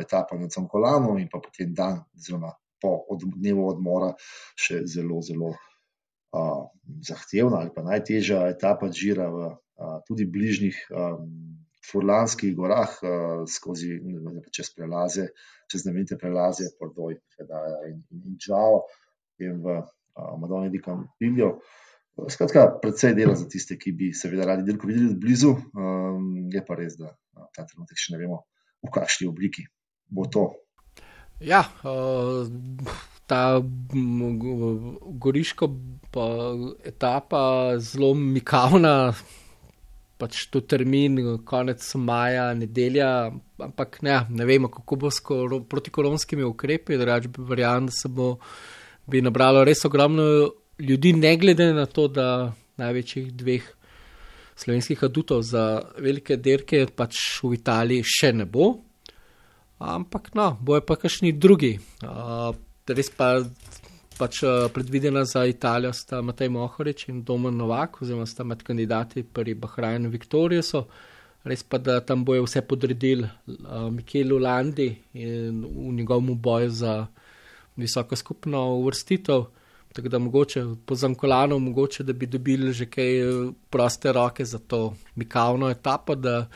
etapo 0.00 0.36
na 0.36 0.48
Cankolanu 0.48 1.18
in 1.18 1.28
pa 1.32 1.40
potem 1.40 1.74
dan, 1.74 2.02
oziroma 2.16 2.52
po 2.80 3.04
od, 3.08 3.24
dnevu 3.36 3.66
odmora, 3.68 4.12
še 4.56 4.82
zelo, 4.88 5.20
zelo 5.24 5.52
uh, 5.52 6.64
zahtevna 7.08 7.62
ali 7.64 7.72
pa 7.74 7.84
najtežja 7.86 8.46
etapa 8.52 8.90
Džira 8.92 9.28
v 9.32 9.38
uh, 9.48 9.98
tudi 10.08 10.26
bližnjih 10.28 10.76
um, 10.92 11.65
Furlanskih 11.86 12.54
gorah, 12.56 12.92
uh, 13.02 13.44
skozi 13.48 13.96
ne, 14.02 14.42
čez 14.52 14.72
prelaze, 14.74 15.28
čez 15.70 15.86
znamenite 15.86 16.18
prelaze, 16.20 16.70
Pordoj, 16.80 17.18
in, 17.40 18.00
in, 18.10 18.22
in 18.32 18.38
Džao, 18.40 18.82
in 19.44 19.60
v 19.62 19.78
uh, 19.80 20.34
Madoni 20.40 20.70
di 20.70 20.82
Campillo. 20.82 21.58
Skratka, 22.32 22.78
predvsej 22.80 23.12
dela 23.14 23.34
za 23.36 23.44
tiste, 23.48 23.76
ki 23.76 23.92
bi 23.92 24.12
seveda 24.16 24.46
radi 24.48 24.64
dirko 24.64 24.88
videli 24.88 25.10
od 25.12 25.18
blizu, 25.20 25.52
um, 25.52 26.30
je 26.52 26.62
pa 26.64 26.78
res, 26.78 26.96
da 26.96 27.12
ta 27.52 27.66
trenutek 27.68 28.00
še 28.00 28.14
ne 28.14 28.22
vemo, 28.22 28.38
v 28.80 28.92
kakšni 28.94 29.28
obliki 29.28 29.66
bo 30.08 30.24
to. 30.30 30.46
Ja, 31.44 31.66
uh, 31.84 32.48
ta 33.28 33.60
goriška 35.20 35.68
etapa 36.84 37.76
zelo 37.78 38.14
mikavna, 38.14 39.12
pač 40.16 40.46
to 40.50 40.62
termin, 40.64 41.18
konec 41.44 41.82
maja, 42.00 42.48
nedelja, 42.56 43.30
ampak 43.60 44.00
ne, 44.02 44.20
ne 44.30 44.46
vemo, 44.48 44.70
kako 44.72 44.96
bo 44.96 45.10
s 45.12 45.20
protikoronskimi 45.68 46.44
ukrepi, 46.44 46.96
da 46.96 47.18
bi 47.20 47.44
verjamem, 47.50 47.90
da 47.90 47.92
se 47.92 48.08
bo 48.08 48.36
nabralo 49.06 49.64
res 49.64 49.84
ogromno 49.84 50.50
ljudi, 50.78 51.12
ne 51.12 51.36
glede 51.36 51.72
na 51.72 51.86
to, 51.86 52.08
da 52.08 52.52
največjih 52.76 53.32
dveh 53.32 53.68
slovenskih 54.56 55.02
adutov 55.04 55.42
za 55.42 55.82
velike 56.00 56.36
derke 56.36 56.86
pač 56.96 57.20
v 57.44 57.54
Italiji 57.56 58.04
še 58.08 58.32
ne 58.32 58.48
bo. 58.48 58.72
Ampak 59.76 60.32
no, 60.34 60.54
bojo 60.60 60.80
pa 60.80 60.96
kakšni 60.96 61.34
drugi. 61.36 61.76
Uh, 62.00 62.56
res 62.88 63.12
pa 63.12 63.44
pač 64.18 64.42
uh, 64.42 64.66
predvidena 64.72 65.24
za 65.24 65.44
Italijo 65.46 65.92
sta 65.92 66.22
Matej 66.22 66.48
Mohorič 66.48 67.08
in 67.08 67.22
Domen 67.24 67.56
Novak, 67.56 68.00
oziroma 68.02 68.26
sta 68.26 68.44
med 68.44 68.62
kandidati 68.62 69.22
pri 69.22 69.54
Bahrajnu 69.54 70.10
Viktorijusu. 70.10 70.82
Res 71.46 71.62
pa, 71.62 71.78
da 71.78 72.00
tam 72.00 72.24
bojo 72.24 72.46
vse 72.46 72.64
podredili 72.66 73.24
uh, 73.24 73.86
Mikelu 73.92 74.38
Landi 74.38 74.88
in 75.14 75.62
v 75.62 75.92
njegovem 76.00 76.34
boju 76.40 76.70
za 76.70 77.06
visoko 77.76 78.16
skupno 78.16 78.64
uvrstitev. 78.80 79.44
Tako 79.96 80.08
da 80.08 80.18
mogoče 80.18 80.64
po 80.86 80.94
Zankolanu, 80.94 81.58
mogoče 81.58 82.04
da 82.04 82.12
bi 82.12 82.26
dobili 82.26 82.72
že 82.72 82.86
kaj 82.86 83.20
eh, 83.20 83.52
proste 83.70 84.12
roke 84.12 84.44
za 84.44 84.58
to 84.58 84.94
mikavno 85.14 85.70
etapo, 85.70 86.14
da, 86.14 86.48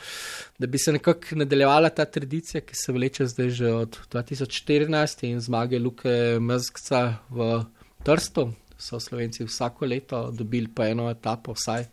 da 0.59 0.67
bi 0.67 0.79
se 0.79 0.93
nekako 0.93 1.41
nadaljevala 1.41 1.89
ta 1.89 2.05
tradicija, 2.05 2.61
ki 2.61 2.77
se 2.77 2.93
vleče 2.93 3.27
zdaj 3.27 3.51
že 3.51 3.73
od 3.73 3.99
2014 4.13 5.25
in 5.25 5.41
zmage 5.41 5.79
Luke 5.79 6.39
Mrzkca 6.41 7.17
v 7.31 7.65
Trstu. 8.03 8.53
So 8.79 9.01
Slovenci 9.01 9.45
vsako 9.45 9.87
leto 9.87 10.31
dobili 10.31 10.69
pa 10.75 10.89
eno 10.89 11.11
etapo, 11.11 11.53
vsaj 11.53 11.85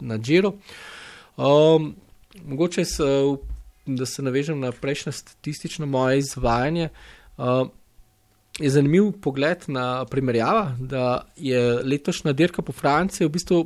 na 0.00 0.18
Džiru. 0.18 0.52
Um, 1.36 1.94
mogoče, 2.44 2.84
se, 2.84 3.02
da 3.86 4.06
se 4.06 4.22
navežem 4.22 4.60
na 4.60 4.72
prejšnje 4.72 5.12
statistično 5.12 5.86
moje 5.86 6.18
izvajanje. 6.18 6.88
Um, 7.36 7.70
je 8.60 8.70
zanimiv 8.70 9.12
pogled 9.22 9.64
na 9.68 10.04
primerjava, 10.04 10.76
da 10.80 11.26
je 11.36 11.82
letošnja 11.82 12.32
dirka 12.32 12.62
po 12.62 12.72
Franciji 12.72 13.26
v 13.26 13.32
bistvu 13.32 13.58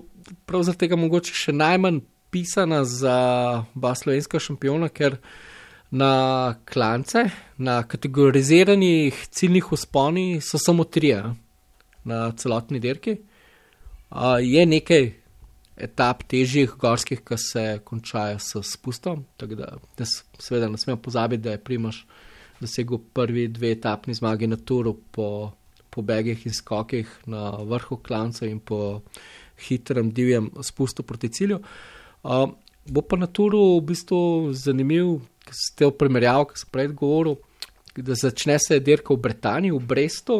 prav 0.46 0.64
zaradi 0.66 0.86
tega 0.86 0.98
mogoče 0.98 1.34
še 1.34 1.54
najmanj 1.54 2.00
pisana 2.30 2.84
za 2.84 3.16
oba 3.74 3.94
slovenska 3.94 4.38
šampiona, 4.38 4.88
ker 4.88 5.18
na 5.90 6.54
klance, 6.64 7.24
na 7.58 7.82
kategoriziranih 7.82 9.26
ciljnih 9.30 9.72
usponih 9.72 10.44
so 10.44 10.58
samo 10.58 10.84
tri 10.84 11.16
na 12.04 12.30
celotni 12.32 12.80
dirki. 12.80 13.16
Uh, 14.10 14.38
je 14.42 14.66
nekaj 14.66 15.12
etap 15.76 16.22
težjih 16.28 16.72
gorskih, 16.78 17.22
ki 17.24 17.38
se 17.38 17.64
končajo 17.84 18.38
s 18.38 18.62
spustom, 18.72 19.24
tako 19.36 19.58
da, 19.58 19.68
da 19.98 20.06
seveda 20.38 20.68
ne 20.68 20.78
smemo 20.78 21.00
pozabiti, 21.02 21.42
da 21.42 21.54
je 21.54 21.64
primaš 21.64 22.04
dosegel 22.60 23.00
prvi 23.12 23.48
dve 23.48 23.72
etapni 23.72 24.14
zmagi 24.14 24.46
na 24.46 24.56
turu 24.56 24.94
po, 25.12 25.52
po 25.90 26.02
begih 26.02 26.46
in 26.46 26.54
skokih 26.54 27.08
na 27.26 27.50
vrhu 27.64 27.96
klanca 27.96 28.46
in 28.46 28.60
po 28.60 29.00
hitrem 29.68 30.12
divjem 30.12 30.50
spustu 30.62 31.02
proti 31.02 31.28
cilju. 31.28 31.60
Uh, 32.22 32.52
bo 32.88 33.02
pa 33.02 33.16
na 33.16 33.26
turu 33.26 33.78
v 33.78 33.92
bistvu 33.92 34.52
zanimiv, 34.56 35.20
ker 35.44 35.56
ste 35.56 35.88
v 35.88 35.96
primerjavi, 35.96 36.50
ki 36.50 36.60
sem 36.60 36.72
prej 36.72 36.92
govoril, 36.96 37.38
da 37.96 38.16
začne 38.16 38.56
se 38.60 38.80
dirka 38.80 39.14
v 39.14 39.20
Britaniji, 39.20 39.76
v 39.76 39.84
Brestu. 39.84 40.38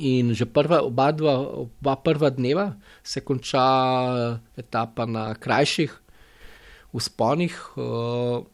In 0.00 0.32
že 0.32 0.48
prva, 0.48 0.80
oba, 0.80 1.10
dva, 1.12 1.34
oba 1.66 1.94
prva 2.00 2.30
dneva 2.32 2.72
se 3.04 3.20
konča 3.20 3.60
etapa 4.56 5.04
na 5.04 5.34
krajših 5.36 5.92
usponih. 6.96 7.54
Uh, 7.76 8.48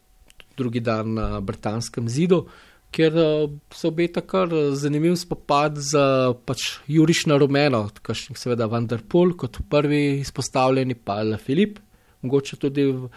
drugi 0.57 0.81
dan 0.83 1.13
na 1.13 1.27
Britanskem 1.41 2.09
zidu, 2.09 2.45
kjer 2.91 3.17
eh, 3.17 3.49
se 3.73 3.87
obeta 3.87 4.21
kar 4.21 4.53
zanimiv 4.73 5.17
spopad 5.19 5.77
z 5.77 5.99
pač 6.45 6.69
Juriš 6.87 7.25
na 7.31 7.37
Romeno, 7.37 7.87
kakšnih 8.01 8.39
seveda 8.39 8.69
Vanderpool 8.71 9.35
kot 9.37 9.61
prvi 9.69 10.19
izpostavljeni, 10.21 10.95
pa 10.95 11.21
Le 11.23 11.37
Filip, 11.37 11.79
mogoče 12.21 12.57
tudi 12.57 12.87
uh, 12.89 13.09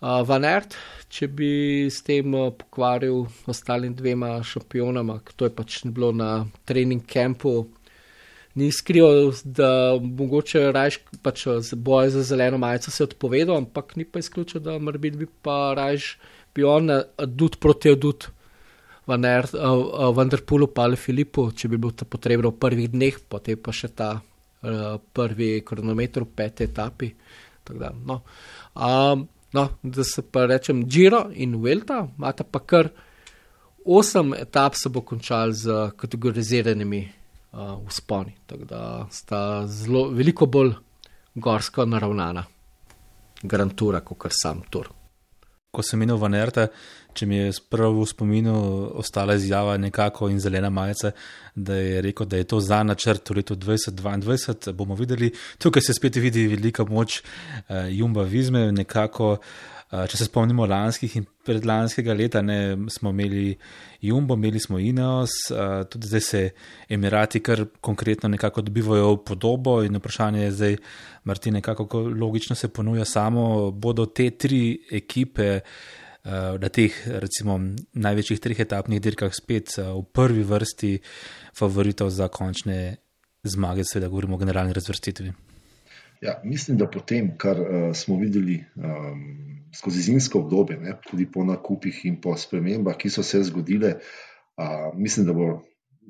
Van 0.00 0.46
Ert, 0.48 0.76
če 1.10 1.28
bi 1.28 1.50
s 1.90 2.04
tem 2.06 2.32
pokvaril 2.32 3.26
ostalim 3.50 3.96
dvema 3.96 4.38
šampionama, 4.46 5.18
to 5.36 5.48
je 5.48 5.52
pač 5.52 5.82
ni 5.84 5.92
bilo 5.96 6.12
na 6.16 6.46
trening 6.68 7.04
kampu. 7.04 7.66
Ni 8.58 8.66
skrival, 8.74 9.30
da 9.44 9.94
mogoče 10.02 10.72
rajš 10.74 10.96
pač 11.22 11.44
boje 11.78 12.10
za 12.16 12.24
zeleno 12.26 12.58
majico 12.58 12.90
se 12.90 13.04
odpovedal, 13.06 13.60
ampak 13.60 13.94
ni 13.96 14.04
pa 14.04 14.18
izključil, 14.18 14.62
da 14.64 14.78
morda 14.82 14.98
bi 14.98 15.28
pa 15.42 15.70
rajš 15.78 16.16
bi 16.54 16.64
on 16.64 16.90
adut 16.92 17.58
proti 17.60 17.90
adut, 17.94 18.28
vendar 19.06 20.42
pulu 20.46 20.68
pa 20.74 20.86
ali 20.86 20.96
Filipu, 20.96 21.50
če 21.52 21.68
bi 21.68 21.78
bil 21.80 21.94
to 21.96 22.06
potrebno 22.08 22.52
v 22.52 22.60
prvih 22.60 22.90
dneh, 22.92 23.18
potem 23.28 23.58
pa 23.58 23.72
še 23.74 23.90
ta 23.96 24.10
uh, 24.20 24.96
prvi 25.12 25.60
kronometer 25.66 26.24
v 26.26 26.34
peti 26.36 26.66
etapi. 26.68 27.10
Da, 27.70 27.92
no. 27.94 28.20
Um, 28.74 29.28
no, 29.54 29.64
da 29.82 30.04
se 30.06 30.24
pa 30.26 30.46
rečem, 30.50 30.82
Giro 30.90 31.28
in 31.34 31.54
Velta, 31.62 32.02
imata 32.18 32.44
pa 32.44 32.62
kar 32.66 32.90
osem 33.86 34.34
etap, 34.34 34.74
se 34.74 34.90
bo 34.90 35.04
končal 35.06 35.54
z 35.54 35.92
kategoriziranimi 35.96 37.02
uh, 37.06 37.76
usponi. 37.86 38.34
Tako 38.46 38.70
da 38.70 38.84
sta 39.10 39.42
zelo 39.66 40.08
veliko 40.14 40.50
bolj 40.50 40.74
gorsko 41.34 41.86
naravnana, 41.86 42.46
garantura, 43.42 44.02
kot 44.02 44.34
sam 44.34 44.64
tur 44.70 44.90
ko 45.70 45.82
sem 45.86 46.00
menil 46.02 46.18
Vanerta, 46.18 46.66
če 47.14 47.26
mi 47.26 47.40
je 47.40 47.52
spravo 47.54 48.02
v 48.02 48.08
spominu 48.10 48.54
ostala 49.02 49.36
izjava 49.38 49.76
nekako 49.78 50.28
in 50.30 50.38
zelena 50.42 50.70
majica, 50.70 51.12
da 51.54 51.78
je 51.78 52.00
rekel, 52.02 52.26
da 52.26 52.38
je 52.38 52.46
to 52.50 52.60
za 52.60 52.82
načrt 52.82 53.30
v 53.30 53.40
letu 53.40 53.56
2022. 53.56 54.72
Bomo 54.74 54.98
videli, 54.98 55.32
tukaj 55.58 55.82
se 55.86 55.94
spet 55.94 56.16
vidi 56.22 56.46
velika 56.50 56.84
moč 56.84 57.20
uh, 57.22 57.86
Jumba 57.90 58.22
Vizme, 58.22 58.70
nekako. 58.72 59.32
Uh, 59.38 59.79
če 59.90 60.20
se 60.20 60.26
spomnimo 60.28 60.66
lanskih 60.70 61.16
in 61.18 61.24
predlanskega 61.46 62.14
leta, 62.14 62.42
ne, 62.46 62.76
smo 62.92 63.10
imeli 63.10 63.56
Jumbo, 64.06 64.36
imeli 64.38 64.60
smo 64.62 64.78
Ineos, 64.78 65.34
uh, 65.50 65.82
tudi 65.90 66.06
zdaj 66.06 66.22
se 66.22 66.42
Emirati 66.88 67.40
kar 67.42 67.64
konkretno 67.80 68.30
nekako 68.30 68.62
dobivajo 68.62 69.16
podobo 69.26 69.80
in 69.82 69.98
vprašanje 69.98 70.44
je 70.44 70.52
zdaj, 70.52 70.76
Martin, 71.24 71.58
nekako 71.58 72.04
logično 72.20 72.56
se 72.56 72.68
ponuja 72.68 73.04
samo, 73.04 73.70
bodo 73.70 74.06
te 74.06 74.30
tri 74.30 74.78
ekipe 74.92 75.50
uh, 75.58 76.30
na 76.60 76.68
teh 76.68 77.02
recimo 77.18 77.58
največjih 77.92 78.40
treh 78.40 78.62
etapnih 78.62 79.02
dirkah 79.02 79.34
spet 79.34 79.74
v 79.78 80.02
prvi 80.12 80.46
vrsti 80.46 80.96
favoritov 81.58 82.14
za 82.14 82.28
končne 82.28 82.96
zmage, 83.42 83.84
seveda 83.84 84.08
govorimo 84.08 84.36
o 84.36 84.38
generalni 84.38 84.72
razvrstitvi. 84.76 85.49
Ja, 86.20 86.40
mislim, 86.44 86.76
da 86.76 86.90
potem, 86.90 87.32
kar 87.38 87.60
uh, 87.60 87.66
smo 87.96 88.18
videli 88.20 88.58
um, 88.76 89.22
skozi 89.76 90.02
zimsko 90.02 90.42
obdobje, 90.44 90.76
ne, 90.80 90.94
tudi 91.10 91.24
po 91.32 91.44
nakupih 91.44 92.04
in 92.04 92.18
po 92.20 92.34
spremembah, 92.36 92.98
ki 93.00 93.08
so 93.10 93.24
se 93.24 93.40
zgodile, 93.48 93.94
uh, 94.60 94.90
mislim, 94.94 95.26
da 95.26 95.32
bo 95.32 95.46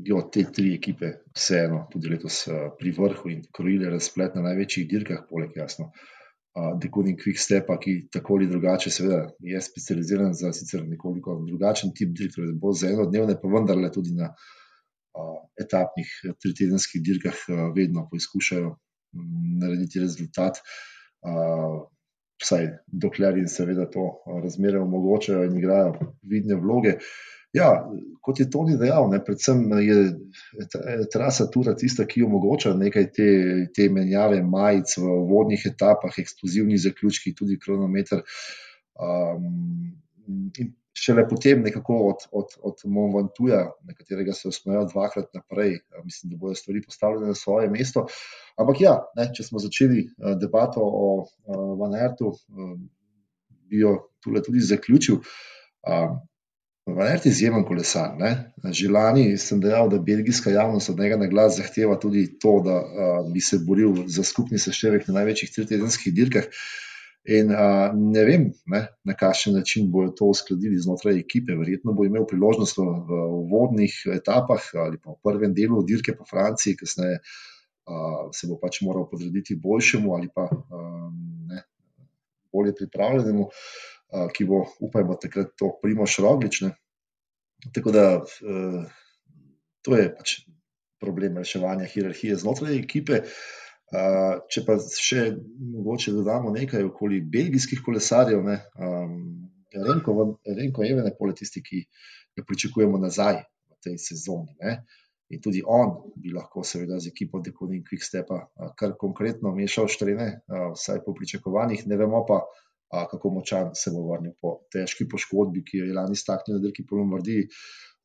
jo 0.06 0.22
te 0.32 0.42
tri 0.52 0.74
ekipe 0.74 1.12
vseeno 1.36 1.84
tudi 1.92 2.10
letos 2.10 2.40
uh, 2.48 2.72
pri 2.78 2.90
vrhu 2.96 3.30
in 3.30 3.44
krojile 3.54 3.90
razplet 3.90 4.34
na 4.34 4.48
največjih 4.48 4.88
dirkah, 4.90 5.22
poleg 5.30 5.54
jasno 5.56 5.92
Dekoning 6.82 7.14
Quick 7.14 7.38
Stepa, 7.38 7.76
ki 7.78 8.08
tako 8.12 8.34
ali 8.34 8.48
drugače, 8.50 8.90
seveda, 8.90 9.20
je 9.38 9.60
specializiran 9.62 10.32
za 10.34 10.52
sicer 10.52 10.82
nekoliko 10.82 11.36
drugačen 11.46 11.92
tip 11.94 12.10
dirkov, 12.18 12.48
bolj 12.58 12.80
za 12.82 12.90
enodnevne, 12.90 13.36
pa 13.38 13.48
vendarle 13.48 13.90
tudi 13.94 14.16
na 14.18 14.32
uh, 14.34 15.36
etapnih 15.62 16.10
tritedenskih 16.42 17.04
dirkah 17.06 17.44
uh, 17.48 17.68
vedno 17.76 18.08
poizkušajo 18.10 18.74
narediti 19.12 20.02
rezultat. 20.02 20.62
Uh, 21.20 21.82
Vsaj 22.40 22.70
dokler 22.86 23.36
jim 23.36 23.48
seveda 23.52 23.84
to 23.92 24.06
razmere 24.42 24.78
omogočajo 24.80 25.42
in 25.44 25.58
igrajo 25.58 26.12
vidne 26.24 26.56
vloge. 26.56 26.94
Ja, 27.52 27.66
kot 28.22 28.40
je 28.40 28.46
Toni 28.50 28.76
dejal, 28.78 29.08
ne, 29.10 29.18
predvsem 29.24 29.64
je 29.82 29.98
trasa 31.12 31.48
Tura 31.50 31.74
tista, 31.76 32.06
ki 32.06 32.22
omogoča 32.22 32.72
nekaj 32.78 33.08
te, 33.16 33.28
te 33.74 33.88
menjave 33.92 34.38
majic 34.46 34.94
v 35.02 35.16
vodnih 35.28 35.66
etapah, 35.72 36.14
eksplozivni 36.22 36.78
zaključki, 36.78 37.34
tudi 37.36 37.58
kronometer. 37.60 38.22
Um, 38.94 39.90
in 40.30 40.70
šele 40.96 41.26
potem, 41.28 41.62
nekako 41.62 41.96
od, 42.08 42.26
od, 42.32 42.56
od 42.62 42.82
Monventuja, 42.84 43.64
na 43.86 43.94
katerega 43.94 44.32
se 44.32 44.48
osmejo 44.48 44.84
dvakrat 44.92 45.34
naprej, 45.34 45.78
mislim, 46.04 46.30
da 46.30 46.36
bodo 46.36 46.54
stvari 46.54 46.82
postavljene 46.82 47.26
na 47.26 47.34
svoje 47.34 47.70
mesto. 47.70 48.06
Ampak 48.58 48.80
ja, 48.80 48.96
ne, 49.16 49.30
če 49.36 49.46
smo 49.46 49.62
začeli 49.62 50.08
debato 50.40 50.82
o 50.84 51.12
uh, 51.22 51.78
Van 51.80 51.94
Ertu, 51.94 52.34
bi 53.70 53.80
jo 53.80 53.96
tudi 54.44 54.60
zaključil. 54.60 55.22
Um, 55.86 56.18
Valer 56.86 57.20
je 57.24 57.30
izjemen 57.30 57.64
kolesar. 57.64 58.14
Ne? 58.18 58.52
Že 58.64 58.90
lani 58.90 59.24
sem 59.38 59.60
dejal, 59.60 59.88
da 59.92 60.00
belgijska 60.02 60.50
javnost 60.50 60.90
od 60.90 60.98
njega 60.98 61.16
na 61.16 61.26
glas 61.30 61.56
zahteva 61.56 61.98
tudi 62.00 62.26
to, 62.38 62.60
da 62.64 62.76
uh, 62.80 63.32
bi 63.32 63.40
se 63.40 63.60
boril 63.66 64.06
za 64.06 64.24
skupni 64.24 64.58
seštevek 64.58 65.08
na 65.08 65.20
največjih 65.20 65.52
tritedenskih 65.54 66.14
dirkah. 66.14 66.48
In 67.28 67.50
uh, 67.52 67.90
ne 67.92 68.22
vem, 68.24 68.46
ne, 68.72 68.80
na 69.04 69.14
kakšen 69.14 69.54
način 69.58 69.90
bodo 69.92 70.14
to 70.16 70.30
uskladili 70.32 70.80
znotraj 70.80 71.18
ekipe. 71.20 71.52
Verjetno 71.58 71.92
bo 71.92 72.06
imel 72.08 72.24
priložnost 72.26 72.78
v, 72.80 72.86
v 73.10 73.20
vodnih 73.50 73.98
etapah 74.16 74.70
ali 74.86 74.96
pa 74.96 75.12
v 75.12 75.20
prvem 75.22 75.54
delu 75.54 75.82
dirke 75.84 76.16
po 76.16 76.24
Franciji, 76.24 76.78
kasneje 76.80 77.20
uh, 77.20 78.30
se 78.32 78.48
bo 78.48 78.56
pač 78.62 78.80
moral 78.86 79.04
podrediti 79.10 79.58
boljšemu 79.60 80.16
ali 80.16 80.32
pa 80.34 80.48
uh, 80.48 81.06
ne, 81.52 81.64
bolje 82.52 82.74
pripravljenemu. 82.80 83.48
Uh, 83.50 84.00
ki 84.34 84.44
bo, 84.44 84.64
upajmo, 84.82 85.14
takrat 85.22 85.52
to 85.58 85.70
primoš 85.82 86.18
roglične. 86.24 86.72
Tako 87.74 87.92
da 87.94 88.04
e, 88.16 88.22
to 89.84 89.96
je 89.96 90.06
pač 90.16 90.34
problem 91.00 91.38
reševanja 91.40 91.88
hierarhije 91.88 92.36
znotraj 92.40 92.78
ekipe. 92.78 93.22
Če 93.90 94.62
pa 94.66 94.76
še 94.78 95.24
mogoče 95.74 96.12
dodamo 96.14 96.52
nekaj 96.54 96.84
okoli 96.86 97.20
belgijskih 97.26 97.82
kolesarjev, 97.82 98.44
ne, 98.46 98.58
Renko, 99.74 100.14
Renko 100.46 100.84
je 100.86 100.94
ena 100.94 101.10
poleg 101.18 101.38
tistih, 101.38 101.64
ki 101.66 101.82
ga 102.38 102.44
pričakujemo 102.46 102.98
nazaj 103.02 103.42
v 103.42 103.78
tej 103.82 103.98
sezoni. 104.02 104.56
Ne. 104.62 104.80
In 105.30 105.42
tudi 105.42 105.62
on 105.62 105.92
bi 106.18 106.32
lahko, 106.34 106.64
seveda, 106.66 106.98
z 106.98 107.12
ekipo 107.12 107.38
Dekonin 107.42 107.84
Quickstepa 107.86 108.40
kar 108.78 108.96
konkretno 108.98 109.52
mešal 109.54 109.86
štrene, 109.90 110.40
vsaj 110.74 111.04
po 111.04 111.14
pričakovanjih, 111.14 111.86
ne 111.86 111.98
vemo 111.98 112.24
pa, 112.26 112.40
kako 112.90 113.30
močan 113.36 113.70
se 113.78 113.92
bo 113.94 114.02
vrnil 114.08 114.34
po 114.42 114.56
težki 114.74 115.06
poškodbi, 115.10 115.62
ki 115.66 115.82
jo 115.82 115.86
je 115.86 115.94
lani 115.94 116.18
staknil 116.18 116.58
na 116.58 116.64
dirki 116.64 116.82
po 116.86 116.98
Lombardiji. 116.98 117.46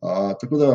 Uh, 0.06 0.34
tako 0.42 0.58
da 0.62 0.72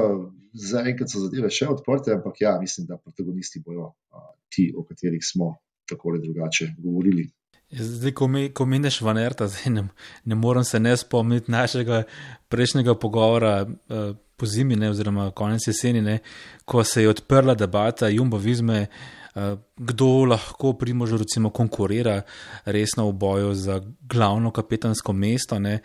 zaenkrat 0.53 1.11
so 1.12 1.22
zadeve 1.22 1.51
še 1.55 1.68
odprte, 1.70 2.14
ampak 2.16 2.41
ja, 2.43 2.57
mislim, 2.61 2.89
da 2.89 2.99
protagonisti 2.99 3.62
bojo 3.62 3.93
uh, 3.93 4.33
ti, 4.51 4.72
o 4.76 4.83
katerih 4.87 5.22
smo 5.22 5.53
tako 5.89 6.11
ali 6.11 6.22
drugače 6.24 6.72
govorili. 6.78 7.28
Zdaj, 7.70 8.12
ko, 8.18 8.26
mi, 8.28 8.49
ko 8.51 8.66
mineš 8.66 8.99
v 9.01 9.12
Anerta, 9.12 9.47
ne, 9.70 9.87
ne 10.24 10.39
morem 10.39 10.66
se 10.66 10.81
ne 10.83 10.97
spomniti 10.97 11.53
našega 11.53 12.03
prejšnjega 12.51 12.97
pogovora 12.99 13.55
uh, 13.62 14.11
po 14.37 14.47
zimi, 14.47 14.76
ne, 14.76 14.91
oziroma 14.91 15.31
konec 15.31 15.68
jeseni, 15.68 16.03
ne, 16.03 16.18
ko 16.64 16.83
se 16.85 17.05
je 17.05 17.14
odprla 17.14 17.55
debata 17.55 18.09
Jumbo 18.11 18.39
Vizme. 18.43 18.87
Uh, 19.35 19.55
kdo 19.81 20.24
lahko 20.28 20.74
primož 20.76 21.16
recimo 21.16 21.51
konkurira 21.51 22.22
resno 22.64 23.09
v 23.09 23.12
boju 23.12 23.55
za 23.55 23.81
glavno 24.03 24.51
kapetansko 24.51 25.12
mesto, 25.12 25.59
ne? 25.59 25.78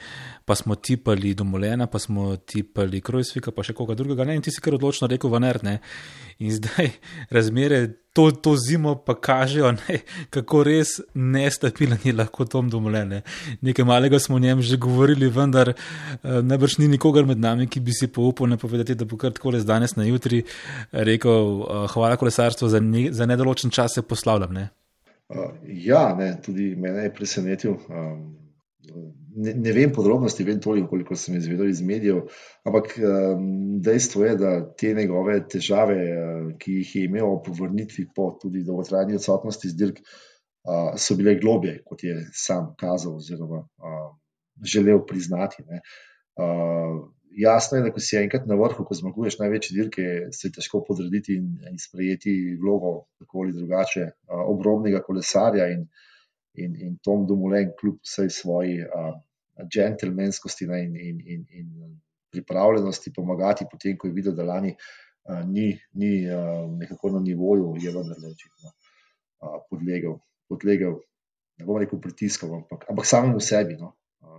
pa 0.46 0.56
smo 0.56 0.76
tipali 0.76 1.34
Domolena, 1.34 1.88
pa 1.88 2.00
smo 2.00 2.36
tipali 2.36 3.02
Krojsvika, 3.02 3.52
pa 3.56 3.64
še 3.64 3.74
koga 3.74 3.96
drugega, 3.96 4.28
ne? 4.28 4.36
in 4.36 4.44
ti 4.44 4.52
si 4.52 4.62
kar 4.62 4.76
odločno 4.76 5.08
rekel 5.08 5.32
Vaner, 5.32 5.64
ne. 5.64 5.80
In 6.44 6.52
zdaj 6.52 6.92
razmere 7.36 7.86
to, 8.16 8.32
to 8.32 8.56
zimo 8.58 8.96
pa 8.96 9.16
kažejo, 9.16 9.72
ne? 9.72 9.98
kako 10.30 10.64
res 10.64 11.02
nestabilen 11.14 12.00
je 12.04 12.14
lahko 12.16 12.46
Tom 12.48 12.70
Domolen. 12.72 13.10
Ne? 13.10 13.22
Nekaj 13.62 13.86
malega 13.86 14.20
smo 14.20 14.36
o 14.36 14.40
njem 14.40 14.62
že 14.62 14.78
govorili, 14.78 15.28
vendar 15.28 15.74
uh, 15.74 16.40
najbrž 16.44 16.78
ni 16.80 16.88
nikogar 16.94 17.28
med 17.28 17.40
nami, 17.44 17.68
ki 17.68 17.84
bi 17.84 17.92
si 17.92 18.08
poupal 18.08 18.48
ne 18.48 18.58
povedati, 18.58 18.96
da 18.96 19.06
bo 19.06 19.20
kar 19.20 19.34
tako 19.36 19.52
le 19.52 19.60
z 19.60 19.68
danes 19.68 19.98
na 20.00 20.08
jutri 20.08 20.46
rekel 20.92 21.60
uh, 21.60 21.88
hvala 21.92 22.16
kolesarstvu 22.16 22.70
za, 22.72 22.80
ne, 22.80 23.10
za 23.12 23.28
nedoločen 23.28 23.72
čas 23.72 23.85
se 23.88 24.02
poslavljam. 24.02 24.54
Ne? 24.54 24.70
Uh, 25.30 25.52
ja, 25.64 26.16
ne, 26.18 26.36
tudi 26.46 26.76
mene 26.78 27.08
je 27.08 27.14
presenetil. 27.14 27.78
Um, 27.90 28.26
ne, 29.36 29.54
ne 29.54 29.74
vem 29.74 29.94
podrobnosti, 29.94 30.46
vem 30.46 30.60
toliko, 30.62 30.88
koliko 30.94 31.18
sem 31.18 31.38
izvedel 31.38 31.70
iz 31.70 31.82
medijev, 31.82 32.22
ampak 32.68 32.94
um, 33.00 33.48
dejstvo 33.84 34.26
je, 34.26 34.36
da 34.42 34.52
te 34.78 34.94
njegove 34.94 35.40
težave, 35.52 35.98
uh, 36.12 36.52
ki 36.62 36.80
jih 36.82 36.96
je 36.96 37.08
imel 37.10 37.40
po 37.46 37.56
vrnitvi, 37.58 38.08
po 38.16 38.30
tudi 38.42 38.64
dolgotrajni 38.68 39.18
odsotnosti 39.18 39.74
z 39.74 39.80
dirk, 39.82 40.02
uh, 40.02 40.94
so 41.02 41.18
bile 41.18 41.38
globje, 41.42 41.80
kot 41.90 42.06
je 42.06 42.20
sam 42.34 42.74
kazal 42.80 43.18
oziroma 43.18 43.64
uh, 43.66 44.08
želel 44.62 45.04
priznati. 45.10 45.66
Uh, 45.66 47.02
jasno 47.42 47.78
je, 47.78 47.84
da 47.84 47.92
ko 47.92 48.00
si 48.00 48.18
enkrat 48.18 48.48
na 48.48 48.56
vrhu, 48.60 48.86
ko 48.88 48.96
zmaguješ 48.96 49.40
največje 49.40 49.76
dirke, 49.76 50.06
se 50.32 50.48
je 50.48 50.56
težko 50.58 50.84
podrediti 50.88 51.36
in, 51.40 51.52
in 51.72 51.80
sprejeti 51.80 52.34
vlogo 52.62 52.96
tako 53.20 53.44
ali 53.44 53.54
drugače 53.54 54.10
obrobnega 54.28 55.02
kolesarja 55.04 55.68
in, 55.74 55.88
in, 56.54 56.76
in 56.88 56.98
Tom 57.04 57.26
Dumoulin, 57.28 57.74
kljub 57.80 58.00
vsej 58.04 58.30
svoji 58.30 58.80
džentlmenskosti 59.64 60.66
in, 60.66 60.96
in, 60.96 61.22
in, 61.26 61.46
in 61.50 62.00
pripravljenosti 62.32 63.14
pomagati, 63.16 63.66
potem 63.72 63.98
ko 63.98 64.08
je 64.08 64.14
videl, 64.14 64.36
da 64.36 64.44
lani 64.44 64.76
a, 65.24 65.44
ni, 65.44 65.80
ni 65.94 66.30
a, 66.30 66.68
nekako 66.80 67.10
na 67.10 67.20
nivoju, 67.20 67.76
je 67.82 67.92
vendar 67.92 68.18
očitno 68.32 68.74
podlegel, 69.70 70.18
podlegel, 70.50 70.98
ne 71.58 71.66
bom 71.66 71.78
rekel 71.80 72.02
pritiskom, 72.02 72.54
ampak, 72.60 72.86
ampak 72.90 73.06
samemu 73.06 73.40
sebi, 73.40 73.78
no, 73.80 73.94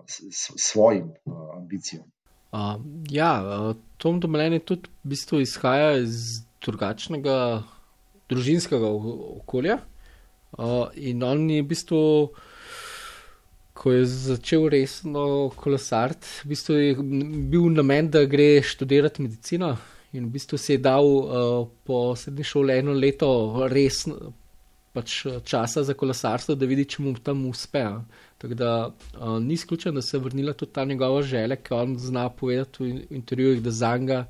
s, 0.06 0.20
s, 0.30 0.52
svojim 0.68 1.12
a, 1.24 1.50
ambicijam. 1.56 2.04
Uh, 2.52 2.76
ja, 3.10 3.30
Tom 3.98 4.20
Domelen 4.20 4.56
je 4.56 4.64
tudi 4.64 4.88
v 5.04 5.12
bistvu 5.12 5.40
izhaja 5.42 5.96
iz 5.98 6.42
drugačnega 6.64 7.62
družinskega 8.30 8.90
okolja. 9.40 9.80
Uh, 10.56 10.86
in 10.94 11.22
on 11.26 11.50
je 11.50 11.62
v 11.62 11.68
bistvu, 11.68 12.00
ko 13.76 13.92
je 13.92 14.06
začel 14.06 14.68
resno 14.72 15.50
kolesariti, 15.56 16.30
v 16.44 16.54
bistvu 16.54 16.78
je 16.78 16.94
bil 17.50 17.68
namen, 17.74 18.10
da 18.10 18.24
gre 18.24 18.62
študirati 18.64 19.26
medicino. 19.26 19.74
In 20.16 20.30
v 20.30 20.38
bistvu 20.38 20.58
si 20.58 20.76
je 20.76 20.80
dal 20.80 21.04
uh, 21.04 21.66
po 21.84 22.14
srednji 22.16 22.46
šoli 22.46 22.78
eno 22.78 22.94
leto 22.96 23.66
resno 23.68 24.32
pač 24.96 25.18
časa 25.44 25.84
za 25.84 25.94
kolesarstvo, 25.94 26.56
da 26.56 26.68
vidi, 26.68 26.86
če 26.88 27.04
mu 27.04 27.12
tam 27.20 27.44
uspe. 27.50 27.84
Tako 28.40 28.56
da 28.56 28.70
uh, 28.88 29.36
ni 29.44 29.56
izključeno, 29.56 30.00
da 30.00 30.04
se 30.04 30.16
je 30.16 30.22
vrnila 30.24 30.56
tudi 30.56 30.72
ta 30.72 30.84
njegova 30.88 31.22
želja, 31.22 31.56
ki 31.60 31.74
on 31.76 31.96
zna 32.00 32.28
povedati 32.32 32.84
v 32.84 33.16
intervjujih, 33.20 33.62
da 33.64 33.70
za 33.70 33.96
njega 33.96 34.22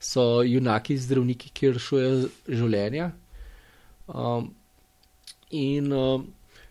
so 0.00 0.42
junaki 0.44 0.96
zdravniki, 1.00 1.52
ki 1.56 1.72
rešujejo 1.76 2.28
življenja. 2.48 3.10
Um, 4.08 4.52
in 5.50 5.92
uh, 5.92 6.22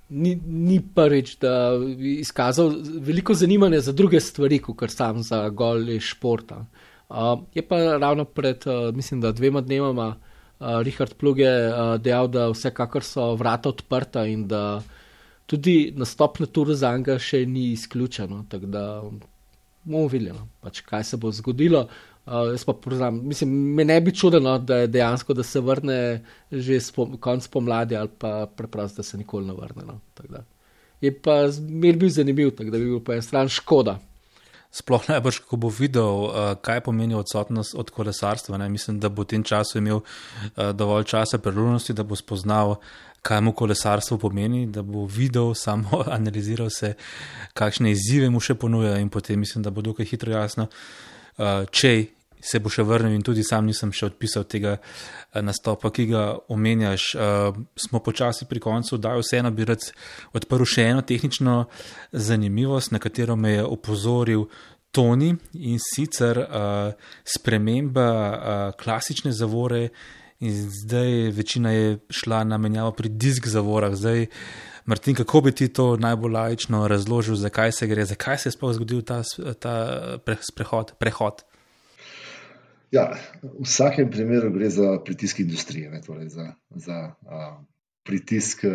ni, 0.10 0.36
ni 0.46 0.80
prvič, 0.96 1.36
da 1.42 1.74
bi 1.78 2.20
izkazal 2.24 2.74
veliko 3.06 3.34
zanimanja 3.38 3.82
za 3.86 3.94
druge 3.94 4.22
stvari, 4.22 4.62
kot 4.66 4.90
sam 4.94 5.24
za 5.24 5.48
goli 5.50 6.00
športa. 6.02 6.64
Uh, 7.10 7.40
je 7.54 7.66
pa 7.66 7.82
ravno 7.98 8.26
pred, 8.26 8.66
uh, 8.70 8.96
mislim, 8.96 9.22
da 9.22 9.32
dvema 9.32 9.62
dnevama. 9.62 10.16
Uh, 10.60 10.82
Richard 10.84 11.14
Plug 11.16 11.40
je 11.40 11.52
uh, 11.70 11.96
dejal, 12.04 12.28
da 12.28 12.50
vsekakor 12.52 13.04
so 13.04 13.34
vrata 13.40 13.70
odprta 13.70 14.26
in 14.28 14.48
da 14.48 14.82
tudi 15.48 15.94
nastop 15.96 16.40
na 16.40 16.46
turu 16.46 16.76
za 16.76 16.92
njega 16.98 17.16
še 17.20 17.46
ni 17.46 17.72
izključeno. 17.72 18.44
Tako 18.50 18.66
da 18.66 18.84
bomo 19.84 20.08
videli, 20.12 20.36
no, 20.36 20.50
pač, 20.60 20.82
kaj 20.84 21.04
se 21.04 21.18
bo 21.18 21.32
zgodilo. 21.32 21.86
Uh, 22.28 22.52
jaz 22.52 22.66
pa 22.68 22.76
poznam, 22.76 23.22
mislim, 23.28 23.56
me 23.76 23.86
ne 23.88 24.02
bi 24.02 24.12
čudilo, 24.12 24.58
da 24.60 24.84
je 24.84 24.92
dejansko, 24.92 25.34
da 25.34 25.44
se 25.48 25.64
vrne 25.64 26.00
že 26.52 26.82
spom, 26.84 27.16
konc 27.18 27.48
pomladi 27.48 27.96
ali 27.96 28.12
pa 28.20 28.44
preprosto, 28.46 29.00
da 29.00 29.08
se 29.08 29.18
nikoli 29.18 29.48
ne 29.48 29.56
vrne. 29.56 29.88
No, 29.88 30.44
je 31.02 31.14
pa 31.22 31.40
mir 31.70 31.98
bil 31.98 32.12
zanimiv, 32.12 32.52
tako 32.52 32.76
da 32.76 32.78
bi 32.78 32.92
bil 32.92 33.00
po 33.00 33.16
eni 33.16 33.24
strani 33.24 33.50
škoda. 33.50 33.96
Sploh 34.72 35.08
najbrž, 35.10 35.42
ko 35.50 35.58
bo 35.58 35.72
videl, 35.74 36.30
uh, 36.30 36.54
kaj 36.62 36.84
pomeni 36.86 37.18
odsotnost 37.18 37.76
od 37.76 37.90
kolesarstva. 37.90 38.58
Ne? 38.58 38.70
Mislim, 38.70 39.00
da 39.00 39.10
bo 39.10 39.26
v 39.26 39.34
tem 39.34 39.44
času 39.44 39.82
imel 39.82 40.02
uh, 40.02 40.72
dovolj 40.74 41.10
časa 41.10 41.42
priložnosti, 41.42 41.94
da 41.94 42.04
bo 42.04 42.16
spoznal, 42.16 42.78
kaj 43.26 43.42
mu 43.42 43.54
kolesarstvo 43.54 44.18
pomeni, 44.18 44.68
da 44.68 44.84
bo 44.86 45.06
videl, 45.06 45.54
samo 45.66 46.04
analiziral 46.08 46.70
se, 46.70 46.94
kakšne 47.54 47.92
izzive 47.92 48.30
mu 48.30 48.40
še 48.40 48.56
ponuja 48.56 48.98
in 49.02 49.10
potem 49.10 49.40
mislim, 49.40 49.66
da 49.66 49.74
bo 49.74 49.82
dokaj 49.82 50.06
hitro 50.06 50.38
jasno, 50.38 50.70
uh, 50.70 51.66
če 51.72 52.19
se 52.42 52.60
bo 52.60 52.72
še 52.72 52.84
vrnil 52.88 53.16
in 53.16 53.24
tudi 53.26 53.44
sam 53.44 53.68
nisem 53.68 53.92
še 53.96 54.12
odpisal 54.12 54.46
tega 54.50 54.78
uh, 54.80 55.42
nastopa, 55.44 55.92
ki 55.92 56.08
ga 56.12 56.24
omenjaš. 56.52 57.10
Uh, 57.16 57.60
smo 57.80 58.02
počasi 58.04 58.48
pri 58.50 58.64
koncu, 58.64 58.98
da 58.98 59.16
vseeno 59.20 59.52
bi 59.56 59.68
rad 59.68 59.90
odprl 60.38 60.68
še 60.68 60.90
eno 60.94 61.06
tehnično 61.06 61.64
zanimivost, 62.12 62.94
na 62.96 63.02
katero 63.04 63.36
me 63.36 63.60
je 63.60 63.66
opozoril. 63.66 64.50
Toni 64.90 65.28
in 65.62 65.78
sicer 65.78 66.40
uh, 66.42 67.12
sprememba 67.22 68.08
uh, 68.10 68.62
klasične 68.74 69.30
zavore, 69.38 69.92
in 70.40 70.56
zdaj 70.84 71.30
večina 71.36 71.72
je 71.72 72.00
šla 72.10 72.44
na 72.44 72.58
menjavo 72.58 72.92
pri 72.92 73.10
disk 73.10 73.48
zavorah. 73.48 73.94
Zdaj, 73.94 74.28
Martin, 74.86 75.16
kako 75.16 75.42
bi 75.42 75.52
ti 75.52 75.68
to 75.74 75.98
najbolj 75.98 76.32
lajično 76.32 76.88
razložil, 76.88 77.36
zakaj 77.36 77.72
se 77.72 77.88
gre, 77.88 78.06
zakaj 78.06 78.38
se 78.38 78.50
je 78.50 78.52
sploh 78.52 78.74
zgodil 78.74 79.02
ta, 79.02 79.22
ta 79.60 79.76
prehod? 80.56 80.96
prehod? 81.00 81.44
Ja, 82.92 83.14
v 83.44 83.66
vsakem 83.66 84.10
primeru 84.10 84.50
gre 84.54 84.70
za 84.70 84.98
pritisk 85.06 85.40
industrije, 85.40 85.92
ne, 85.92 86.02
torej 86.02 86.30
za, 86.34 86.48
za 86.76 86.98
a, 87.26 87.50
pritisk 88.08 88.64
a, 88.66 88.72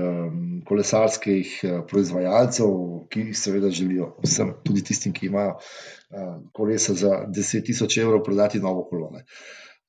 kolesarskih 0.68 1.54
a, 1.64 1.80
proizvajalcev, 1.90 2.76
ki 3.10 3.32
seveda 3.34 3.70
želijo 3.74 4.12
vsem, 4.22 4.54
tudi 4.64 4.84
tistim, 4.86 5.12
ki 5.12 5.26
imajo 5.26 5.56
a, 5.58 6.28
kolesa 6.54 6.94
za 6.94 7.24
10.000 7.26 8.00
evrov, 8.02 8.22
prodati 8.22 8.62
novo 8.62 8.86
kolone. 8.90 9.24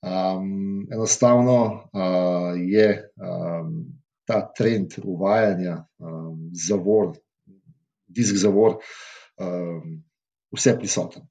Um, 0.05 0.85
enostavno 0.93 1.59
uh, 1.65 2.53
je 2.61 3.09
um, 3.17 3.71
ta 4.25 4.51
trend 4.57 4.99
uvajanja 5.03 5.79
um, 5.97 6.51
zavor, 6.67 7.15
disk 8.05 8.37
zavor, 8.37 8.75
um, 9.41 10.03
vse 10.53 10.75
prisoten 10.77 11.25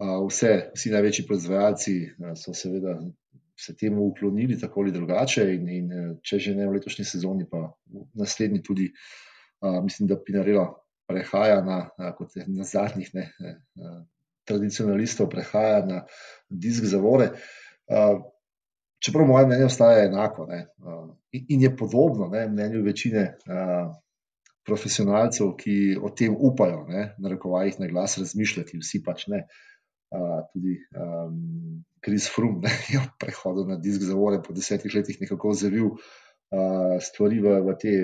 vse, 0.00 0.70
vsi 0.74 0.90
največji 0.90 1.26
proizvajalci 1.28 1.94
so 2.36 2.54
seveda 2.54 2.96
se 3.60 3.76
temu 3.76 4.06
uklonili 4.06 4.60
tako 4.60 4.80
ali 4.80 4.92
drugače 4.92 5.44
in, 5.54 5.68
in 5.68 5.90
če 6.22 6.38
že 6.38 6.54
ne 6.56 6.66
v 6.66 6.78
letošnji 6.78 7.04
sezoni, 7.04 7.44
pa 7.50 7.66
v 7.92 8.06
naslednji 8.16 8.62
tudi, 8.64 8.88
mislim, 9.84 10.08
da 10.08 10.16
Pinarela 10.24 10.70
prehaja 11.08 11.60
na, 11.64 11.80
kot 12.16 12.36
je 12.36 12.46
na 12.48 12.64
zadnjih 12.64 13.10
ne, 13.14 13.26
tradicionalistov, 14.48 15.28
prehaja 15.28 15.84
na 15.86 16.04
disk 16.48 16.88
zavore. 16.88 17.34
Čeprav 19.00 19.26
moje 19.28 19.46
mnenje 19.46 19.68
ostaja 19.68 20.06
enako 20.06 20.46
ne, 20.48 20.64
in 21.32 21.62
je 21.62 21.76
podobno 21.76 22.28
ne, 22.32 22.46
mnenju 22.48 22.84
večine 22.84 23.34
profesionalcev, 24.64 25.52
ki 25.60 25.98
o 26.00 26.08
tem 26.16 26.32
upajo, 26.36 26.86
ne, 26.88 27.10
na 27.18 27.32
rekovajih 27.32 27.80
na 27.80 27.88
glas 27.92 28.16
razmišljati, 28.18 28.80
vsi 28.80 29.02
pač 29.04 29.26
ne. 29.28 29.44
Uh, 29.44 29.69
tudi 30.52 30.74
um, 30.98 31.84
Kris 32.00 32.28
Frum 32.28 32.60
ne, 32.60 32.70
je 32.92 32.98
v 32.98 33.08
prehodu 33.18 33.64
na 33.68 33.76
disk 33.76 34.02
zavore 34.02 34.42
po 34.42 34.52
desetih 34.56 34.94
letih 34.94 35.20
nekako 35.20 35.54
zavil 35.54 35.94
uh, 35.94 36.98
stvari 36.98 37.40
v, 37.40 37.60
v 37.66 37.76
te 37.78 37.94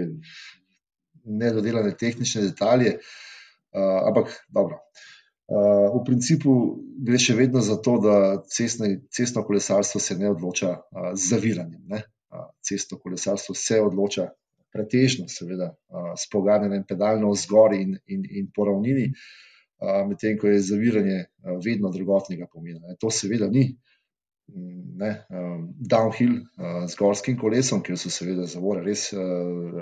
nedodelane 1.26 1.96
tehnične 1.98 2.46
detalje. 2.46 2.98
Uh, 3.74 4.06
ampak 4.08 4.30
dobro. 4.48 4.78
Uh, 5.46 5.94
v 5.94 6.02
principu 6.06 6.52
gre 7.06 7.18
še 7.22 7.36
vedno 7.38 7.62
za 7.62 7.76
to, 7.78 7.98
da 8.02 8.42
cestne, 8.50 9.06
cestno 9.10 9.44
kolesarstvo 9.46 10.00
se 10.02 10.16
ne 10.18 10.30
odloča 10.30 10.72
uh, 10.74 11.12
z 11.14 11.34
zaviranjem. 11.34 11.82
Ne? 11.90 12.02
Uh, 12.30 12.48
cestno 12.62 12.98
kolesarstvo 13.02 13.54
se 13.54 13.78
odloča 13.82 14.30
pretežno, 14.74 15.28
seveda, 15.30 15.70
uh, 15.70 16.14
s 16.18 16.30
pogajanjem 16.30 16.86
pedalno 16.86 17.30
vzgor 17.34 17.76
in, 17.78 17.94
in, 18.10 18.26
in 18.26 18.50
po 18.54 18.66
ravnini. 18.70 19.10
Uh, 19.10 19.46
medtem 20.08 20.38
ko 20.40 20.48
je 20.48 20.62
zaviranje 20.64 21.24
vedno 21.64 21.90
drugotnega 21.92 22.46
pomena. 22.52 22.96
To 23.00 23.10
seveda 23.10 23.48
ni 23.52 23.68
ne, 24.96 25.10
downhill 25.90 26.38
z 26.88 26.98
gorskim 26.98 27.38
kolesom, 27.38 27.82
ker 27.82 27.98
so 27.98 28.10
seveda 28.12 28.46
zavore 28.48 28.84
res, 28.86 29.08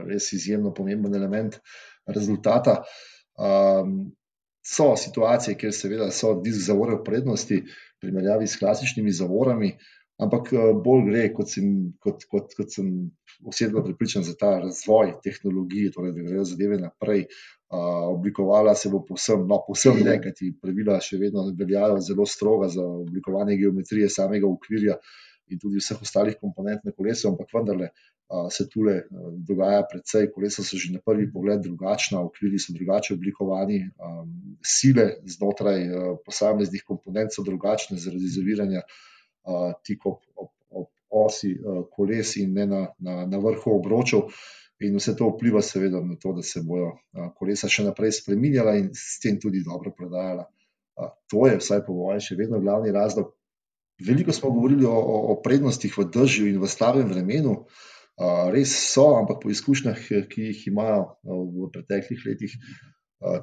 res 0.08 0.32
izjemno 0.32 0.72
pomemben 0.74 1.14
element 1.14 1.58
rezultata. 2.06 2.82
So 4.64 4.86
situacije, 4.96 5.58
kjer 5.60 5.74
seveda 5.76 6.08
so 6.10 6.32
disk 6.40 6.64
zavore 6.66 6.96
v 6.96 7.04
prednosti, 7.04 7.60
primerjavi 8.00 8.48
s 8.48 8.58
klasičnimi 8.60 9.12
zavorami, 9.12 9.74
ampak 10.22 10.52
bolj 10.84 11.08
gre, 11.08 11.24
kot 11.34 11.50
sem, 11.50 11.68
kot, 12.02 12.24
kot, 12.30 12.54
kot 12.54 12.70
sem 12.70 12.90
osebno 13.44 13.82
pripričan, 13.84 14.22
za 14.22 14.36
ta 14.38 14.58
razvoj 14.62 15.16
tehnologije, 15.24 15.90
torej 15.94 16.14
da 16.14 16.22
grejo 16.28 16.44
zadeve 16.46 16.78
naprej, 16.78 17.26
oblikovala 18.14 18.74
se 18.78 18.90
bo 18.92 19.02
posebno, 19.08 19.48
no, 19.50 19.60
posebno 19.66 20.04
ne, 20.06 20.20
kajti 20.22 20.52
pravila 20.62 21.00
še 21.02 21.18
vedno 21.18 21.44
veljajo 21.58 21.98
zelo 22.04 22.26
stroga 22.26 22.68
za 22.70 22.84
oblikovanje 22.84 23.56
geometrije 23.58 24.08
samega 24.12 24.46
okvirja 24.46 24.98
in 25.52 25.58
tudi 25.60 25.82
vseh 25.82 26.00
ostalih 26.00 26.36
komponent 26.40 26.84
na 26.86 26.92
kolesu, 26.94 27.28
ampak 27.28 27.50
vendarle 27.52 27.90
se 28.50 28.64
tule 28.72 28.94
dogaja 29.48 29.82
precej. 29.90 30.30
Kolesa 30.32 30.64
so 30.64 30.78
že 30.80 30.94
na 30.94 31.02
prvi 31.04 31.26
pogled 31.32 31.60
drugačna, 31.66 32.22
okviri 32.24 32.58
so 32.62 32.72
drugače 32.72 33.14
oblikovani, 33.14 33.82
sile 34.64 35.10
znotraj 35.28 35.84
posameznih 36.24 36.86
komponent 36.86 37.34
so 37.34 37.44
drugačne 37.44 37.98
zaradi 38.00 38.30
zaviranja 38.32 38.86
tik 39.84 40.06
ob, 40.06 40.20
ob, 40.36 40.50
ob 40.70 40.88
osi 41.24 41.54
koles 41.92 42.36
in 42.40 42.54
ne 42.54 42.66
na, 42.66 42.82
na, 42.98 43.22
na 43.26 43.40
vrhu 43.42 43.78
obročev. 43.78 44.28
In 44.82 44.96
vse 44.98 45.14
to 45.16 45.28
vpliva, 45.30 45.62
seveda, 45.62 46.00
na 46.02 46.16
to, 46.20 46.32
da 46.34 46.42
se 46.42 46.60
bodo 46.66 46.96
kolesa 47.38 47.70
še 47.70 47.86
naprej 47.86 48.16
spremenjala 48.18 48.74
in 48.80 48.90
s 48.92 49.20
tem 49.22 49.38
tudi 49.40 49.62
dobro 49.64 49.94
prodajala. 49.94 50.48
To 51.30 51.46
je, 51.46 51.60
vsaj 51.62 51.84
po 51.86 51.94
mojem, 51.94 52.22
še 52.22 52.36
vedno 52.38 52.60
glavni 52.62 52.92
razlog. 52.94 53.30
Veliko 54.02 54.34
smo 54.34 54.50
govorili 54.50 54.86
o, 54.90 54.96
o 55.30 55.36
prednostih 55.42 55.94
v 55.94 56.08
držju 56.10 56.48
in 56.50 56.58
v 56.62 56.70
slabem 56.70 57.06
vremenu. 57.10 57.54
Res 58.54 58.74
so, 58.92 59.12
ampak 59.18 59.40
po 59.42 59.50
izkušnjah, 59.50 60.02
ki 60.30 60.50
jih 60.50 60.66
imajo 60.70 61.06
v 61.22 61.70
preteklih 61.74 62.26
letih, 62.26 62.58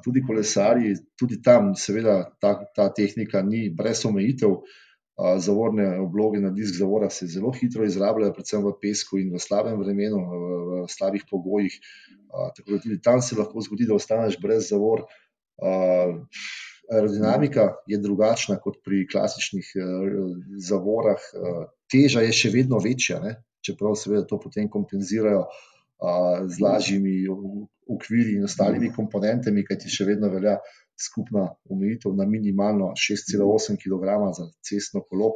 tudi 0.04 0.22
kolesari, 0.24 0.94
tudi 1.18 1.40
tam, 1.44 1.72
seveda, 1.76 2.22
ta, 2.40 2.54
ta 2.76 2.88
tehnika 2.94 3.42
ni 3.44 3.66
brez 3.76 4.04
omejitev 4.08 4.60
zavorne 5.38 6.00
obloge 6.00 6.40
na 6.40 6.50
disk 6.50 6.78
zavora 6.78 7.10
se 7.10 7.26
zelo 7.26 7.52
hitro 7.52 7.84
izrabljajo, 7.84 8.32
predvsem 8.32 8.64
v 8.64 8.72
pesku 8.80 9.18
in 9.20 9.32
v 9.34 9.40
slabem 9.40 9.78
vremenu, 9.80 10.18
v, 10.18 10.84
slabih 10.88 11.24
pogojih. 11.30 11.76
Tako 12.56 12.70
da 12.70 12.78
tudi 12.80 13.00
tam 13.02 13.22
se 13.22 13.36
lahko 13.36 13.60
zgodi, 13.60 13.86
da 13.86 13.94
ostaneš 13.94 14.38
brez 14.40 14.70
zavor. 14.70 15.04
Aerodinamika 16.92 17.68
je 17.86 17.98
drugačna 17.98 18.56
kot 18.60 18.80
pri 18.84 19.04
klasičnih 19.08 19.68
zavorah, 20.64 21.20
teža 21.92 22.24
je 22.24 22.32
še 22.32 22.50
vedno 22.50 22.80
večja, 22.82 23.20
ne? 23.20 23.36
čeprav 23.62 23.94
seveda 23.94 24.24
to 24.26 24.40
potem 24.42 24.66
kompenzirajo 24.66 25.44
z 26.50 26.58
lažjimi 26.58 27.28
ukviri 27.86 28.34
in 28.34 28.48
ostalimi 28.48 28.90
komponentami, 28.90 29.62
kajti 29.62 29.92
še 29.92 30.06
vedno 30.08 30.32
velja 30.32 30.56
skupna 31.02 31.48
omejitev 31.70 32.14
na 32.16 32.26
minimalno 32.26 32.92
6,8 32.96 33.78
kg 33.82 34.32
za 34.36 34.48
cestno 34.62 35.02
kolo. 35.08 35.34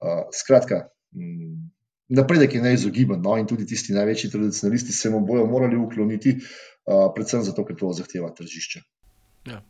Uh, 0.00 0.28
skratka, 0.32 0.88
m, 1.14 1.70
napredek 2.08 2.54
je 2.54 2.62
neizogiben, 2.62 3.20
no, 3.22 3.36
in 3.38 3.46
tudi 3.46 3.66
tisti 3.66 3.92
največji 3.92 4.30
tradicionalisti 4.30 4.92
se 4.92 5.10
mu 5.10 5.20
bojo 5.26 5.46
morali 5.46 5.76
ukloniti, 5.76 6.36
uh, 6.38 7.10
predvsem 7.14 7.44
zato, 7.44 7.64
ker 7.64 7.76
to 7.76 7.92
zahteva 7.92 8.32
tržišče. 8.36 8.82
Ja, 9.48 9.62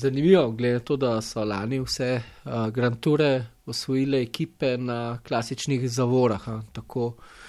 zanimivo 0.00 0.54
je, 0.58 0.80
da 0.96 1.20
so 1.22 1.44
lani 1.44 1.80
vse 1.82 2.10
uh, 2.18 2.68
Grand 2.74 3.00
Toure 3.00 3.46
osvojile 3.66 4.22
ekipe 4.22 4.76
na 4.76 5.18
klasičnih 5.26 5.88
zavorah. 5.90 6.46
Tako, 6.72 7.06
uh, 7.06 7.47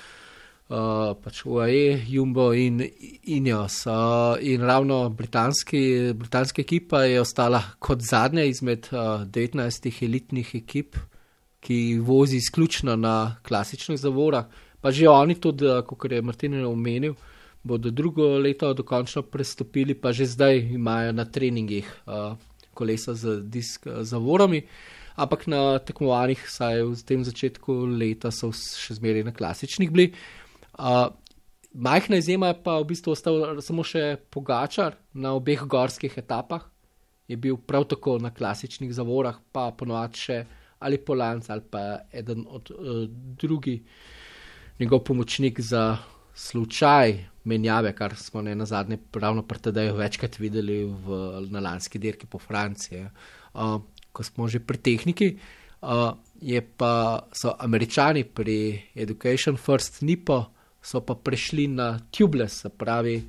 pač 0.70 1.42
UAE, 1.46 2.06
Jumbo 2.06 2.52
in 2.54 2.84
Ineos. 3.24 3.86
Uh, 3.88 4.38
in 4.42 4.62
ravno 4.62 5.10
britanski, 5.10 6.14
britanska 6.14 6.62
ekipa 6.62 7.04
je 7.04 7.22
ostala 7.22 7.64
kot 7.80 8.02
zadnja 8.02 8.44
izmed 8.44 8.88
uh, 8.92 9.26
19 9.26 10.04
elitnih 10.06 10.56
ekip, 10.56 10.96
ki 11.60 12.00
vozi 12.00 12.38
izključno 12.38 12.96
na 12.96 13.36
klasičnih 13.44 13.98
zavorah. 13.98 14.46
Pa 14.82 14.92
že 14.92 15.10
oni 15.10 15.36
tudi, 15.42 15.66
uh, 15.66 15.82
kot 15.82 16.12
je 16.12 16.22
Martin 16.22 16.66
omenil, 16.66 17.16
bodo 17.64 17.90
drugo 17.90 18.38
leto 18.38 18.74
dokončno 18.74 19.22
prestopili, 19.22 19.96
pa 19.96 20.14
že 20.14 20.26
zdaj 20.26 20.58
imajo 20.58 21.12
na 21.12 21.26
treningih 21.26 21.90
uh, 22.06 22.38
kolesa 22.74 23.14
z 23.14 23.42
disk 23.42 23.88
uh, 23.88 24.04
zavorami. 24.04 24.62
Ampak 25.16 25.48
na 25.48 25.80
tekmovanjih, 25.80 26.46
saj 26.48 26.84
v 26.84 26.94
tem 27.04 27.26
začetku 27.26 27.90
leta, 27.90 28.30
so 28.32 28.54
še 28.54 28.96
zmeraj 29.02 29.26
na 29.26 29.34
klasičnih 29.34 29.90
bili. 29.92 30.14
Uh, 30.80 31.12
majhna 31.74 32.18
izjema 32.18 32.48
je 32.48 32.64
pa 32.64 32.80
v 32.80 32.88
bistvu 32.94 33.12
ostal 33.12 33.60
samo 33.62 33.84
še 33.84 34.16
Pogačar 34.32 34.96
na 35.14 35.34
obeh 35.36 35.66
gorskih 35.68 36.16
etapah 36.18 36.64
je 37.28 37.38
bil 37.38 37.58
prav 37.58 37.84
tako 37.86 38.18
na 38.18 38.32
klasičnih 38.34 38.94
zavorah, 38.94 39.38
pa 39.52 39.70
ponovadi 39.78 40.18
še 40.18 40.38
ali 40.80 40.98
Polanc 40.98 41.50
ali 41.50 41.62
pa 41.72 41.82
eden 42.12 42.46
od 42.48 42.72
uh, 42.72 43.04
drugih, 43.12 43.82
njegov 44.80 45.04
pomočnik 45.04 45.60
za 45.60 45.98
slučaj 46.34 47.18
menjave, 47.44 47.92
kar 47.96 48.16
smo 48.16 48.42
ne 48.42 48.56
na 48.56 48.66
zadnje 48.66 48.98
pravno 49.12 49.44
pretedajo 49.44 49.98
večkrat 50.00 50.40
videli 50.40 50.86
v, 50.86 51.20
na 51.52 51.60
lanski 51.60 52.00
dirki 52.00 52.28
po 52.28 52.40
Franciji. 52.40 53.06
Uh, 53.54 53.82
ko 54.12 54.24
smo 54.24 54.48
že 54.48 54.60
pri 54.60 54.78
tehniki, 54.78 55.34
uh, 55.82 56.16
je 56.42 56.62
pa 56.62 57.28
so 57.36 57.54
američani 57.60 58.24
pri 58.24 58.80
Education 58.96 59.58
First 59.58 60.02
Nipo, 60.02 60.46
so 60.82 61.02
pa 61.02 61.16
prešli 61.16 61.68
na 61.68 62.00
tubeless, 62.12 62.62
se 62.62 62.70
pravi 62.70 63.24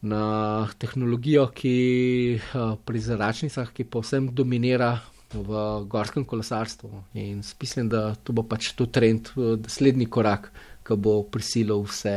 na 0.00 0.68
tehnologijo, 0.78 1.48
ki 1.54 2.38
uh, 2.38 2.74
pri 2.84 3.00
zračnicah, 3.00 3.72
ki 3.74 3.84
povsem 3.84 4.30
dominira 4.34 4.98
v 5.34 5.84
gorskem 5.84 6.24
kolesarstvu. 6.24 7.04
In 7.14 7.42
mislim, 7.60 7.88
da 7.88 8.14
to 8.14 8.32
bo 8.32 8.42
pač 8.42 8.72
to 8.78 8.86
trend, 8.86 9.32
naslednji 9.36 10.06
korak, 10.06 10.52
ki 10.86 10.96
bo 10.96 11.22
prisilil 11.28 11.82
vse, 11.84 12.16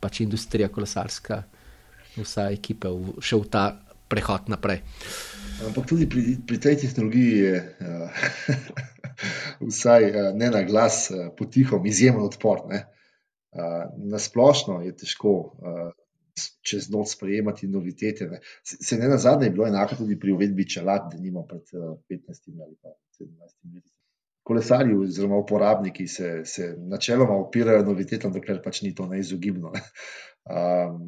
pač 0.00 0.22
industrija 0.24 0.70
kolesarska, 0.72 1.42
vsa 2.16 2.48
ekipa, 2.54 2.94
še 3.20 3.36
v 3.36 3.50
ta 3.50 3.64
prehod 4.10 4.48
naprej. 4.50 4.80
Ampak 5.66 5.84
tudi 5.86 6.08
pri, 6.08 6.38
pri 6.46 6.56
tej 6.56 6.78
tehnologiji 6.86 7.34
je 7.36 7.56
uh, 7.58 8.22
vsaj 9.70 10.08
uh, 10.08 10.30
ne 10.32 10.48
na 10.54 10.62
glas, 10.64 11.10
uh, 11.12 11.28
potihom, 11.36 11.84
izjemen 11.90 12.24
odpor. 12.24 12.64
Uh, 12.70 12.86
na 14.10 14.18
splošno 14.18 14.80
je 14.84 14.92
težko 14.96 15.30
uh, 15.30 15.90
čez 16.62 16.88
noč 16.90 17.14
sprejemati 17.16 17.68
novitete. 17.68 18.26
Ne. 18.30 18.40
Se 18.62 18.96
ne 18.96 19.08
na 19.08 19.18
zadnje 19.18 19.46
je 19.46 19.50
bilo 19.50 19.66
enako 19.66 19.96
tudi 20.02 20.18
pri 20.20 20.32
uvedbi 20.32 20.68
čelad, 20.68 21.10
da 21.12 21.18
nima 21.18 21.42
pred 21.48 21.62
15 21.72 22.62
ali 22.62 22.76
17 23.20 23.74
leti. 23.74 23.92
Kolesarji 24.42 24.96
oziroma 24.96 25.36
uporabniki 25.36 26.06
se, 26.08 26.42
se 26.44 26.74
načeloma 26.78 27.36
opirajo 27.36 27.84
novitetam, 27.84 28.32
dokler 28.32 28.62
pač 28.64 28.82
ni 28.82 28.94
to 28.94 29.06
neizogibno. 29.06 29.72
Ne. 29.74 29.82
Um, 30.50 31.02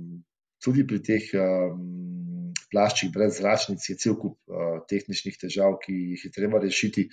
tudi 0.62 0.84
pri 0.86 1.00
teh 1.02 1.30
um, 1.40 2.52
plaščih 2.70 3.10
brez 3.14 3.38
zračnic 3.40 3.86
je 3.88 3.96
cel 3.98 4.18
kup 4.20 4.36
uh, 4.46 4.82
tehničnih 4.88 5.38
težav, 5.40 5.78
ki 5.82 5.94
jih 6.12 6.26
je 6.28 6.32
treba 6.34 6.60
rešiti. 6.62 7.08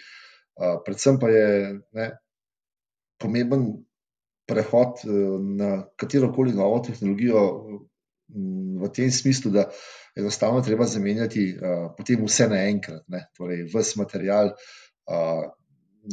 Uh, 0.59 0.81
predvsem 0.85 1.17
pa 1.21 1.31
je 1.31 1.47
ne, 1.95 2.09
pomemben 3.23 3.65
prehod 4.49 5.05
uh, 5.05 5.37
na 5.61 5.71
katero 5.99 6.33
koli 6.33 6.55
novo 6.57 6.81
tehnologijo, 6.85 7.45
v 8.79 8.89
tem 8.93 9.11
smislu, 9.11 9.51
da 9.51 9.69
enostavno 10.15 10.61
treba 10.61 10.85
zamenjati 10.85 11.45
uh, 11.55 11.91
potem 11.97 12.25
vse 12.25 12.49
naenkrat. 12.49 13.05
Torej, 13.37 13.65
vse 13.73 13.99
material 13.99 14.53
uh, 14.53 15.47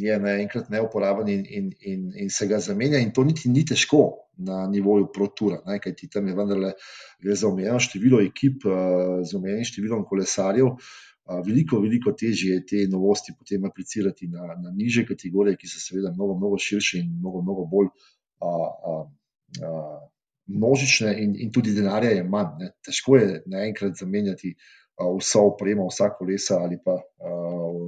je 0.01 0.18
naenkrat 0.20 0.70
neuporaben 0.70 1.28
in, 1.28 1.45
in, 1.49 1.72
in, 1.80 2.12
in 2.16 2.30
se 2.30 2.47
ga 2.47 2.61
zamenja, 2.61 2.99
in 2.99 3.12
to 3.12 3.24
niti 3.24 3.49
ni 3.49 3.64
težko 3.64 4.03
na 4.37 4.66
nivoju 4.68 5.11
protura, 5.14 5.61
ne? 5.66 5.78
kajti 5.80 6.09
tam 6.12 6.28
je 6.28 6.34
vendarle 6.37 6.72
gre 7.22 7.37
za 7.37 7.49
omejeno 7.49 7.78
število 7.80 8.20
ekip, 8.26 8.66
z 9.24 9.37
omejenim 9.39 9.64
številom 9.64 10.03
kolesarjev. 10.09 10.74
Veliko, 11.47 11.80
veliko 11.82 12.12
težje 12.14 12.59
je 12.59 12.64
te 12.66 12.82
novosti 12.91 13.32
potem 13.34 13.64
aplicirati 13.66 14.28
na, 14.30 14.53
na 14.61 14.70
niže 14.70 15.07
kategorije, 15.09 15.57
ki 15.59 15.70
so 15.70 15.80
seveda 15.82 16.12
mnogo, 16.12 16.37
mnogo 16.39 16.59
širše 16.61 17.01
in 17.01 17.16
mnogo, 17.16 17.41
mnogo 17.43 17.64
bolj 17.70 17.89
uh, 17.89 18.05
množične 20.47 21.14
in, 21.22 21.37
in 21.39 21.53
tudi 21.53 21.74
denarja 21.74 22.11
je 22.11 22.24
manj. 22.24 22.59
Ne. 22.61 22.72
Težko 22.84 23.16
je 23.16 23.43
naenkrat 23.51 23.97
zamenjati 23.99 24.55
uh, 24.55 25.14
vso 25.18 25.47
opremo, 25.53 25.89
vsa 25.91 26.11
kolesa 26.18 26.61
ali 26.62 26.78
pa 26.84 26.95
uh, 26.95 27.80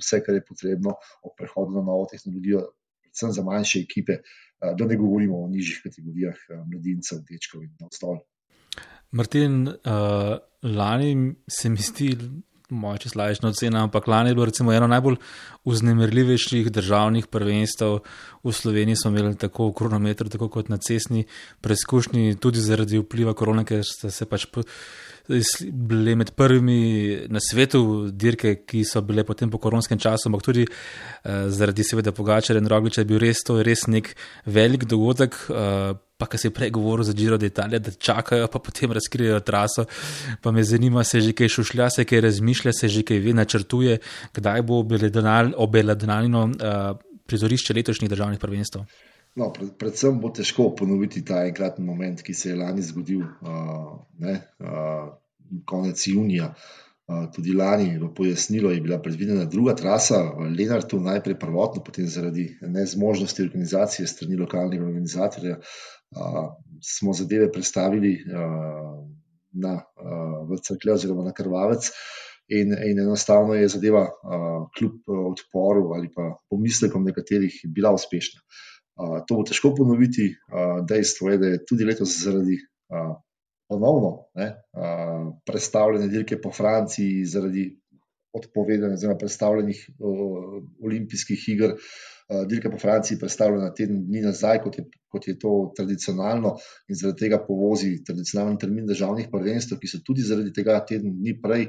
vse, 0.00 0.20
kar 0.24 0.36
je 0.36 0.44
potrebno 0.44 0.96
ob 1.22 1.36
prehodu 1.38 1.78
na 1.78 1.84
novo 1.84 2.06
tehnologijo, 2.10 2.66
predvsem 3.02 3.32
za 3.32 3.44
manjše 3.44 3.80
ekipe, 3.80 4.18
uh, 4.20 4.74
da 4.78 4.86
ne 4.86 4.96
govorimo 4.96 5.42
o 5.44 5.48
nižjih 5.48 5.80
kategorijah 5.84 6.42
mladincev, 6.72 7.24
dečkov 7.30 7.64
in 7.64 7.88
ostalo. 7.88 8.20
Martin, 9.10 9.68
uh, 9.68 10.36
lani 10.62 11.34
se 11.48 11.70
mi 11.70 11.80
zdi, 11.80 12.12
moja 12.74 12.98
če 13.04 13.12
slajšna 13.12 13.52
ocena, 13.52 13.84
ampak 13.86 14.08
lani 14.10 14.32
je 14.32 14.36
bilo 14.38 14.46
recimo 14.48 14.72
eno 14.74 14.88
najbolj 14.90 15.18
uznemirljivejših 15.70 16.70
državnih 16.74 17.28
prvenstev 17.30 18.00
v 18.42 18.52
Sloveniji. 18.52 18.98
Smo 19.02 19.12
imeli 19.12 19.36
tako 19.38 19.70
v 19.70 19.76
kronometru, 19.78 20.30
tako 20.32 20.48
kot 20.50 20.70
na 20.72 20.78
cestni 20.82 21.26
preizkušnji, 21.62 22.36
tudi 22.42 22.62
zaradi 22.62 22.98
vpliva 23.02 23.36
korona, 23.38 23.64
ker 23.66 23.84
ste 23.86 24.10
se 24.10 24.26
pač 24.26 24.48
bili 25.72 26.14
med 26.16 26.30
prvimi 26.36 27.26
na 27.28 27.40
svetu 27.40 28.10
dirke, 28.10 28.54
ki 28.66 28.84
so 28.84 29.02
bile 29.02 29.24
potem 29.24 29.50
po 29.50 29.58
koronskem 29.58 29.98
času, 29.98 30.28
ampak 30.28 30.42
tudi 30.46 30.66
uh, 30.66 31.46
zaradi 31.48 31.84
seveda 31.84 32.12
Pogačara 32.12 32.60
in 32.62 32.68
Rogliča 32.70 33.02
je 33.02 33.10
bil 33.10 33.18
res 33.22 33.42
to 33.46 33.62
res 33.62 33.86
nek 33.90 34.12
velik 34.46 34.84
dogodek. 34.84 35.38
Uh, 35.50 35.96
pa 36.16 36.24
kar 36.26 36.40
se 36.40 36.48
je 36.48 36.52
prej 36.56 36.70
govoril 36.72 37.04
za 37.04 37.12
Giro 37.12 37.36
d'Italia, 37.36 37.78
da 37.78 37.90
čakajo, 37.92 38.46
pa 38.48 38.58
potem 38.58 38.92
razkrijejo 38.92 39.40
traso. 39.44 39.84
Pa 40.40 40.50
me 40.50 40.64
zanima, 40.64 41.04
se 41.04 41.20
že 41.20 41.34
kaj 41.36 41.48
šušlja, 41.58 41.90
se 41.90 42.04
kaj 42.08 42.20
razmišlja, 42.24 42.72
se 42.72 42.88
že 42.88 43.02
kaj 43.02 43.20
ve, 43.20 43.34
načrtuje, 43.36 43.98
kdaj 44.32 44.62
bo 44.62 44.80
obeladonalno 44.80 46.44
uh, 46.46 46.96
prizorišče 47.26 47.74
letošnjih 47.74 48.10
državnih 48.10 48.40
prvenstv. 48.40 48.86
No, 49.36 49.50
pred, 49.52 49.74
predvsem 49.76 50.16
bo 50.20 50.30
težko 50.32 50.70
ponoviti 50.78 51.20
ta 51.28 51.42
enkraten 51.44 51.84
moment, 51.84 52.22
ki 52.24 52.34
se 52.34 52.50
je 52.50 52.56
lani 52.56 52.82
zgodil, 52.84 53.20
uh, 53.20 53.92
ne, 54.24 54.34
uh, 54.64 55.10
konec 55.68 56.04
junija. 56.08 56.54
Uh, 57.06 57.26
tudi 57.34 57.52
lani, 57.54 57.90
v 58.00 58.08
pojasnilo, 58.16 58.72
je 58.72 58.80
bila 58.82 58.96
predvidena 59.02 59.44
druga 59.46 59.76
trasa 59.78 60.22
v 60.24 60.48
Lenartu, 60.56 60.98
najprej 61.04 61.36
prvotno, 61.38 61.82
potem 61.84 62.08
zaradi 62.10 62.48
nezmožnosti 62.64 63.44
organizacije 63.44 64.08
strani 64.08 64.38
lokalnega 64.40 64.86
organizatorja, 64.88 65.58
uh, 65.60 66.38
smo 66.82 67.12
zadeve 67.16 67.50
predstavili 67.52 68.18
na, 69.56 69.72
v 70.48 70.58
Crkve 70.60 70.92
oziroma 70.92 71.24
na 71.24 71.32
Krvavec. 71.36 71.88
In, 72.56 72.72
in 72.72 73.00
enostavno 73.02 73.56
je 73.56 73.68
zadeva, 73.68 74.06
uh, 74.06 74.64
kljub 74.76 75.12
odporu 75.28 75.92
ali 75.96 76.08
pa 76.14 76.30
pomislekom 76.50 77.04
nekaterih, 77.04 77.60
bila 77.76 77.92
uspešna. 77.96 78.40
Uh, 78.40 78.65
to 78.96 79.36
bo 79.36 79.44
težko 79.44 79.74
ponoviti. 79.76 80.30
Dejstvo 80.88 81.30
je, 81.30 81.38
da 81.38 81.52
je 81.52 81.64
tudi 81.68 81.84
letos 81.84 82.14
zaradi 82.22 82.58
ponovno 83.68 84.12
ne, 84.38 84.52
predstavljene 85.46 86.08
dirke 86.08 86.40
po 86.40 86.52
Franciji, 86.54 87.24
zaradi 87.26 87.66
odpovedanih, 88.36 88.94
oziroma 88.94 89.18
predstavljenih 89.18 89.80
olimpijskih 90.84 91.48
iger, 91.48 91.74
Eh, 92.28 92.46
dirka 92.50 92.70
po 92.70 92.78
Franciji 92.78 93.18
predstavljena 93.18 93.68
teden 93.74 94.00
dni 94.08 94.20
nazaj, 94.24 94.58
kot 94.64 94.78
je, 94.78 94.82
kot 95.14 95.28
je 95.28 95.36
to 95.38 95.50
tradicionalno, 95.76 96.56
in 96.90 96.98
zaradi 96.98 97.20
tega 97.20 97.38
povozi 97.46 97.92
tradicionalen 98.04 98.56
termin 98.58 98.88
državnih 98.88 99.28
prvenstv, 99.30 99.78
ki 99.78 99.90
so 99.92 100.00
tudi 100.02 100.24
zaradi 100.26 100.50
tega 100.56 100.80
teden 100.88 101.12
dni 101.20 101.36
prej 101.44 101.68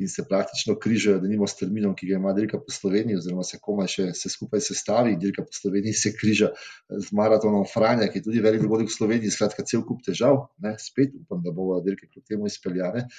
in 0.00 0.08
se 0.08 0.24
praktično 0.30 0.78
križajo, 0.80 1.18
da 1.20 1.28
nimo 1.28 1.44
s 1.46 1.60
terminom, 1.60 1.92
ki 1.98 2.08
ga 2.08 2.16
ima 2.22 2.32
dirka 2.32 2.56
po 2.56 2.72
Sloveniji, 2.72 3.18
oziroma 3.20 3.44
se 3.44 3.60
komaj 3.60 3.92
še 3.98 4.08
se 4.16 4.32
skupaj 4.32 4.64
sestavi. 4.70 5.18
Dirka 5.20 5.44
po 5.44 5.60
Sloveniji 5.60 6.00
se 6.00 6.16
križa 6.16 6.54
z 6.88 7.12
maratonom 7.12 7.68
Franja, 7.68 8.08
ki 8.08 8.22
je 8.22 8.28
tudi 8.30 8.40
velik 8.40 8.64
dogodek 8.64 8.88
v 8.88 8.96
Sloveniji, 8.96 9.36
skratka, 9.36 9.68
cel 9.68 9.84
kup 9.84 10.00
težav, 10.08 10.46
ne, 10.64 10.78
spet 10.80 11.12
upam, 11.20 11.44
da 11.44 11.52
bodo 11.52 11.82
dirke 11.84 12.08
kljub 12.08 12.24
temu 12.24 12.48
izpeljane. 12.48 13.10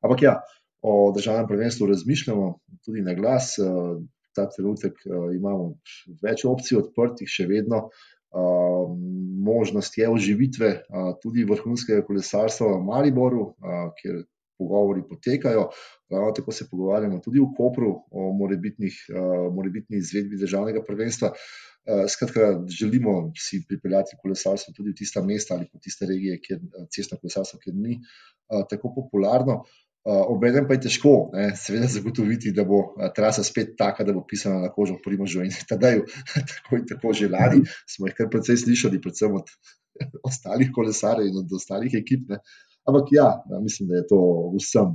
Ampak 0.00 0.24
ja. 0.24 0.38
O 0.80 1.10
državnem 1.10 1.48
prvenstvu 1.50 1.88
razmišljamo 1.90 2.52
tudi 2.86 3.00
na 3.02 3.10
glas, 3.18 3.56
eh, 3.58 3.64
ta 4.36 4.48
trenutek 4.50 5.00
uh, 5.06 5.28
imamo 5.34 5.74
več 6.22 6.44
opcij 6.48 6.78
odprtih, 6.78 7.28
še 7.30 7.46
vedno 7.50 7.88
uh, 7.88 8.96
možnost 9.44 9.98
je 9.98 10.08
oživitve 10.08 10.72
uh, 10.74 11.12
tudi 11.22 11.46
vrhunskega 11.48 12.04
kolesarstva 12.06 12.74
v 12.74 12.82
Mariboru, 12.88 13.52
uh, 13.52 13.88
kjer 14.00 14.24
pogovori 14.58 15.04
potekajo. 15.08 15.68
Ravno 16.10 16.32
tako 16.36 16.52
se 16.52 16.66
pogovarjamo 16.70 17.20
tudi 17.24 17.40
v 17.40 17.50
Kopru 17.56 17.92
o 18.10 18.32
morebitni 18.34 18.90
uh, 18.90 19.98
izvedbi 19.98 20.40
državnega 20.40 20.82
prvenstva. 20.84 21.32
Uh, 21.32 22.04
skratka, 22.10 22.64
želimo 22.68 23.32
si 23.38 23.62
pripeljati 23.68 24.18
kolesarstvo 24.22 24.74
tudi 24.76 24.90
v 24.90 24.98
tista 24.98 25.22
mesta 25.24 25.54
ali 25.54 25.68
pa 25.72 25.78
tiste 25.78 26.06
regije, 26.06 26.40
kjer 26.42 26.60
cestno 26.94 27.18
kolesarstvo 27.20 27.60
kjer 27.62 27.76
ni 27.76 28.00
uh, 28.00 28.64
tako 28.70 28.92
popularno. 28.96 29.62
Uh, 30.06 30.22
Obenem 30.32 30.64
pa 30.68 30.76
je 30.76 30.86
težko, 30.86 31.14
ne, 31.34 31.50
seveda, 31.58 31.88
zagotoviti, 31.90 32.52
da 32.56 32.64
bo 32.64 32.94
trasa 33.16 33.42
spet 33.44 33.74
taka, 33.76 34.06
da 34.06 34.14
bo 34.16 34.22
pisana 34.24 34.62
na 34.62 34.70
kožo 34.72 34.96
primožu. 35.04 35.42
In 35.44 35.52
tedaj, 35.70 36.00
tako 36.34 36.78
in 36.78 36.86
tako 36.88 37.12
že 37.12 37.28
lani, 37.32 37.64
smo 37.88 38.08
jih 38.08 38.16
kar 38.16 38.30
precej 38.32 38.62
slišali, 38.62 39.02
predvsem 39.04 39.34
od 39.36 39.50
ostalih 40.30 40.70
kolesarjev 40.74 41.28
in 41.28 41.42
od 41.42 41.56
ostalih 41.58 41.98
ekip. 42.00 42.28
Ne. 42.30 42.40
Ampak 42.88 43.12
ja, 43.12 43.28
mislim, 43.60 43.90
da 43.90 43.98
je 43.98 44.06
to 44.08 44.20
vsem 44.56 44.94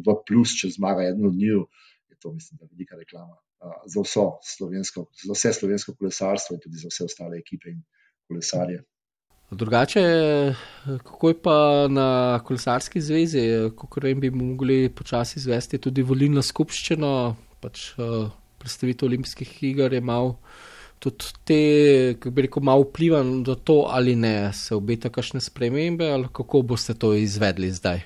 v 0.00 0.14
plus, 0.26 0.54
če 0.58 0.72
zmaga 0.78 1.04
eno 1.10 1.28
od 1.28 1.36
njiju, 1.36 1.66
je 2.10 2.16
to, 2.18 2.32
mislim, 2.32 2.62
da 2.62 2.70
velika 2.70 2.96
reklama 2.96 3.36
za, 3.86 4.02
za 5.24 5.32
vse 5.32 5.52
slovensko 5.52 5.94
kolesarstvo 5.98 6.56
in 6.56 6.60
tudi 6.60 6.80
za 6.80 6.88
vse 6.88 7.04
ostale 7.04 7.38
ekipe 7.38 7.70
in 7.70 7.82
kolesarje. 8.28 8.82
Drugače, 9.50 10.02
kako 11.04 11.28
je 11.28 11.34
pa 11.42 11.86
na 11.88 12.40
kolesarski 12.44 13.00
zvezi, 13.00 13.40
kako 13.78 14.00
vem, 14.02 14.20
bi 14.20 14.30
mogli 14.30 14.88
počasi 14.88 15.38
izvesti 15.38 15.78
tudi 15.78 16.02
volilno 16.02 16.42
skupščino, 16.42 17.10
pač 17.60 17.90
uh, 17.98 18.30
predstavitev 18.58 19.06
olimpijskih 19.06 19.62
iger 19.62 19.92
je 19.92 20.00
malo 20.00 20.38
tudi 20.98 21.24
te, 21.44 21.60
kako 22.18 22.30
bi 22.30 22.46
rekel, 22.46 22.62
malo 22.64 22.86
vpliva 22.88 23.22
na 23.22 23.54
to 23.54 23.84
ali 23.90 24.16
ne, 24.16 24.52
se 24.52 24.74
obeta 24.74 25.10
kakšne 25.12 25.40
spremembe 25.40 26.08
ali 26.10 26.30
kako 26.32 26.62
boste 26.62 26.94
to 26.94 27.12
izvedli 27.14 27.70
zdaj? 27.70 28.00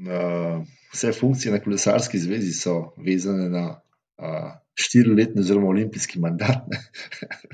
Uh, 0.00 0.66
vse 0.92 1.12
funkcije 1.12 1.52
na 1.52 1.60
kolesarski 1.62 2.18
zvezi 2.18 2.52
so 2.52 2.92
vezane 2.96 3.48
na 3.48 3.80
štiriletni 4.80 5.40
oziroma 5.40 5.68
olimpijski 5.68 6.20
mandat. 6.20 6.64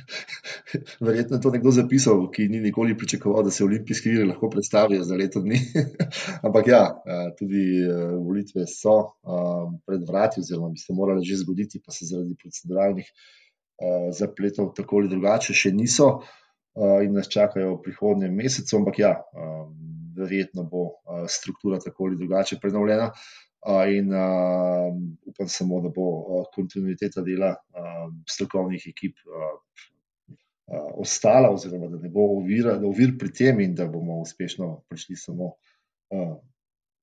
Verjetno 1.06 1.36
je 1.36 1.42
to 1.42 1.50
nekdo 1.50 1.70
zapisal, 1.70 2.24
ki 2.30 2.48
ni 2.48 2.60
nikoli 2.60 2.96
pričakoval, 2.98 3.44
da 3.46 3.50
se 3.50 3.64
olimpijske 3.64 4.10
igre 4.10 4.24
lahko 4.24 4.50
predstavijo 4.50 5.04
za 5.04 5.16
leto 5.16 5.40
dni. 5.40 5.60
Ampak 6.46 6.68
ja, 6.70 6.82
tudi 7.38 7.64
volitve 8.26 8.66
so 8.70 8.96
pred 9.86 10.06
vrati, 10.08 10.40
oziroma 10.40 10.70
bi 10.74 10.82
se 10.82 10.94
morale 10.94 11.24
že 11.24 11.40
zgoditi, 11.42 11.82
pa 11.84 11.92
se 11.92 12.06
zaradi 12.06 12.36
proceduralnih 12.42 13.10
zapletov 14.16 14.72
tako 14.76 15.02
ali 15.02 15.12
drugače 15.12 15.54
še 15.54 15.72
niso 15.76 16.20
in 17.04 17.12
nas 17.16 17.28
čakajo 17.32 17.76
v 17.76 17.82
prihodnjem 17.84 18.34
mesecu. 18.34 18.78
Ampak 18.80 18.98
ja, 18.98 19.16
verjetno 20.16 20.64
bo 20.70 20.88
struktura 21.28 21.78
tako 21.82 22.10
ali 22.10 22.18
drugače 22.20 22.60
prenovljena 22.62 23.10
in 23.66 24.12
uh, 24.14 24.94
upam 25.26 25.48
samo, 25.48 25.80
da 25.80 25.88
bo 25.88 26.06
uh, 26.06 26.44
kontinuiteta 26.54 27.22
dela 27.26 27.54
uh, 27.54 28.12
strokovnih 28.30 28.88
ekip 28.88 29.16
uh, 29.26 29.60
uh, 30.66 30.90
ostala, 31.02 31.50
oziroma 31.50 31.88
da 31.90 31.98
ne 32.02 32.08
bo 32.08 32.28
ovir, 32.38 32.70
da 32.80 32.86
ovir 32.86 33.16
pri 33.18 33.32
tem 33.32 33.60
in 33.60 33.74
da 33.74 33.88
bomo 33.90 34.20
uspešno 34.22 34.84
prišli 34.88 35.16
samo, 35.16 35.52
uh, 36.14 36.36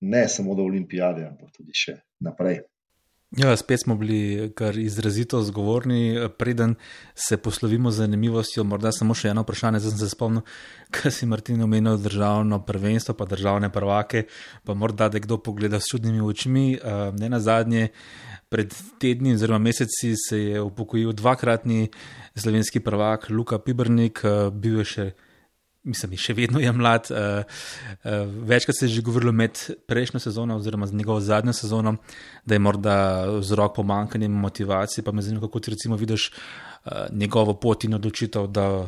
ne 0.01 0.28
samo 0.30 0.55
do 0.55 0.64
olimpijade, 0.64 1.28
ampak 1.28 1.51
tudi 1.57 1.76
še 1.76 1.97
naprej. 2.20 2.61
Ja, 3.38 3.57
spet 3.57 3.81
smo 3.81 3.95
bili 3.95 4.51
kar 4.55 4.77
izrazito 4.77 5.41
zgovorni, 5.41 6.19
preden 6.38 6.75
se 7.15 7.38
poslovimo 7.38 7.91
z 7.91 8.05
zanimivostjo. 8.05 8.63
Morda 8.63 8.91
samo 8.93 9.15
še 9.17 9.31
eno 9.31 9.41
vprašanje, 9.41 9.79
zdaj 9.81 9.91
sem 9.95 10.01
se 10.03 10.09
spomnil, 10.13 10.43
kaj 10.93 11.15
si 11.15 11.25
Martin 11.25 11.63
omenil 11.65 11.97
državno 11.97 12.59
prvenstvo, 12.61 13.15
pa 13.17 13.25
državne 13.25 13.71
prvake, 13.73 14.27
pa 14.63 14.77
morda 14.77 15.09
da 15.09 15.17
kdo 15.19 15.39
pogleda 15.41 15.79
s 15.81 15.89
čudnimi 15.89 16.21
očmi. 16.21 16.67
Eh, 16.77 17.09
ne 17.17 17.31
na 17.34 17.39
zadnje, 17.41 17.88
pred 18.53 18.75
tedni 19.01 19.34
oziroma 19.34 19.65
meseci 19.65 20.13
se 20.27 20.39
je 20.39 20.61
upokojil 20.61 21.15
dvakratni 21.17 21.89
slovenski 22.36 22.86
prvak 22.86 23.31
Luka 23.34 23.57
Pibrnik, 23.57 24.21
eh, 24.23 24.51
bil 24.53 24.84
je 24.84 24.86
še 24.86 25.11
mislim, 25.84 26.15
še 26.17 26.34
vedno 26.38 26.61
je 26.63 26.71
mlad. 26.71 27.09
Uh, 27.11 27.43
uh, 28.03 28.27
večkrat 28.47 28.77
se 28.77 28.86
je 28.86 28.95
že 28.97 29.05
govorilo 29.05 29.31
med 29.31 29.59
prejšnjo 29.88 30.19
sezono, 30.19 30.57
oziroma 30.57 30.88
z 30.88 30.95
njegovo 30.95 31.19
zadnjo 31.19 31.53
sezono, 31.53 31.95
da 32.45 32.55
je 32.55 32.59
morda 32.59 32.97
vzrok 33.39 33.75
pomankanja 33.75 34.29
motivacije. 34.29 35.03
Pa 35.03 35.11
me 35.11 35.21
zanima, 35.21 35.41
kako 35.41 35.59
ti 35.59 35.71
recimo 35.71 35.95
vidiš 35.95 36.31
uh, 36.31 36.91
njegovo 37.11 37.53
pot 37.53 37.84
in 37.84 37.93
odločitev, 37.93 38.47
da 38.47 38.88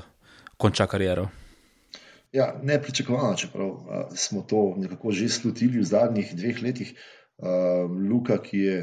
konča 0.57 0.87
kariero. 0.87 1.27
Ja, 2.35 2.53
ne 2.63 2.81
pričakovano, 2.81 3.35
čeprav 3.39 3.67
uh, 3.69 3.79
smo 4.15 4.41
to 4.41 4.73
nekako 4.77 5.11
že 5.11 5.29
slutili 5.29 5.79
v 5.79 5.87
zadnjih 5.87 6.35
dveh 6.35 6.61
letih. 6.63 6.93
Uh, 7.37 7.91
Luka, 7.91 8.37
ki 8.39 8.59
je 8.59 8.77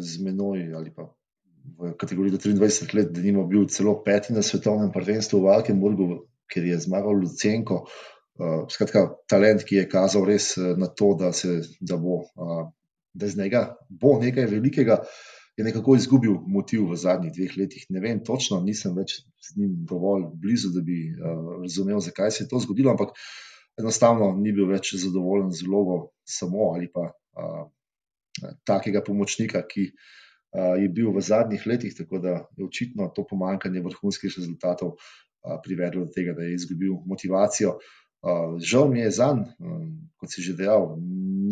z 0.00 0.22
menoj 0.22 0.74
ali 0.74 0.90
pa 0.94 1.06
v 1.78 1.92
kategoriji 1.98 2.32
do 2.32 2.38
23 2.38 2.94
let, 2.94 3.10
da 3.10 3.20
nima 3.20 3.42
bil 3.46 3.66
celo 3.66 3.96
peti 4.02 4.32
na 4.32 4.42
svetovnem 4.42 4.92
prvenstvu 4.92 5.40
v 5.42 5.50
Alkenburgu, 5.50 6.26
ker 6.52 6.66
je 6.66 6.78
zmagal 6.86 7.22
Lucenko. 7.22 7.84
Uh, 8.36 8.66
skratka, 8.68 9.06
talent, 9.28 9.64
ki 9.64 9.78
je 9.80 9.88
kazal 9.88 10.26
res 10.28 10.52
uh, 10.60 10.74
na 10.76 10.90
to, 10.92 11.14
da, 11.16 11.32
se, 11.32 11.62
da 11.80 11.96
bo 11.96 12.20
uh, 12.20 12.66
da 13.16 13.28
z 13.28 13.38
njega 13.38 13.76
bo 13.88 14.18
nekaj 14.20 14.44
velikega, 14.50 14.98
je 15.56 15.64
nekako 15.64 15.96
izgubil 15.96 16.34
motiv 16.46 16.84
v 16.90 16.98
zadnjih 17.00 17.32
dveh 17.32 17.54
letih. 17.56 17.86
Ne 17.88 18.00
vem 18.00 18.20
točno, 18.24 18.60
nisem 18.60 18.92
več 18.96 19.22
z 19.40 19.56
njim 19.56 19.78
dovolj 19.88 20.26
blizu, 20.42 20.72
da 20.74 20.82
bi 20.84 20.98
uh, 21.14 21.62
razumel, 21.62 22.00
zakaj 22.04 22.30
se 22.30 22.44
je 22.44 22.48
to 22.50 22.60
zgodilo, 22.60 22.92
ampak 22.92 23.16
enostavno 23.80 24.34
ni 24.36 24.52
bil 24.52 24.68
več 24.68 24.94
zadovoljen 25.00 25.48
z 25.52 25.64
vlogo 25.68 26.10
samo 26.24 26.74
ali 26.74 26.90
pa 26.92 27.08
uh, 27.08 27.64
takega 28.68 29.00
pomočnika, 29.04 29.64
ki 29.64 29.88
uh, 29.88 30.76
je 30.76 30.90
bil 30.92 31.08
v 31.16 31.24
zadnjih 31.24 31.64
letih, 31.66 31.96
tako 31.96 32.20
da 32.20 32.36
je 32.56 32.68
očitno 32.68 33.08
to 33.16 33.24
pomankanje 33.24 33.80
vrhunskih 33.80 34.36
rezultatov 34.36 34.98
privedlo 35.64 36.04
do 36.04 36.12
tega, 36.12 36.34
da 36.36 36.44
je 36.46 36.54
izgubil 36.54 36.98
motivacijo. 37.06 37.76
Žal 38.58 38.88
mi 38.90 39.00
je 39.00 39.10
za 39.10 39.28
njim, 39.34 39.44
kot 40.18 40.32
si 40.32 40.42
že 40.42 40.56
dejal, 40.58 40.96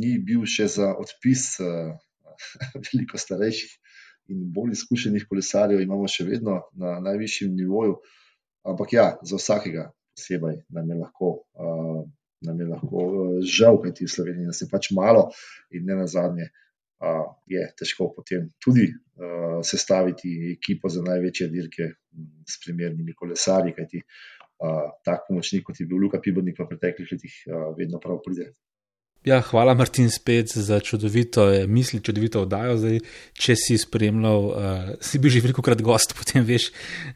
ni 0.01 0.19
bil 0.19 0.47
še 0.49 0.67
za 0.69 0.91
odpis 0.99 1.61
veliko 2.87 3.21
starejših 3.21 3.73
in 4.33 4.47
bolj 4.53 4.73
izkušenih 4.73 5.27
kolesarjev, 5.29 5.83
imamo 5.85 6.09
še 6.09 6.25
vedno 6.25 6.63
na 6.81 6.99
najvišjem 7.05 7.53
nivoju. 7.55 7.99
Ampak 8.65 8.97
ja, 8.97 9.07
za 9.23 9.37
vsakega 9.37 9.91
posebej 10.17 10.63
nam 10.73 10.91
je 10.91 10.97
lahko, 10.97 11.31
nam 12.47 12.61
je 12.61 12.67
lahko 12.71 13.07
žal, 13.45 13.81
kajti 13.83 14.07
v 14.07 14.15
Sloveniji 14.15 14.49
nas 14.49 14.63
je 14.63 14.71
pač 14.71 14.91
malo 14.97 15.29
in 15.71 15.85
ne 15.85 15.99
na 16.01 16.07
zadnje 16.09 16.49
je 17.51 17.65
težko 17.79 18.11
potem 18.17 18.49
tudi 18.63 18.87
uh, 18.91 19.61
sestaviti 19.67 20.33
ekipo 20.53 20.89
za 20.89 21.03
največje 21.05 21.49
dirke 21.53 21.91
s 22.49 22.61
primernimi 22.65 23.15
kolesarji, 23.17 23.75
kajti 23.77 24.03
uh, 24.03 24.93
tak 25.05 25.27
pomočnik, 25.29 25.65
kot 25.67 25.81
je 25.81 25.87
bil 25.87 26.03
Luka 26.05 26.21
Pibrnik 26.23 26.61
v 26.61 26.69
preteklih 26.71 27.13
letih, 27.13 27.41
uh, 27.49 27.73
vedno 27.79 28.01
prav 28.03 28.21
pride. 28.25 28.53
Ja, 29.25 29.39
hvala, 29.41 29.73
Martin, 29.75 30.11
spet 30.13 30.53
za 30.53 30.81
čudovito 30.85 31.47
eh, 31.49 31.67
misli, 31.67 32.03
čudovito 32.05 32.43
oddajo. 32.45 32.75
Zdaj, 32.77 32.99
če 33.33 33.55
si 33.57 33.79
spremljal, 33.81 34.43
uh, 34.51 34.91
si 35.01 35.17
bil 35.17 35.33
že 35.33 35.41
veliko 35.41 35.65
krat 35.65 35.81
gost, 35.81 36.13
potem 36.19 36.45
veš, 36.45 36.67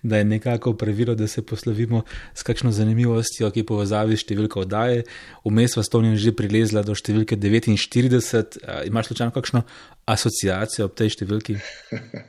da 0.00 0.16
je 0.16 0.24
nekako 0.24 0.72
pravilo, 0.72 1.12
da 1.14 1.28
se 1.28 1.44
poslovimo 1.44 2.00
s 2.32 2.46
kakšno 2.48 2.72
zanimivostjo, 2.72 3.52
ki 3.52 3.66
povezavi 3.68 4.16
številko 4.16 4.64
oddaje. 4.64 5.04
Vmes 5.44 5.76
vas 5.76 5.92
to 5.92 6.00
ni 6.00 6.16
že 6.16 6.32
prilezla 6.32 6.80
do 6.80 6.96
številke 6.96 7.36
49. 7.36 8.56
Uh, 8.64 8.80
imaš 8.88 9.12
slučajno 9.12 9.36
kakšno 9.36 9.66
asociacijo 10.08 10.88
ob 10.88 10.96
tej 10.96 11.12
številki? 11.12 11.60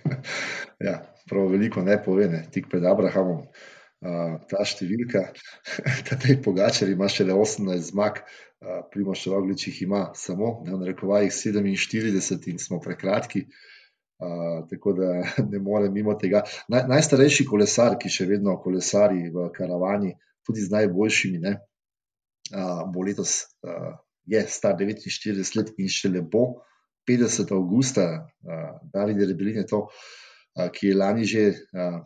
ja, 0.89 0.99
prav 1.31 1.47
veliko 1.55 1.87
ne 1.87 1.95
pove, 2.03 2.27
ne. 2.27 2.43
tik 2.51 2.67
pred 2.67 2.83
Abrahamom. 2.83 3.47
Uh, 3.47 3.78
ta 3.99 4.63
številka, 4.63 5.25
da 6.07 6.17
te 6.19 6.37
pogačari 6.43 6.95
ima 6.95 7.09
še 7.11 7.25
le 7.27 7.35
18 7.35 7.91
zmag, 7.91 8.21
Primoš 8.91 9.25
Roglič 9.31 9.67
jih 9.67 9.81
ima 9.83 10.09
samo, 10.15 10.59
ne 10.65 10.75
v 10.75 10.89
rekovajih 10.91 11.31
47 11.31 12.49
in 12.51 12.59
smo 12.59 12.79
prekratki, 12.83 13.45
uh, 14.19 14.67
tako 14.67 14.93
da 14.97 15.11
ne 15.51 15.61
morem 15.63 15.93
mimo 15.95 16.15
tega. 16.19 16.43
Naj, 16.67 16.87
najstarejši 16.91 17.47
kolesar, 17.47 17.95
ki 17.99 18.11
še 18.11 18.27
vedno 18.27 18.57
kolesari 18.59 19.29
v 19.31 19.47
karavani, 19.55 20.11
tudi 20.47 20.65
z 20.65 20.75
najboljšimi, 20.75 21.39
ne, 21.45 21.55
uh, 22.51 22.83
bo 22.91 23.07
letos, 23.07 23.45
uh, 23.63 23.95
je 24.29 24.43
star 24.51 24.75
49 24.79 25.55
let 25.55 25.71
in 25.79 25.87
še 25.91 26.11
le 26.11 26.23
bo 26.23 26.65
50. 27.07 27.55
augusta, 27.55 28.09
uh, 28.43 28.71
David 28.91 29.23
Rebelin 29.23 29.63
je 29.63 29.67
to, 29.71 29.85
uh, 29.87 30.67
ki 30.67 30.91
je 30.91 30.99
lani 30.99 31.27
že. 31.27 31.51
Uh, 31.71 31.99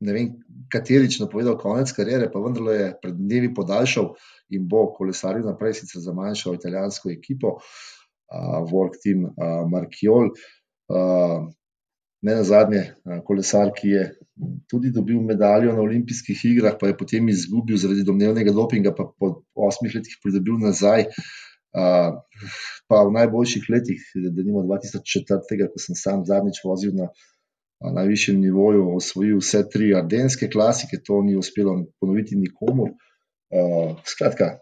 Ne 0.00 0.14
vem, 0.14 0.32
katerič 0.70 1.18
napovedal 1.18 1.56
konec 1.58 1.90
karijere, 1.96 2.28
pa 2.30 2.40
vendarle 2.42 2.74
je 2.76 2.88
pred 3.02 3.16
dnevi 3.18 3.50
podaljšal 3.54 4.12
in 4.54 4.68
bo 4.70 4.84
kolesaril 4.94 5.46
naprej, 5.46 5.80
sicer 5.80 6.04
za 6.04 6.14
manjšo 6.14 6.54
italijansko 6.54 7.10
ekipo, 7.10 7.56
uh, 7.58 8.60
Work 8.70 9.00
Team 9.02 9.24
uh, 9.26 9.64
Markiol. 9.70 10.30
Uh, 10.88 11.48
ne 12.22 12.34
na 12.34 12.44
zadnje, 12.46 12.84
uh, 13.06 13.18
kolesar, 13.26 13.72
ki 13.74 13.90
je 13.90 14.04
tudi 14.70 14.92
dobil 14.94 15.18
medaljo 15.22 15.74
na 15.74 15.82
olimpijskih 15.82 16.44
igrah, 16.52 16.78
pa 16.80 16.90
je 16.90 16.96
potem 16.98 17.28
izgubil 17.28 17.78
zaradi 17.78 18.06
domnevnega 18.06 18.54
dopinga, 18.54 18.94
pa 18.94 19.10
po 19.18 19.34
osmih 19.68 19.98
letih 19.98 20.18
pridobil 20.22 20.60
nazaj. 20.62 21.08
Uh, 21.74 22.22
pa 22.88 23.02
v 23.04 23.12
najboljših 23.18 23.66
letih, 23.68 24.04
da 24.14 24.42
nimo 24.42 24.62
2004, 24.64 25.66
ko 25.72 25.82
sem 25.82 25.98
sam 25.98 26.22
zadnjič 26.26 26.62
vozil 26.64 26.94
na, 26.96 27.10
na 27.80 27.92
najvišjem 28.00 28.40
nivoju, 28.40 28.96
osvojil 28.96 29.38
vse 29.38 29.62
tri 29.72 29.92
ardenske 29.94 30.48
klasike, 30.50 30.98
to 31.04 31.22
ni 31.22 31.36
uspelo 31.36 31.76
ponoviti 32.00 32.36
nikomor. 32.36 32.90
Uh, 32.90 33.96
skratka, 34.04 34.58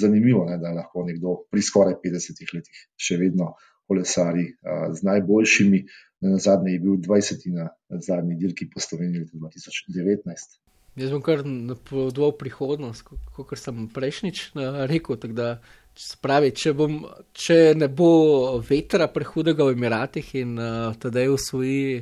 zanimivo 0.00 0.48
je, 0.50 0.58
da 0.58 0.72
lahko 0.72 1.04
nekdo 1.04 1.36
pri 1.50 1.62
skoraj 1.62 1.94
50 2.04 2.40
letih 2.54 2.80
še 2.96 3.18
vedno 3.20 3.52
kolesari 3.86 4.48
uh, 4.48 4.88
z 4.96 5.06
najboljšimi. 5.06 5.84
Na 6.24 6.38
zadnje 6.40 6.72
je 6.72 6.80
bil 6.80 6.96
20 7.04 7.42
na 7.52 7.68
zadnji 8.00 8.38
dirki 8.40 8.70
po 8.72 8.80
Sloveniji 8.80 9.26
leta 9.26 9.36
2019. 9.36 10.56
Jaz 10.96 11.10
bom 11.10 11.22
kar 11.26 11.42
napovedal 11.44 12.32
prihodnost, 12.38 13.08
kot 13.34 13.58
sem 13.58 13.88
prejšnjič 13.92 14.44
rekel, 14.88 15.18
tako 15.20 15.34
da 15.36 15.48
Spravi, 15.94 16.50
če, 16.58 16.72
bom, 16.74 16.96
če 17.38 17.74
ne 17.78 17.86
bo 17.86 18.58
vetra 18.66 19.06
prehudega 19.14 19.68
v 19.68 19.76
Emiratih 19.76 20.32
in 20.40 20.56
uh, 20.58 20.94
tedaj 20.98 21.28
usvoji 21.30 22.00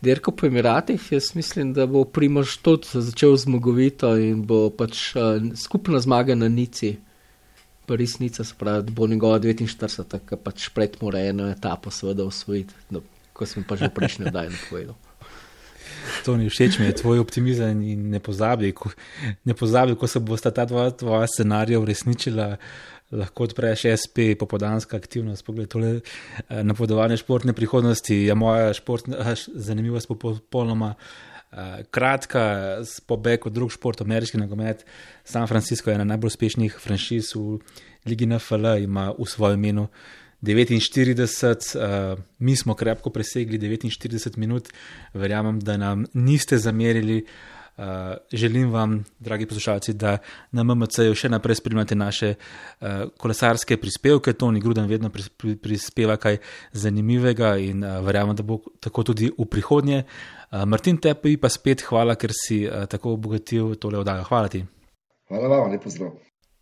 dirko 0.00 0.32
po 0.32 0.46
Emiratih, 0.48 1.10
jaz 1.12 1.34
mislim, 1.36 1.74
da 1.76 1.84
bo 1.86 2.06
Primož 2.08 2.56
tudi 2.64 2.88
začel 3.04 3.36
zmagovito 3.36 4.14
in 4.16 4.46
bo 4.48 4.70
pač 4.72 5.10
uh, 5.12 5.36
skupna 5.60 6.00
zmaga 6.00 6.38
na 6.38 6.48
Nici. 6.48 6.96
Resnica, 7.88 8.44
spravi, 8.44 8.82
da 8.84 8.92
bo 8.92 9.06
njegova 9.08 9.38
49, 9.40 10.02
tako 10.12 10.36
pač 10.44 10.66
pred 10.76 10.98
mora 11.00 11.22
eno 11.24 11.46
etapo 11.48 11.88
seveda 11.88 12.26
usvojiti, 12.28 12.74
no, 12.92 13.00
ko 13.32 13.48
sem 13.48 13.64
pa 13.64 13.78
že 13.80 13.88
prejšnji 13.88 14.32
dan 14.32 14.52
povedal. 14.68 14.96
To 16.24 16.36
ni 16.36 16.48
všeč, 16.48 16.78
mi 16.78 16.88
je 16.88 16.98
tvoj 17.00 17.20
optimizem 17.20 17.80
in 17.82 18.10
ne 18.12 18.20
pozabi, 18.20 18.72
ko, 18.76 18.90
ne 19.44 19.54
pozabi, 19.56 19.96
ko 19.96 20.06
se 20.06 20.20
bosta 20.20 20.52
ta 20.52 20.64
dva 20.68 20.90
tvoja 20.90 21.26
scenarija 21.32 21.80
uresničila, 21.80 22.56
lahko 23.10 23.46
odpreš 23.48 23.86
SP, 24.02 24.34
popodanska 24.38 24.96
aktivnost, 24.96 25.44
pogled 25.44 25.68
tole 25.72 26.00
eh, 26.00 26.62
napovedovanje 26.62 27.16
športne 27.22 27.52
prihodnosti, 27.52 28.14
je 28.14 28.34
moja 28.34 28.72
športna 28.74 29.34
zanimivost 29.54 30.08
popolnoma. 30.08 30.94
Uh, 31.48 31.80
kratka, 31.90 32.40
pobeg 33.08 33.46
od 33.48 33.54
drugih 33.56 33.72
športov, 33.72 34.04
ameriški 34.04 34.36
nogomet. 34.36 34.82
San 35.24 35.46
Francisco 35.48 35.88
je 35.88 35.94
ena 35.96 36.04
najbolj 36.04 36.34
uspešnih 36.34 36.76
franšiz 36.76 37.30
v 37.32 37.56
Ligi 38.04 38.26
NFL, 38.28 38.74
ima 38.84 39.06
v 39.16 39.24
svojem 39.24 39.64
imenu 39.64 39.86
49, 40.44 41.72
uh, 41.80 42.20
mi 42.38 42.56
smo 42.56 42.76
krepko 42.76 43.08
presegli 43.10 43.56
49 43.56 44.36
minut, 44.36 44.68
verjamem, 45.14 45.60
da 45.60 45.78
nam 45.80 46.04
niste 46.12 46.58
zamerili. 46.60 47.22
Uh, 47.22 47.57
želim 48.32 48.72
vam, 48.72 49.04
dragi 49.18 49.46
poslušalci, 49.46 49.92
da 49.92 50.18
na 50.52 50.64
MMC-ju 50.64 51.14
še 51.14 51.28
naprej 51.30 51.54
spremljate 51.60 51.94
naše 51.94 52.34
uh, 52.34 52.88
kolesarske 53.18 53.76
prispevke. 53.76 54.32
Toni 54.32 54.60
Gruden 54.60 54.88
vedno 54.90 55.10
pris, 55.14 55.28
pri, 55.28 55.56
prispeva 55.56 56.16
kaj 56.16 56.36
zanimivega 56.72 57.56
in 57.62 57.84
uh, 57.84 58.00
verjamem, 58.04 58.36
da 58.36 58.42
bo 58.42 58.58
tako 58.80 59.02
tudi 59.12 59.30
v 59.38 59.46
prihodnje. 59.46 60.02
Uh, 60.50 60.64
Martin 60.66 60.98
Tepi 60.98 61.36
pa 61.36 61.48
spet 61.48 61.82
hvala, 61.88 62.14
ker 62.18 62.30
si 62.34 62.66
uh, 62.66 62.86
tako 62.90 63.12
obogatil 63.14 63.74
tole 63.78 63.98
oddajo. 64.02 64.24
Hvala 64.30 64.48
ti. 64.48 64.64
Hvala 65.28 65.48
vam, 65.54 65.70
lepo 65.72 65.90
zdrav. 65.90 66.10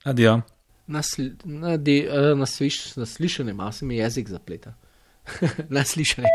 Adijo. 0.05 0.41
Naslišanje, 0.87 3.53
malo 3.53 3.73
se 3.73 3.85
mi 3.85 3.97
jezik 3.97 4.29
zapleta. 4.29 4.75
Naslišanje. 5.77 6.29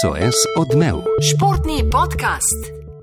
SOS 0.00 0.34
odmev. 0.58 0.96
Športni 1.22 1.84
podcast. 1.92 2.95